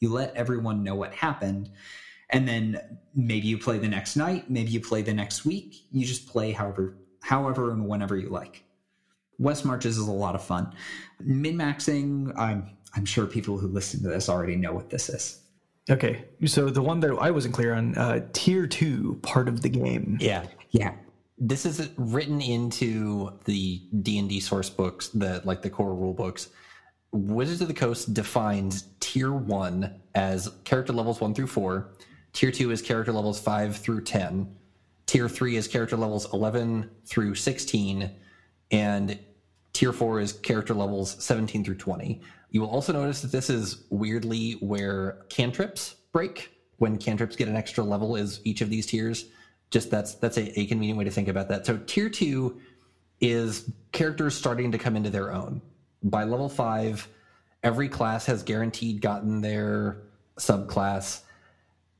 You 0.00 0.10
let 0.10 0.34
everyone 0.34 0.82
know 0.82 0.94
what 0.94 1.12
happened, 1.12 1.70
and 2.30 2.48
then 2.48 2.98
maybe 3.14 3.46
you 3.46 3.58
play 3.58 3.78
the 3.78 3.88
next 3.88 4.16
night. 4.16 4.50
Maybe 4.50 4.70
you 4.70 4.80
play 4.80 5.02
the 5.02 5.14
next 5.14 5.44
week. 5.44 5.86
You 5.92 6.06
just 6.06 6.26
play 6.28 6.52
however, 6.52 6.96
however, 7.22 7.70
and 7.70 7.86
whenever 7.86 8.16
you 8.16 8.30
like. 8.30 8.64
West 9.38 9.66
Marches 9.66 9.98
is 9.98 10.08
a 10.08 10.12
lot 10.12 10.34
of 10.34 10.42
fun. 10.42 10.72
Min 11.20 11.56
maxing. 11.56 12.32
I'm 12.38 12.70
I'm 12.94 13.04
sure 13.04 13.26
people 13.26 13.58
who 13.58 13.68
listen 13.68 14.02
to 14.02 14.08
this 14.08 14.30
already 14.30 14.56
know 14.56 14.72
what 14.72 14.88
this 14.88 15.10
is. 15.10 15.41
Okay, 15.90 16.24
so 16.46 16.70
the 16.70 16.82
one 16.82 17.00
that 17.00 17.10
I 17.20 17.30
wasn't 17.32 17.54
clear 17.54 17.74
on, 17.74 17.96
uh, 17.96 18.28
tier 18.32 18.66
two 18.66 19.18
part 19.22 19.48
of 19.48 19.62
the 19.62 19.68
game. 19.68 20.16
Yeah, 20.20 20.46
yeah. 20.70 20.94
This 21.38 21.66
is 21.66 21.90
written 21.96 22.40
into 22.40 23.32
the 23.46 23.82
D 24.00 24.18
and 24.18 24.28
D 24.28 24.38
source 24.38 24.70
books, 24.70 25.08
the 25.08 25.42
like 25.44 25.62
the 25.62 25.70
core 25.70 25.94
rule 25.94 26.14
books. 26.14 26.48
Wizards 27.10 27.60
of 27.60 27.68
the 27.68 27.74
Coast 27.74 28.14
defines 28.14 28.86
tier 29.00 29.32
one 29.32 30.00
as 30.14 30.50
character 30.64 30.92
levels 30.92 31.20
one 31.20 31.34
through 31.34 31.48
four. 31.48 31.94
Tier 32.32 32.52
two 32.52 32.70
is 32.70 32.80
character 32.80 33.12
levels 33.12 33.40
five 33.40 33.76
through 33.76 34.02
ten. 34.02 34.54
Tier 35.06 35.28
three 35.28 35.56
is 35.56 35.66
character 35.66 35.96
levels 35.96 36.32
eleven 36.32 36.90
through 37.06 37.34
sixteen, 37.34 38.12
and 38.70 39.18
tier 39.72 39.92
four 39.92 40.20
is 40.20 40.32
character 40.32 40.74
levels 40.74 41.22
seventeen 41.22 41.64
through 41.64 41.76
twenty. 41.76 42.20
You 42.50 42.60
will 42.60 42.70
also 42.70 42.92
notice 42.92 43.22
that 43.22 43.32
this 43.32 43.48
is 43.48 43.84
weirdly 43.90 44.52
where 44.60 45.24
cantrips 45.28 45.96
break. 46.12 46.50
When 46.78 46.98
cantrips 46.98 47.36
get 47.36 47.48
an 47.48 47.56
extra 47.56 47.84
level, 47.84 48.16
is 48.16 48.40
each 48.44 48.60
of 48.60 48.68
these 48.68 48.86
tiers. 48.86 49.26
Just 49.70 49.90
that's 49.90 50.14
that's 50.14 50.36
a, 50.36 50.60
a 50.60 50.66
convenient 50.66 50.98
way 50.98 51.04
to 51.04 51.10
think 51.10 51.28
about 51.28 51.48
that. 51.48 51.64
So 51.64 51.78
tier 51.86 52.10
two 52.10 52.60
is 53.20 53.70
characters 53.92 54.34
starting 54.34 54.72
to 54.72 54.78
come 54.78 54.96
into 54.96 55.10
their 55.10 55.32
own. 55.32 55.62
By 56.02 56.24
level 56.24 56.48
five, 56.48 57.08
every 57.62 57.88
class 57.88 58.26
has 58.26 58.42
guaranteed 58.42 59.00
gotten 59.00 59.40
their 59.40 60.02
subclass. 60.38 61.20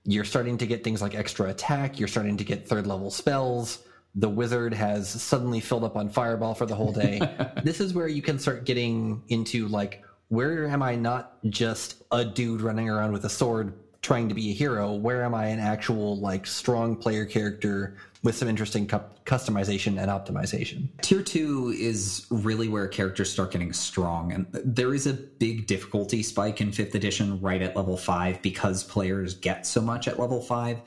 You're 0.04 0.24
starting 0.24 0.58
to 0.58 0.66
get 0.66 0.82
things 0.82 1.00
like 1.00 1.14
extra 1.14 1.48
attack. 1.48 2.00
You're 2.00 2.08
starting 2.08 2.36
to 2.38 2.44
get 2.44 2.68
third 2.68 2.86
level 2.88 3.10
spells. 3.10 3.78
The 4.14 4.28
wizard 4.28 4.74
has 4.74 5.08
suddenly 5.08 5.60
filled 5.60 5.84
up 5.84 5.96
on 5.96 6.10
fireball 6.10 6.54
for 6.54 6.66
the 6.66 6.74
whole 6.74 6.92
day. 6.92 7.20
this 7.64 7.80
is 7.80 7.94
where 7.94 8.08
you 8.08 8.22
can 8.22 8.38
start 8.38 8.64
getting 8.64 9.22
into 9.28 9.68
like 9.68 10.02
where 10.28 10.66
am 10.66 10.82
I 10.82 10.94
not 10.94 11.36
just 11.50 12.02
a 12.10 12.24
dude 12.24 12.62
running 12.62 12.88
around 12.88 13.12
with 13.12 13.26
a 13.26 13.28
sword 13.28 13.74
trying 14.00 14.28
to 14.30 14.34
be 14.34 14.50
a 14.50 14.54
hero? 14.54 14.94
Where 14.94 15.24
am 15.24 15.34
I 15.34 15.46
an 15.46 15.60
actual 15.60 16.18
like 16.18 16.46
strong 16.46 16.96
player 16.96 17.24
character 17.24 17.96
with 18.22 18.36
some 18.36 18.48
interesting 18.48 18.86
cu- 18.86 19.00
customization 19.24 20.00
and 20.00 20.10
optimization? 20.10 20.88
Tier 21.02 21.22
2 21.22 21.76
is 21.78 22.26
really 22.30 22.68
where 22.68 22.88
characters 22.88 23.30
start 23.30 23.52
getting 23.52 23.72
strong 23.72 24.32
and 24.32 24.46
there 24.52 24.94
is 24.94 25.06
a 25.06 25.12
big 25.12 25.66
difficulty 25.66 26.22
spike 26.22 26.60
in 26.60 26.70
5th 26.70 26.94
edition 26.94 27.40
right 27.40 27.62
at 27.62 27.76
level 27.76 27.96
5 27.96 28.42
because 28.42 28.84
players 28.84 29.34
get 29.34 29.66
so 29.66 29.80
much 29.80 30.08
at 30.08 30.18
level 30.18 30.40
5 30.40 30.80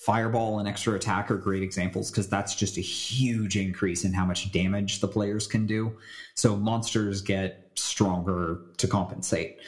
Fireball 0.00 0.60
and 0.60 0.66
extra 0.66 0.94
attack 0.94 1.30
are 1.30 1.36
great 1.36 1.62
examples 1.62 2.10
because 2.10 2.26
that's 2.26 2.54
just 2.54 2.78
a 2.78 2.80
huge 2.80 3.58
increase 3.58 4.02
in 4.02 4.14
how 4.14 4.24
much 4.24 4.50
damage 4.50 5.00
the 5.00 5.06
players 5.06 5.46
can 5.46 5.66
do. 5.66 5.94
So 6.36 6.56
monsters 6.56 7.20
get 7.20 7.70
stronger 7.74 8.62
to 8.78 8.88
compensate. 8.88 9.58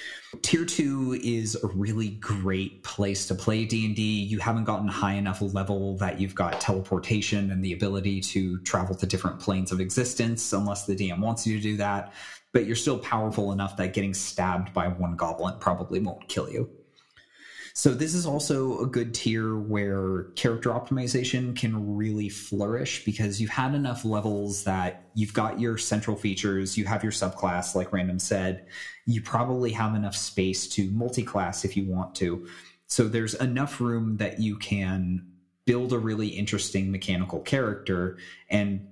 Tier 0.41 0.65
2 0.65 1.21
is 1.23 1.63
a 1.63 1.67
really 1.67 2.13
great 2.13 2.83
place 2.83 3.27
to 3.27 3.35
play 3.35 3.67
D&D. 3.67 4.01
You 4.01 4.39
haven't 4.39 4.65
gotten 4.65 4.89
high 4.89 5.15
enough 5.15 5.43
level 5.43 5.99
that 5.99 6.19
you've 6.19 6.35
got 6.35 6.59
teleportation 6.63 7.51
and 7.51 7.63
the 7.63 7.75
ability 7.75 8.23
to 8.23 8.59
travel 8.61 8.95
to 8.95 9.05
different 9.05 9.39
planes 9.39 9.71
of 9.71 9.81
existence 9.81 10.55
unless 10.55 10.87
the 10.87 10.97
DM 10.97 11.21
wants 11.21 11.47
you 11.47 11.59
to 11.59 11.63
do 11.63 11.77
that, 11.77 12.15
but 12.55 12.65
you're 12.65 12.75
still 12.75 12.99
powerful 12.99 13.53
enough 13.53 13.77
that 13.77 13.93
getting 13.93 14.15
stabbed 14.15 14.73
by 14.73 14.89
one 14.89 15.15
goblin 15.15 15.59
probably 15.59 16.01
won't 16.01 16.27
kill 16.29 16.51
you. 16.51 16.71
So 17.75 17.95
this 17.95 18.15
is 18.15 18.27
also 18.27 18.81
a 18.81 18.87
good 18.87 19.15
tier 19.15 19.57
where 19.57 20.25
character 20.37 20.71
optimization 20.71 21.57
can 21.57 21.97
really 21.97 22.29
flourish 22.29 23.05
because 23.05 23.41
you've 23.41 23.51
had 23.51 23.75
enough 23.75 24.05
levels 24.05 24.65
that 24.65 25.11
you've 25.15 25.33
got 25.33 25.59
your 25.59 25.79
central 25.79 26.17
features, 26.17 26.77
you 26.77 26.85
have 26.85 27.03
your 27.03 27.13
subclass, 27.13 27.75
like 27.75 27.93
Random 27.93 28.19
said, 28.19 28.67
you 29.07 29.23
probably 29.23 29.73
have 29.73 29.95
enough 29.95 30.17
space 30.17 30.69
to 30.69 30.91
multi-class 30.91 31.65
if 31.65 31.77
you 31.77 31.85
want 31.87 32.15
to. 32.17 32.47
So 32.87 33.09
there's 33.09 33.35
enough 33.35 33.81
room 33.81 34.19
that 34.19 34.39
you 34.39 34.57
can 34.57 35.27
build 35.65 35.93
a 35.93 35.99
really 35.99 36.29
interesting 36.29 36.91
mechanical 36.91 37.41
character 37.41 38.19
and 38.51 38.87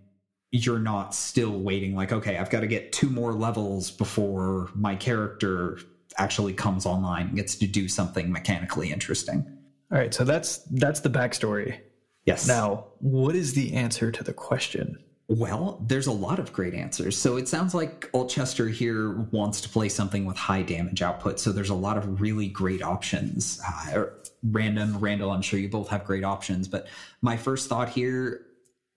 you're 0.52 0.78
not 0.78 1.14
still 1.14 1.60
waiting 1.60 1.94
like 1.94 2.12
okay 2.12 2.36
i've 2.36 2.50
got 2.50 2.60
to 2.60 2.66
get 2.66 2.92
two 2.92 3.08
more 3.08 3.32
levels 3.32 3.90
before 3.90 4.68
my 4.74 4.96
character 4.96 5.78
actually 6.18 6.52
comes 6.52 6.86
online 6.86 7.28
and 7.28 7.36
gets 7.36 7.56
to 7.56 7.66
do 7.66 7.88
something 7.88 8.30
mechanically 8.30 8.92
interesting. 8.92 9.46
All 9.92 9.98
right, 9.98 10.14
so 10.14 10.24
that's 10.24 10.58
that's 10.70 11.00
the 11.00 11.10
backstory. 11.10 11.80
Yes. 12.24 12.46
Now, 12.46 12.86
what 12.98 13.34
is 13.34 13.54
the 13.54 13.74
answer 13.74 14.12
to 14.12 14.22
the 14.22 14.32
question? 14.32 14.98
Well, 15.28 15.80
there's 15.86 16.08
a 16.08 16.12
lot 16.12 16.40
of 16.40 16.52
great 16.52 16.74
answers. 16.74 17.16
So 17.16 17.36
it 17.36 17.46
sounds 17.48 17.72
like 17.72 18.10
Altchester 18.12 18.68
here 18.68 19.12
wants 19.30 19.60
to 19.60 19.68
play 19.68 19.88
something 19.88 20.24
with 20.24 20.36
high 20.36 20.62
damage 20.62 21.02
output. 21.02 21.38
So 21.38 21.52
there's 21.52 21.70
a 21.70 21.74
lot 21.74 21.96
of 21.96 22.20
really 22.20 22.48
great 22.48 22.82
options. 22.82 23.60
Uh, 23.64 24.06
random, 24.42 24.98
Randall, 24.98 25.30
I'm 25.30 25.40
sure 25.40 25.60
you 25.60 25.68
both 25.68 25.88
have 25.88 26.04
great 26.04 26.24
options. 26.24 26.66
But 26.66 26.88
my 27.22 27.36
first 27.36 27.68
thought 27.68 27.88
here 27.88 28.44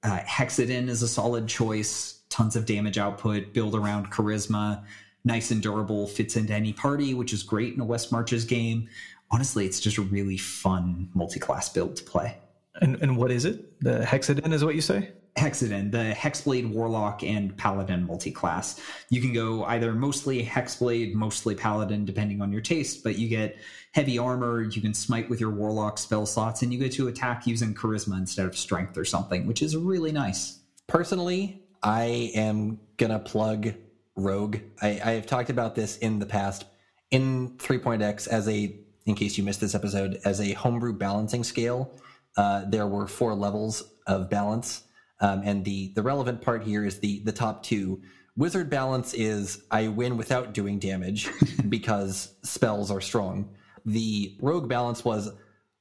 uh, 0.01 0.19
Hexadin 0.19 0.89
is 0.89 1.03
a 1.03 1.07
solid 1.07 1.47
choice. 1.47 2.19
Tons 2.29 2.55
of 2.55 2.65
damage 2.65 2.97
output, 2.97 3.53
build 3.53 3.75
around 3.75 4.11
charisma 4.11 4.83
nice 5.25 5.51
and 5.51 5.61
durable, 5.61 6.07
fits 6.07 6.35
into 6.35 6.53
any 6.53 6.73
party, 6.73 7.13
which 7.13 7.33
is 7.33 7.43
great 7.43 7.73
in 7.73 7.79
a 7.79 7.85
West 7.85 8.11
Marches 8.11 8.45
game. 8.45 8.89
Honestly, 9.31 9.65
it's 9.65 9.79
just 9.79 9.97
a 9.97 10.01
really 10.01 10.37
fun 10.37 11.09
multi-class 11.13 11.69
build 11.69 11.95
to 11.95 12.03
play. 12.03 12.37
And, 12.81 13.01
and 13.01 13.17
what 13.17 13.31
is 13.31 13.45
it? 13.45 13.79
The 13.81 13.99
Hexadin 13.99 14.51
is 14.53 14.63
what 14.65 14.75
you 14.75 14.81
say? 14.81 15.11
Hexadin, 15.37 15.91
the 15.91 16.13
Hexblade 16.15 16.71
Warlock 16.71 17.23
and 17.23 17.57
Paladin 17.57 18.05
multi-class. 18.05 18.79
You 19.09 19.19
can 19.19 19.33
go 19.33 19.63
either 19.65 19.93
mostly 19.93 20.45
Hexblade, 20.45 21.15
mostly 21.15 21.55
Paladin, 21.55 22.05
depending 22.05 22.41
on 22.41 22.51
your 22.51 22.61
taste, 22.61 23.03
but 23.03 23.17
you 23.17 23.27
get 23.27 23.57
heavy 23.93 24.19
armor, 24.19 24.61
you 24.61 24.81
can 24.81 24.93
smite 24.93 25.29
with 25.29 25.39
your 25.39 25.49
Warlock 25.49 25.97
spell 25.97 26.27
slots, 26.27 26.61
and 26.61 26.71
you 26.71 26.77
get 26.77 26.91
to 26.93 27.07
attack 27.07 27.47
using 27.47 27.73
Charisma 27.73 28.17
instead 28.17 28.45
of 28.45 28.55
Strength 28.55 28.95
or 28.95 29.05
something, 29.05 29.47
which 29.47 29.63
is 29.63 29.75
really 29.75 30.11
nice. 30.11 30.59
Personally, 30.87 31.63
I 31.81 32.31
am 32.35 32.79
gonna 32.97 33.19
plug 33.19 33.73
rogue. 34.15 34.57
I, 34.81 35.01
I 35.03 35.11
have 35.11 35.25
talked 35.25 35.49
about 35.49 35.75
this 35.75 35.97
in 35.97 36.19
the 36.19 36.25
past 36.25 36.65
in 37.11 37.57
3.x 37.57 38.27
as 38.27 38.47
a, 38.47 38.75
in 39.05 39.15
case 39.15 39.37
you 39.37 39.43
missed 39.43 39.61
this 39.61 39.75
episode, 39.75 40.19
as 40.25 40.41
a 40.41 40.53
homebrew 40.53 40.93
balancing 40.93 41.43
scale. 41.43 41.91
Uh, 42.35 42.65
there 42.67 42.87
were 42.87 43.07
four 43.07 43.35
levels 43.35 43.83
of 44.07 44.29
balance, 44.29 44.83
um, 45.21 45.41
and 45.45 45.63
the 45.63 45.93
the 45.95 46.01
relevant 46.01 46.41
part 46.41 46.63
here 46.63 46.83
is 46.83 46.99
the 46.99 47.21
the 47.25 47.31
top 47.31 47.61
two. 47.61 48.01
Wizard 48.35 48.71
balance 48.71 49.13
is 49.13 49.63
I 49.69 49.87
win 49.89 50.17
without 50.17 50.53
doing 50.53 50.79
damage 50.79 51.29
because 51.69 52.33
spells 52.43 52.89
are 52.89 53.01
strong. 53.01 53.53
The 53.85 54.35
rogue 54.41 54.67
balance 54.67 55.05
was 55.05 55.31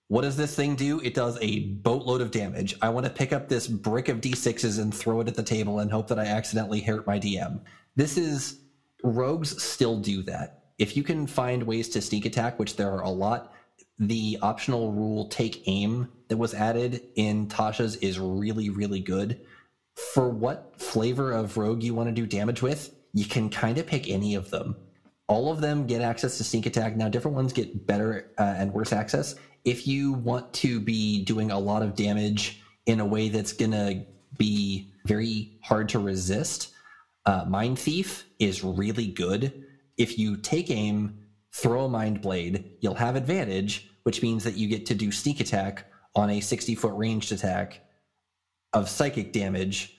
what 0.09 0.23
does 0.23 0.37
this 0.37 0.55
thing 0.55 0.77
do? 0.77 1.01
It 1.01 1.15
does 1.15 1.39
a 1.41 1.61
boatload 1.61 2.21
of 2.21 2.31
damage. 2.31 2.77
I 2.83 2.91
want 2.91 3.07
to 3.07 3.13
pick 3.13 3.33
up 3.33 3.49
this 3.49 3.67
brick 3.67 4.11
of 4.11 4.21
d6s 4.21 4.79
and 4.79 4.95
throw 4.95 5.23
it 5.23 5.29
at 5.29 5.37
the 5.37 5.43
table 5.43 5.79
and 5.79 5.91
hope 5.91 6.09
that 6.09 6.19
I 6.19 6.27
accidentally 6.27 6.83
hurt 6.83 7.07
my 7.07 7.19
DM. 7.19 7.61
This 7.97 8.17
is 8.17 8.61
rogues 9.03 9.63
still 9.63 9.99
do 9.99 10.23
that. 10.23 10.65
If 10.79 10.97
you 10.97 11.03
can 11.03 11.27
find 11.27 11.63
ways 11.63 11.89
to 11.91 12.01
sneak 12.01 12.25
attack, 12.25 12.59
which 12.59 12.77
there 12.77 12.91
are 12.91 13.03
a 13.03 13.11
lot, 13.11 13.53
the 13.99 14.39
optional 14.43 14.93
rule 14.93 15.29
take 15.29 15.63
aim 15.67 16.09
that 16.29 16.37
was 16.37 16.55
added 16.55 17.03
in 17.15 17.47
Tasha's 17.47 17.97
is 17.97 18.19
really, 18.19 18.71
really 18.71 19.01
good. 19.01 19.41
For 19.95 20.31
what 20.31 20.81
flavor 20.81 21.33
of 21.33 21.57
rogue 21.57 21.83
you 21.83 21.95
want 21.95 22.09
to 22.09 22.15
do 22.15 22.27
damage 22.27 22.63
with, 22.63 22.95
you 23.13 23.27
can 23.27 23.51
kind 23.51 23.79
of 23.79 23.87
pick 23.87 24.09
any 24.09 24.35
of 24.35 24.51
them. 24.51 24.75
All 25.29 25.53
of 25.53 25.61
them 25.61 25.87
get 25.87 26.03
access 26.03 26.39
to 26.39 26.45
sneak 26.45 26.67
attack. 26.67 26.97
Now, 26.97 27.09
different 27.09 27.37
ones 27.37 27.53
get 27.53 27.87
better 27.87 28.33
uh, 28.39 28.55
and 28.57 28.73
worse 28.73 28.93
access. 28.93 29.35
If 29.65 29.87
you 29.87 30.15
want 30.15 30.53
to 30.55 30.81
be 30.81 31.25
doing 31.25 31.51
a 31.51 31.59
lot 31.59 31.83
of 31.83 31.95
damage 31.95 32.63
in 32.87 33.01
a 33.01 33.07
way 33.07 33.29
that's 33.29 33.53
going 33.53 33.71
to 33.71 34.05
be 34.37 34.93
very 35.07 35.59
hard 35.63 35.89
to 35.91 35.99
resist, 35.99 36.72
uh, 37.27 37.45
Mind 37.47 37.79
Thief 37.79 38.27
is 38.39 38.65
really 38.65 39.07
good. 39.07 39.65
If 39.97 40.19
you 40.19 40.37
take 40.37 40.71
aim, 40.71 41.27
throw 41.53 41.85
a 41.85 41.89
Mind 41.89 42.21
Blade, 42.21 42.73
you'll 42.81 42.95
have 42.95 43.17
advantage, 43.17 43.91
which 44.03 44.23
means 44.23 44.45
that 44.45 44.57
you 44.57 44.69
get 44.69 44.87
to 44.87 44.95
do 44.95 45.13
sneak 45.13 45.41
attack 45.41 45.87
on 46.15 46.31
a 46.31 46.41
60 46.41 46.75
foot 46.75 46.93
ranged 46.95 47.33
attack 47.33 47.81
of 48.73 48.89
psychic 48.89 49.33
damage, 49.33 49.99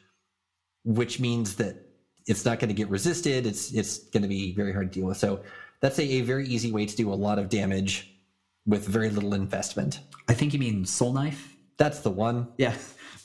which 0.83 1.19
means 1.19 1.55
that 1.55 1.77
it's 2.25 2.45
not 2.45 2.59
going 2.59 2.69
to 2.69 2.73
get 2.73 2.89
resisted. 2.89 3.45
It's 3.45 3.73
it's 3.73 3.99
going 4.09 4.23
to 4.23 4.29
be 4.29 4.53
very 4.53 4.73
hard 4.73 4.91
to 4.91 4.99
deal 4.99 5.07
with. 5.07 5.17
So 5.17 5.43
that's 5.81 5.99
a, 5.99 6.03
a 6.03 6.21
very 6.21 6.47
easy 6.47 6.71
way 6.71 6.85
to 6.85 6.95
do 6.95 7.11
a 7.11 7.15
lot 7.15 7.39
of 7.39 7.49
damage 7.49 8.09
with 8.65 8.87
very 8.87 9.09
little 9.09 9.33
investment. 9.33 9.99
I 10.27 10.33
think 10.33 10.53
you 10.53 10.59
mean 10.59 10.85
Soul 10.85 11.13
Knife. 11.13 11.55
That's 11.77 11.99
the 11.99 12.11
one. 12.11 12.47
Yeah, 12.57 12.75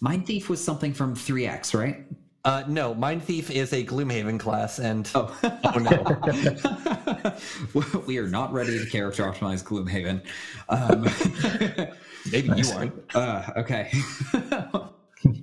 Mind 0.01 0.26
Thief 0.26 0.49
was 0.49 0.62
something 0.62 0.92
from 0.92 1.14
3X, 1.14 1.78
right? 1.78 2.05
Uh, 2.49 2.64
no, 2.66 2.94
Mind 2.94 3.22
Thief 3.22 3.51
is 3.51 3.74
a 3.74 3.84
Gloomhaven 3.84 4.40
class, 4.40 4.78
and 4.78 5.07
oh, 5.14 5.38
oh 5.64 5.78
no, 7.74 8.01
we 8.07 8.16
are 8.16 8.26
not 8.26 8.55
ready 8.55 8.78
to 8.78 8.86
character 8.86 9.22
optimize 9.24 9.62
Gloomhaven. 9.62 10.22
Um, 10.70 11.03
Maybe 12.32 12.49
you 12.59 12.72
aren't. 12.72 12.94
Uh, 13.14 13.53
okay. 13.59 13.92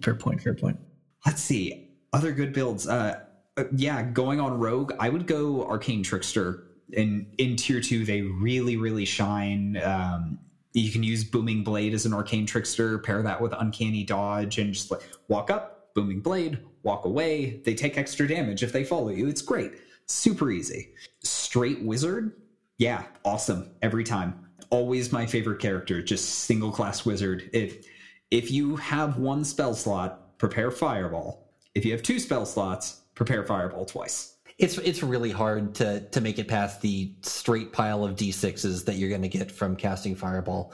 fair 0.01 0.16
point. 0.16 0.41
Fair 0.41 0.56
point. 0.56 0.80
Let's 1.28 1.43
see 1.43 1.91
other 2.12 2.32
good 2.32 2.53
builds. 2.53 2.88
Uh, 2.88 3.20
uh, 3.56 3.66
yeah, 3.76 4.01
going 4.01 4.39
on 4.39 4.58
Rogue, 4.58 4.93
I 4.99 5.10
would 5.10 5.28
go 5.28 5.64
Arcane 5.68 6.01
Trickster. 6.01 6.64
In 6.91 7.28
in 7.38 7.56
tier 7.56 7.82
two, 7.82 8.03
they 8.03 8.24
really 8.24 8.78
really 8.78 9.06
shine. 9.06 9.78
Um, 9.78 10.39
you 10.74 10.91
can 10.91 11.03
use 11.03 11.24
Booming 11.24 11.64
Blade 11.64 11.93
as 11.93 12.08
an 12.08 12.16
Arcane 12.16 12.47
Trickster. 12.47 12.97
Pair 12.97 13.22
that 13.22 13.41
with 13.41 13.53
Uncanny 13.56 14.03
Dodge, 14.03 14.58
and 14.58 14.74
just 14.74 14.89
like 14.89 15.01
walk 15.28 15.51
up, 15.51 15.93
Booming 15.93 16.22
Blade, 16.22 16.60
walk 16.86 17.05
away. 17.05 17.61
They 17.65 17.73
take 17.73 17.97
extra 17.97 18.27
damage 18.27 18.63
if 18.63 18.71
they 18.71 18.86
follow 18.86 19.09
you. 19.09 19.27
It's 19.27 19.41
great, 19.41 19.73
super 20.05 20.51
easy. 20.51 20.93
Straight 21.23 21.81
Wizard, 21.81 22.33
yeah, 22.77 23.03
awesome 23.25 23.71
every 23.81 24.03
time. 24.03 24.47
Always 24.69 25.11
my 25.11 25.25
favorite 25.25 25.59
character. 25.59 26.01
Just 26.01 26.39
single 26.39 26.71
class 26.71 27.05
Wizard. 27.05 27.49
If 27.51 27.86
if 28.31 28.51
you 28.51 28.75
have 28.77 29.17
one 29.17 29.43
spell 29.43 29.73
slot, 29.73 30.38
prepare 30.38 30.71
Fireball. 30.71 31.51
If 31.73 31.86
you 31.86 31.91
have 31.91 32.01
two 32.01 32.19
spell 32.19 32.45
slots, 32.45 33.01
prepare 33.13 33.43
Fireball 33.43 33.86
twice. 33.86 34.38
It's 34.57 34.77
it's 34.79 35.03
really 35.03 35.31
hard 35.31 35.75
to 35.75 36.01
to 36.01 36.21
make 36.21 36.39
it 36.39 36.47
past 36.47 36.81
the 36.81 37.13
straight 37.21 37.73
pile 37.73 38.03
of 38.03 38.15
d6s 38.15 38.86
that 38.86 38.95
you're 38.95 39.09
going 39.09 39.21
to 39.21 39.27
get 39.27 39.51
from 39.51 39.75
casting 39.75 40.15
Fireball. 40.15 40.73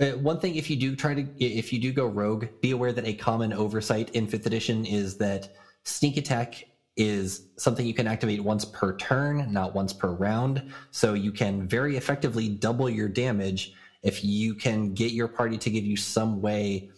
Uh, 0.00 0.10
one 0.18 0.38
thing, 0.38 0.56
if 0.56 0.68
you 0.68 0.76
do 0.76 0.94
try 0.94 1.14
to, 1.14 1.26
if 1.38 1.72
you 1.72 1.80
do 1.80 1.92
go 1.92 2.06
rogue, 2.06 2.46
be 2.60 2.70
aware 2.70 2.92
that 2.92 3.06
a 3.06 3.14
common 3.14 3.52
oversight 3.52 4.10
in 4.10 4.26
fifth 4.26 4.46
edition 4.46 4.84
is 4.84 5.16
that 5.18 5.56
sneak 5.84 6.16
attack 6.16 6.64
is 6.96 7.48
something 7.58 7.86
you 7.86 7.94
can 7.94 8.06
activate 8.06 8.42
once 8.42 8.64
per 8.64 8.96
turn, 8.96 9.52
not 9.52 9.74
once 9.74 9.92
per 9.92 10.08
round. 10.08 10.70
So 10.90 11.14
you 11.14 11.32
can 11.32 11.66
very 11.66 11.96
effectively 11.96 12.48
double 12.48 12.90
your 12.90 13.08
damage 13.08 13.72
if 14.02 14.24
you 14.24 14.54
can 14.54 14.94
get 14.94 15.12
your 15.12 15.28
party 15.28 15.58
to 15.58 15.70
give 15.70 15.84
you 15.84 15.96
some 15.96 16.40
way 16.40 16.90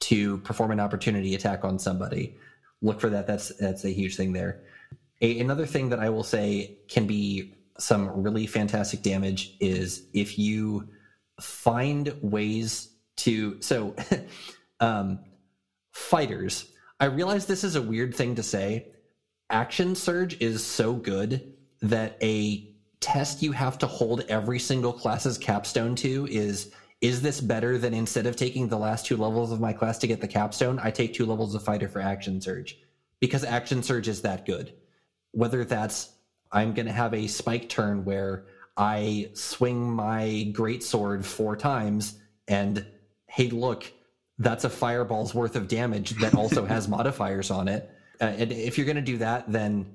to 0.00 0.38
perform 0.38 0.70
an 0.70 0.80
opportunity 0.80 1.34
attack 1.34 1.64
on 1.64 1.78
somebody 1.78 2.36
look 2.84 3.00
for 3.00 3.10
that. 3.10 3.26
That's 3.26 3.48
that's 3.56 3.84
a 3.84 3.90
huge 3.90 4.16
thing 4.16 4.32
there. 4.32 4.62
A, 5.20 5.40
another 5.40 5.66
thing 5.66 5.88
that 5.88 5.98
I 5.98 6.10
will 6.10 6.22
say 6.22 6.78
can 6.88 7.06
be 7.06 7.54
some 7.78 8.22
really 8.22 8.46
fantastic 8.46 9.02
damage 9.02 9.56
is 9.58 10.06
if 10.12 10.38
you 10.38 10.88
find 11.40 12.14
ways 12.22 12.90
to 13.16 13.60
so 13.60 13.94
um, 14.80 15.20
fighters. 15.92 16.66
I 17.00 17.06
realize 17.06 17.46
this 17.46 17.64
is 17.64 17.76
a 17.76 17.82
weird 17.82 18.14
thing 18.14 18.36
to 18.36 18.42
say. 18.42 18.92
Action 19.50 19.94
surge 19.94 20.40
is 20.40 20.64
so 20.64 20.94
good 20.94 21.54
that 21.82 22.16
a 22.22 22.70
test 23.00 23.42
you 23.42 23.52
have 23.52 23.78
to 23.78 23.86
hold 23.86 24.24
every 24.28 24.58
single 24.58 24.92
class's 24.92 25.36
capstone 25.36 25.94
to 25.96 26.26
is 26.30 26.72
is 27.00 27.20
this 27.20 27.38
better 27.38 27.76
than 27.76 27.92
instead 27.92 28.24
of 28.24 28.34
taking 28.34 28.66
the 28.66 28.78
last 28.78 29.04
two 29.04 29.18
levels 29.18 29.52
of 29.52 29.60
my 29.60 29.74
class 29.74 29.98
to 29.98 30.06
get 30.06 30.22
the 30.22 30.28
capstone, 30.28 30.80
I 30.82 30.90
take 30.90 31.12
two 31.12 31.26
levels 31.26 31.54
of 31.54 31.62
fighter 31.62 31.86
for 31.86 32.00
action 32.00 32.40
surge? 32.40 32.78
Because 33.20 33.44
action 33.44 33.82
surge 33.82 34.08
is 34.08 34.22
that 34.22 34.46
good. 34.46 34.72
Whether 35.32 35.66
that's 35.66 36.10
I'm 36.50 36.72
going 36.72 36.86
to 36.86 36.92
have 36.92 37.12
a 37.12 37.26
spike 37.26 37.68
turn 37.68 38.06
where 38.06 38.46
I 38.76 39.30
swing 39.34 39.90
my 39.90 40.50
great 40.52 40.82
sword 40.82 41.24
four 41.24 41.56
times 41.56 42.18
and 42.48 42.84
hey, 43.26 43.50
look, 43.50 43.92
that's 44.38 44.64
a 44.64 44.70
fireball's 44.70 45.34
worth 45.34 45.56
of 45.56 45.68
damage 45.68 46.10
that 46.20 46.34
also 46.34 46.64
has 46.66 46.88
modifiers 46.88 47.50
on 47.50 47.68
it. 47.68 47.90
Uh, 48.20 48.24
and 48.24 48.52
if 48.52 48.76
you're 48.76 48.86
going 48.86 48.96
to 48.96 49.02
do 49.02 49.18
that, 49.18 49.50
then 49.50 49.86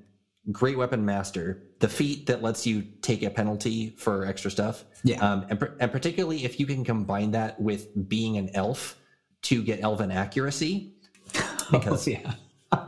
great 0.51 0.77
weapon 0.77 1.05
master 1.05 1.61
the 1.79 1.87
feat 1.87 2.25
that 2.25 2.41
lets 2.41 2.65
you 2.65 2.81
take 3.01 3.21
a 3.23 3.29
penalty 3.29 3.91
for 3.97 4.25
extra 4.25 4.49
stuff 4.49 4.85
yeah 5.03 5.17
um, 5.19 5.45
and, 5.49 5.69
and 5.79 5.91
particularly 5.91 6.43
if 6.43 6.59
you 6.59 6.65
can 6.65 6.83
combine 6.83 7.31
that 7.31 7.59
with 7.59 8.09
being 8.09 8.37
an 8.37 8.49
elf 8.55 8.95
to 9.41 9.61
get 9.61 9.81
elven 9.81 10.11
accuracy 10.11 10.93
because 11.71 12.07
oh, 12.07 12.11
yeah. 12.11 12.33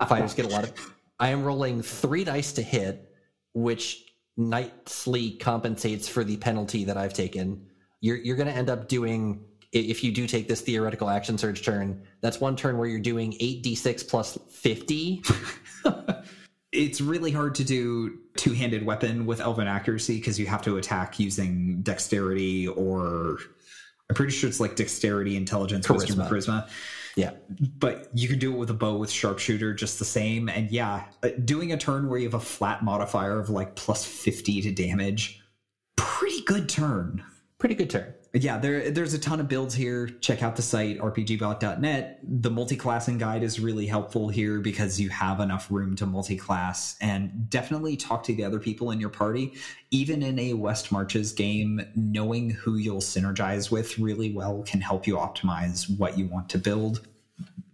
fighters 0.07 0.33
get 0.33 0.45
a 0.45 0.49
lot 0.49 0.63
of 0.63 0.73
i 1.19 1.29
am 1.29 1.43
rolling 1.43 1.81
three 1.81 2.23
dice 2.23 2.53
to 2.53 2.61
hit 2.61 3.13
which 3.53 4.10
nicely 4.37 5.31
compensates 5.31 6.07
for 6.07 6.23
the 6.23 6.37
penalty 6.37 6.83
that 6.85 6.97
i've 6.97 7.13
taken. 7.13 7.67
You're, 7.99 8.17
you're 8.17 8.35
going 8.35 8.47
to 8.47 8.55
end 8.55 8.69
up 8.69 8.87
doing 8.87 9.43
if 9.71 10.03
you 10.03 10.11
do 10.11 10.27
take 10.27 10.47
this 10.47 10.61
theoretical 10.61 11.09
action 11.09 11.37
surge 11.37 11.63
turn 11.63 12.01
that's 12.21 12.41
one 12.41 12.55
turn 12.55 12.77
where 12.77 12.87
you're 12.87 12.99
doing 12.99 13.31
8d6 13.33 14.09
plus 14.09 14.37
50 14.49 15.23
it's 16.71 17.01
really 17.01 17.31
hard 17.31 17.55
to 17.55 17.63
do 17.63 18.19
two-handed 18.37 18.85
weapon 18.85 19.25
with 19.25 19.39
elven 19.39 19.67
accuracy 19.67 20.17
because 20.17 20.39
you 20.39 20.45
have 20.45 20.61
to 20.63 20.77
attack 20.77 21.19
using 21.19 21.81
dexterity 21.81 22.67
or 22.67 23.37
i'm 24.09 24.15
pretty 24.15 24.31
sure 24.31 24.49
it's 24.49 24.59
like 24.59 24.75
dexterity 24.75 25.37
intelligence 25.37 25.87
charisma. 25.87 25.97
wisdom 25.97 26.27
charisma 26.27 26.69
yeah. 27.15 27.31
But 27.77 28.09
you 28.13 28.27
can 28.27 28.39
do 28.39 28.53
it 28.53 28.57
with 28.57 28.69
a 28.69 28.73
bow 28.73 28.97
with 28.97 29.11
sharpshooter 29.11 29.73
just 29.73 29.99
the 29.99 30.05
same. 30.05 30.49
And 30.49 30.71
yeah 30.71 31.05
uh, 31.23 31.29
doing 31.43 31.73
a 31.73 31.77
turn 31.77 32.09
where 32.09 32.19
you 32.19 32.25
have 32.25 32.33
a 32.33 32.39
flat 32.39 32.83
modifier 32.83 33.39
of 33.39 33.49
like 33.49 33.75
plus 33.75 34.05
50 34.05 34.61
to 34.61 34.71
damage 34.71 35.41
pretty 35.95 36.41
good 36.41 36.69
turn 36.69 37.23
pretty 37.61 37.75
good 37.75 37.89
turn 37.89 38.13
yeah, 38.33 38.57
there 38.57 38.91
there's 38.91 39.13
a 39.13 39.19
ton 39.19 39.41
of 39.41 39.49
builds 39.49 39.75
here. 39.75 40.07
Check 40.07 40.41
out 40.41 40.55
the 40.55 40.61
site 40.61 40.99
rpgbot.net. 40.99 42.19
The 42.23 42.49
multi-classing 42.49 43.17
guide 43.17 43.43
is 43.43 43.59
really 43.59 43.85
helpful 43.85 44.29
here 44.29 44.61
because 44.61 45.01
you 45.01 45.09
have 45.09 45.41
enough 45.41 45.69
room 45.69 45.97
to 45.97 46.05
multi-class 46.05 46.95
and 47.01 47.49
definitely 47.49 47.97
talk 47.97 48.23
to 48.23 48.33
the 48.33 48.45
other 48.45 48.59
people 48.59 48.91
in 48.91 49.01
your 49.01 49.09
party. 49.09 49.53
Even 49.89 50.23
in 50.23 50.39
a 50.39 50.53
West 50.53 50.93
Marches 50.93 51.33
game, 51.33 51.81
knowing 51.93 52.51
who 52.51 52.77
you'll 52.77 53.01
synergize 53.01 53.69
with 53.69 53.99
really 53.99 54.31
well 54.33 54.63
can 54.63 54.79
help 54.79 55.05
you 55.05 55.17
optimize 55.17 55.89
what 55.99 56.17
you 56.17 56.27
want 56.27 56.47
to 56.49 56.57
build. 56.57 57.05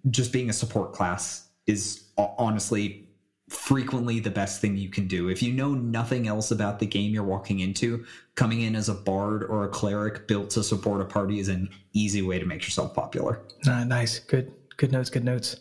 Just 0.09 0.33
being 0.33 0.49
a 0.49 0.53
support 0.53 0.93
class 0.93 1.47
is 1.67 2.03
honestly 2.17 3.06
frequently 3.49 4.19
the 4.19 4.29
best 4.29 4.59
thing 4.61 4.75
you 4.75 4.89
can 4.89 5.07
do. 5.07 5.29
If 5.29 5.41
you 5.41 5.53
know 5.53 5.73
nothing 5.73 6.27
else 6.27 6.51
about 6.51 6.79
the 6.79 6.85
game 6.85 7.13
you're 7.13 7.23
walking 7.23 7.61
into, 7.61 8.05
coming 8.35 8.61
in 8.61 8.75
as 8.75 8.89
a 8.89 8.93
bard 8.93 9.43
or 9.43 9.63
a 9.63 9.69
cleric 9.69 10.27
built 10.27 10.49
to 10.51 10.63
support 10.63 11.01
a 11.01 11.05
party 11.05 11.39
is 11.39 11.47
an 11.47 11.69
easy 11.93 12.21
way 12.21 12.39
to 12.39 12.45
make 12.45 12.63
yourself 12.63 12.93
popular. 12.93 13.41
Ah, 13.67 13.83
nice. 13.83 14.19
Good 14.19 14.53
good 14.75 14.91
notes, 14.91 15.09
good 15.09 15.23
notes. 15.23 15.57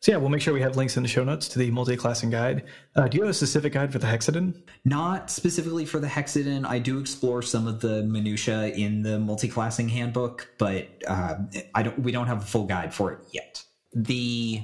So 0.00 0.12
yeah, 0.12 0.18
we'll 0.18 0.30
make 0.30 0.40
sure 0.40 0.54
we 0.54 0.62
have 0.62 0.76
links 0.76 0.96
in 0.96 1.02
the 1.02 1.08
show 1.10 1.24
notes 1.24 1.46
to 1.48 1.58
the 1.58 1.70
multi-classing 1.70 2.30
guide. 2.30 2.64
Uh, 2.96 3.06
do 3.06 3.18
you 3.18 3.22
have 3.22 3.32
a 3.32 3.34
specific 3.34 3.74
guide 3.74 3.92
for 3.92 3.98
the 3.98 4.06
Hexadin? 4.06 4.62
Not 4.86 5.30
specifically 5.30 5.84
for 5.84 5.98
the 5.98 6.06
Hexadin. 6.06 6.66
I 6.66 6.78
do 6.78 6.98
explore 6.98 7.42
some 7.42 7.66
of 7.66 7.80
the 7.80 8.02
minutia 8.04 8.68
in 8.68 9.02
the 9.02 9.18
multi-classing 9.18 9.90
handbook, 9.90 10.48
but 10.56 10.88
uh, 11.06 11.34
I 11.74 11.82
don't. 11.82 11.98
We 11.98 12.12
don't 12.12 12.28
have 12.28 12.42
a 12.42 12.46
full 12.46 12.64
guide 12.64 12.94
for 12.94 13.12
it 13.12 13.18
yet. 13.30 13.62
The 13.92 14.62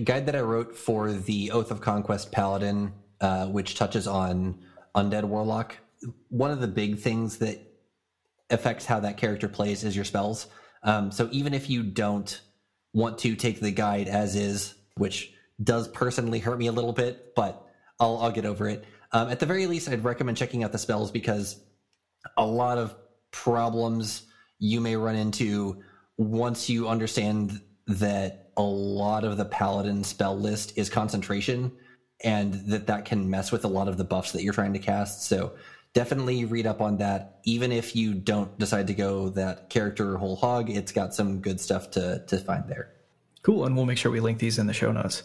guide 0.00 0.26
that 0.26 0.36
I 0.36 0.40
wrote 0.40 0.76
for 0.76 1.12
the 1.12 1.50
Oath 1.50 1.70
of 1.70 1.80
Conquest 1.80 2.32
Paladin, 2.32 2.92
uh, 3.20 3.46
which 3.46 3.74
touches 3.74 4.06
on 4.06 4.60
Undead 4.94 5.24
Warlock. 5.24 5.76
One 6.28 6.50
of 6.50 6.60
the 6.60 6.68
big 6.68 6.98
things 6.98 7.38
that 7.38 7.58
affects 8.50 8.86
how 8.86 9.00
that 9.00 9.16
character 9.16 9.48
plays 9.48 9.84
is 9.84 9.94
your 9.94 10.04
spells. 10.04 10.46
Um, 10.82 11.10
so 11.10 11.28
even 11.32 11.54
if 11.54 11.68
you 11.68 11.82
don't 11.82 12.40
want 12.92 13.18
to 13.18 13.34
take 13.34 13.60
the 13.60 13.70
guide 13.70 14.08
as 14.08 14.36
is, 14.36 14.74
which 14.96 15.32
does 15.62 15.88
personally 15.88 16.38
hurt 16.38 16.58
me 16.58 16.68
a 16.68 16.72
little 16.72 16.92
bit, 16.92 17.34
but 17.34 17.66
I'll, 18.00 18.18
I'll 18.18 18.30
get 18.30 18.46
over 18.46 18.68
it. 18.68 18.84
Um, 19.12 19.28
at 19.28 19.40
the 19.40 19.46
very 19.46 19.66
least, 19.66 19.88
I'd 19.88 20.04
recommend 20.04 20.36
checking 20.36 20.64
out 20.64 20.72
the 20.72 20.78
spells 20.78 21.10
because 21.10 21.60
a 22.36 22.46
lot 22.46 22.78
of 22.78 22.94
problems 23.30 24.22
you 24.58 24.80
may 24.80 24.96
run 24.96 25.16
into 25.16 25.82
once 26.16 26.68
you 26.68 26.88
understand 26.88 27.60
that 27.86 28.47
a 28.58 28.62
lot 28.62 29.24
of 29.24 29.36
the 29.36 29.44
paladin 29.46 30.04
spell 30.04 30.38
list 30.38 30.76
is 30.76 30.90
concentration 30.90 31.72
and 32.22 32.54
that 32.66 32.88
that 32.88 33.04
can 33.04 33.30
mess 33.30 33.52
with 33.52 33.64
a 33.64 33.68
lot 33.68 33.88
of 33.88 33.96
the 33.96 34.04
buffs 34.04 34.32
that 34.32 34.42
you're 34.42 34.52
trying 34.52 34.72
to 34.72 34.78
cast. 34.80 35.22
So 35.22 35.52
definitely 35.94 36.44
read 36.44 36.66
up 36.66 36.80
on 36.80 36.98
that. 36.98 37.38
Even 37.44 37.70
if 37.70 37.94
you 37.94 38.12
don't 38.14 38.58
decide 38.58 38.88
to 38.88 38.94
go 38.94 39.28
that 39.30 39.70
character 39.70 40.18
whole 40.18 40.36
hog, 40.36 40.68
it's 40.68 40.92
got 40.92 41.14
some 41.14 41.40
good 41.40 41.60
stuff 41.60 41.90
to 41.92 42.24
to 42.26 42.36
find 42.38 42.68
there. 42.68 42.92
Cool, 43.42 43.64
and 43.64 43.76
we'll 43.76 43.86
make 43.86 43.98
sure 43.98 44.10
we 44.10 44.20
link 44.20 44.38
these 44.38 44.58
in 44.58 44.66
the 44.66 44.74
show 44.74 44.90
notes. 44.90 45.22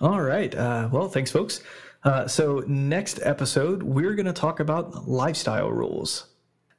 All 0.00 0.22
right. 0.22 0.52
Uh, 0.54 0.88
well, 0.90 1.08
thanks, 1.08 1.30
folks. 1.30 1.62
Uh, 2.02 2.26
so 2.26 2.64
next 2.66 3.20
episode, 3.22 3.82
we're 3.82 4.14
going 4.14 4.26
to 4.26 4.32
talk 4.32 4.58
about 4.58 5.06
lifestyle 5.06 5.70
rules. 5.70 6.26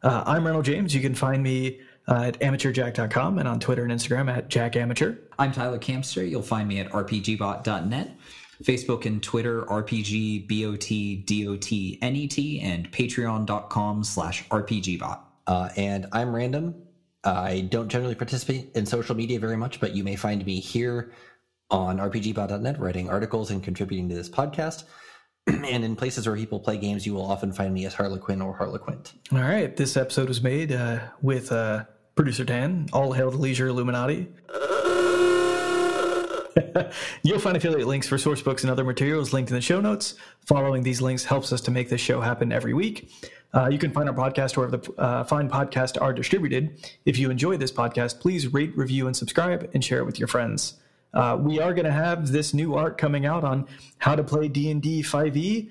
Uh, 0.02 0.24
I'm 0.26 0.44
Randall 0.44 0.64
James. 0.64 0.94
You 0.94 1.00
can 1.00 1.16
find 1.16 1.42
me 1.42 1.80
uh, 2.08 2.24
at 2.26 2.40
amateurjack.com 2.40 3.40
and 3.40 3.48
on 3.48 3.60
Twitter 3.60 3.84
and 3.84 3.92
Instagram 3.92 4.36
at 4.36 4.50
jackamateur. 4.50 5.18
I'm 5.38 5.52
Tyler 5.52 5.80
Kamstra. 5.80 6.30
You'll 6.30 6.42
find 6.42 6.68
me 6.68 6.80
at 6.80 6.90
rpgbot.net. 6.90 8.18
Facebook 8.62 9.06
and 9.06 9.22
Twitter, 9.22 9.64
RPGBOTDOTNET, 9.64 12.64
and 12.64 12.92
patreon.com 12.92 14.04
slash 14.04 14.48
RPGbot. 14.50 15.20
Uh, 15.48 15.70
and 15.76 16.08
I'm 16.12 16.36
random. 16.36 16.76
I 17.24 17.62
don't 17.62 17.90
generally 17.90 18.16
participate 18.16 18.72
in 18.76 18.86
social 18.86 19.16
media 19.16 19.40
very 19.40 19.58
much, 19.58 19.80
but 19.80 19.96
you 19.96 20.04
may 20.04 20.16
find 20.16 20.46
me 20.46 20.60
here 20.60 21.14
on 21.72 21.98
rpgbot.net 21.98 22.80
writing 22.80 23.10
articles 23.10 23.52
and 23.52 23.64
contributing 23.64 24.10
to 24.10 24.16
this 24.16 24.30
podcast. 24.30 24.84
and 25.48 25.84
in 25.84 25.96
places 25.96 26.28
where 26.28 26.36
people 26.36 26.60
play 26.60 26.78
games, 26.78 27.06
you 27.06 27.14
will 27.14 27.26
often 27.26 27.52
find 27.52 27.74
me 27.74 27.86
as 27.86 27.94
Harlequin 27.94 28.42
or 28.42 28.56
Harlequint. 28.56 29.14
All 29.32 29.40
right. 29.40 29.76
This 29.76 29.98
episode 29.98 30.28
was 30.28 30.42
made 30.42 30.72
uh, 30.72 31.00
with 31.22 31.52
uh, 31.52 31.86
producer 32.16 32.44
Dan. 32.44 32.88
All 32.94 33.14
hail 33.14 33.32
the 33.32 33.38
leisure 33.38 33.68
Illuminati. 33.68 34.28
You'll 37.24 37.40
find 37.40 37.58
affiliate 37.58 37.88
links 37.88 38.08
for 38.08 38.18
source 38.18 38.42
books 38.42 38.64
and 38.64 38.72
other 38.72 38.84
materials 38.84 39.34
linked 39.34 39.50
in 39.52 39.56
the 39.56 39.62
show 39.62 39.82
notes. 39.82 40.16
Following 40.46 40.84
these 40.84 41.02
links 41.02 41.24
helps 41.26 41.52
us 41.52 41.62
to 41.62 41.72
make 41.72 41.90
this 41.90 42.02
show 42.02 42.22
happen 42.22 42.52
every 42.52 42.74
week. 42.74 43.10
Uh, 43.54 43.70
you 43.70 43.78
can 43.78 43.92
find 43.92 44.10
our 44.10 44.16
podcast 44.16 44.58
wherever 44.58 44.78
the 44.78 44.94
uh, 44.94 45.24
fine 45.24 45.50
podcasts 45.50 46.02
are 46.02 46.12
distributed. 46.14 46.92
If 47.06 47.18
you 47.18 47.30
enjoy 47.30 47.58
this 47.58 47.72
podcast, 47.72 48.20
please 48.20 48.52
rate, 48.52 48.76
review, 48.76 49.06
and 49.08 49.16
subscribe, 49.16 49.70
and 49.74 49.84
share 49.84 50.00
it 50.00 50.06
with 50.06 50.18
your 50.20 50.28
friends. 50.28 50.76
Uh, 51.14 51.38
we 51.40 51.60
are 51.60 51.74
going 51.74 51.86
to 51.86 51.92
have 51.92 52.32
this 52.32 52.54
new 52.54 52.74
art 52.74 52.98
coming 52.98 53.26
out 53.26 53.44
on 53.44 53.68
how 54.00 54.16
to 54.16 54.24
play 54.24 54.48
D&D 54.48 55.04
5e. 55.04 55.70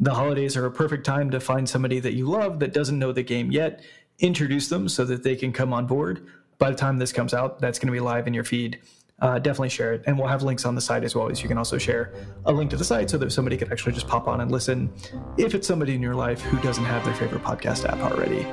The 0.00 0.14
holidays 0.14 0.56
are 0.56 0.64
a 0.64 0.70
perfect 0.70 1.04
time 1.04 1.30
to 1.30 1.40
find 1.40 1.68
somebody 1.68 2.00
that 2.00 2.14
you 2.14 2.26
love 2.26 2.60
that 2.60 2.72
doesn't 2.72 2.98
know 2.98 3.12
the 3.12 3.22
game 3.22 3.50
yet, 3.50 3.82
introduce 4.18 4.68
them 4.68 4.88
so 4.88 5.04
that 5.04 5.22
they 5.22 5.36
can 5.36 5.52
come 5.52 5.72
on 5.72 5.86
board. 5.86 6.26
By 6.58 6.70
the 6.70 6.76
time 6.76 6.98
this 6.98 7.12
comes 7.12 7.34
out, 7.34 7.60
that's 7.60 7.78
going 7.78 7.86
to 7.86 7.92
be 7.92 8.00
live 8.00 8.26
in 8.26 8.34
your 8.34 8.44
feed. 8.44 8.80
Uh, 9.20 9.38
definitely 9.38 9.68
share 9.68 9.92
it. 9.92 10.04
And 10.06 10.16
we'll 10.16 10.28
have 10.28 10.42
links 10.42 10.64
on 10.64 10.76
the 10.76 10.80
site 10.80 11.02
as 11.02 11.14
well 11.14 11.28
as 11.28 11.42
you 11.42 11.48
can 11.48 11.58
also 11.58 11.76
share 11.76 12.14
a 12.46 12.52
link 12.52 12.70
to 12.70 12.76
the 12.76 12.84
site 12.84 13.10
so 13.10 13.18
that 13.18 13.32
somebody 13.32 13.56
could 13.56 13.72
actually 13.72 13.92
just 13.92 14.06
pop 14.06 14.28
on 14.28 14.40
and 14.40 14.52
listen 14.52 14.92
if 15.36 15.54
it's 15.54 15.66
somebody 15.66 15.94
in 15.94 16.02
your 16.02 16.14
life 16.14 16.40
who 16.40 16.58
doesn't 16.60 16.84
have 16.84 17.04
their 17.04 17.14
favorite 17.14 17.42
podcast 17.42 17.88
app 17.88 17.98
already. 17.98 18.46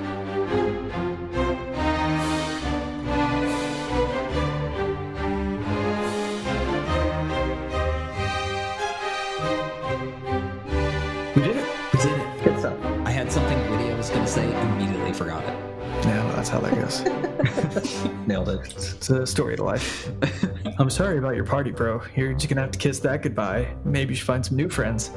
Well, 16.75 16.85
that's 16.85 16.99
how 16.99 17.21
that 17.21 17.73
goes. 17.73 18.05
Nailed 18.27 18.49
it. 18.49 18.73
It's 18.75 19.09
a 19.09 19.25
story 19.25 19.53
of 19.53 19.61
life. 19.61 20.09
I'm 20.79 20.89
sorry 20.89 21.17
about 21.17 21.35
your 21.35 21.45
party, 21.45 21.71
bro. 21.71 22.01
You're 22.15 22.33
just 22.33 22.49
gonna 22.49 22.61
have 22.61 22.71
to 22.71 22.79
kiss 22.79 22.99
that 22.99 23.21
goodbye. 23.21 23.73
Maybe 23.83 24.13
you 24.13 24.15
should 24.15 24.27
find 24.27 24.45
some 24.45 24.57
new 24.57 24.69
friends. 24.69 25.11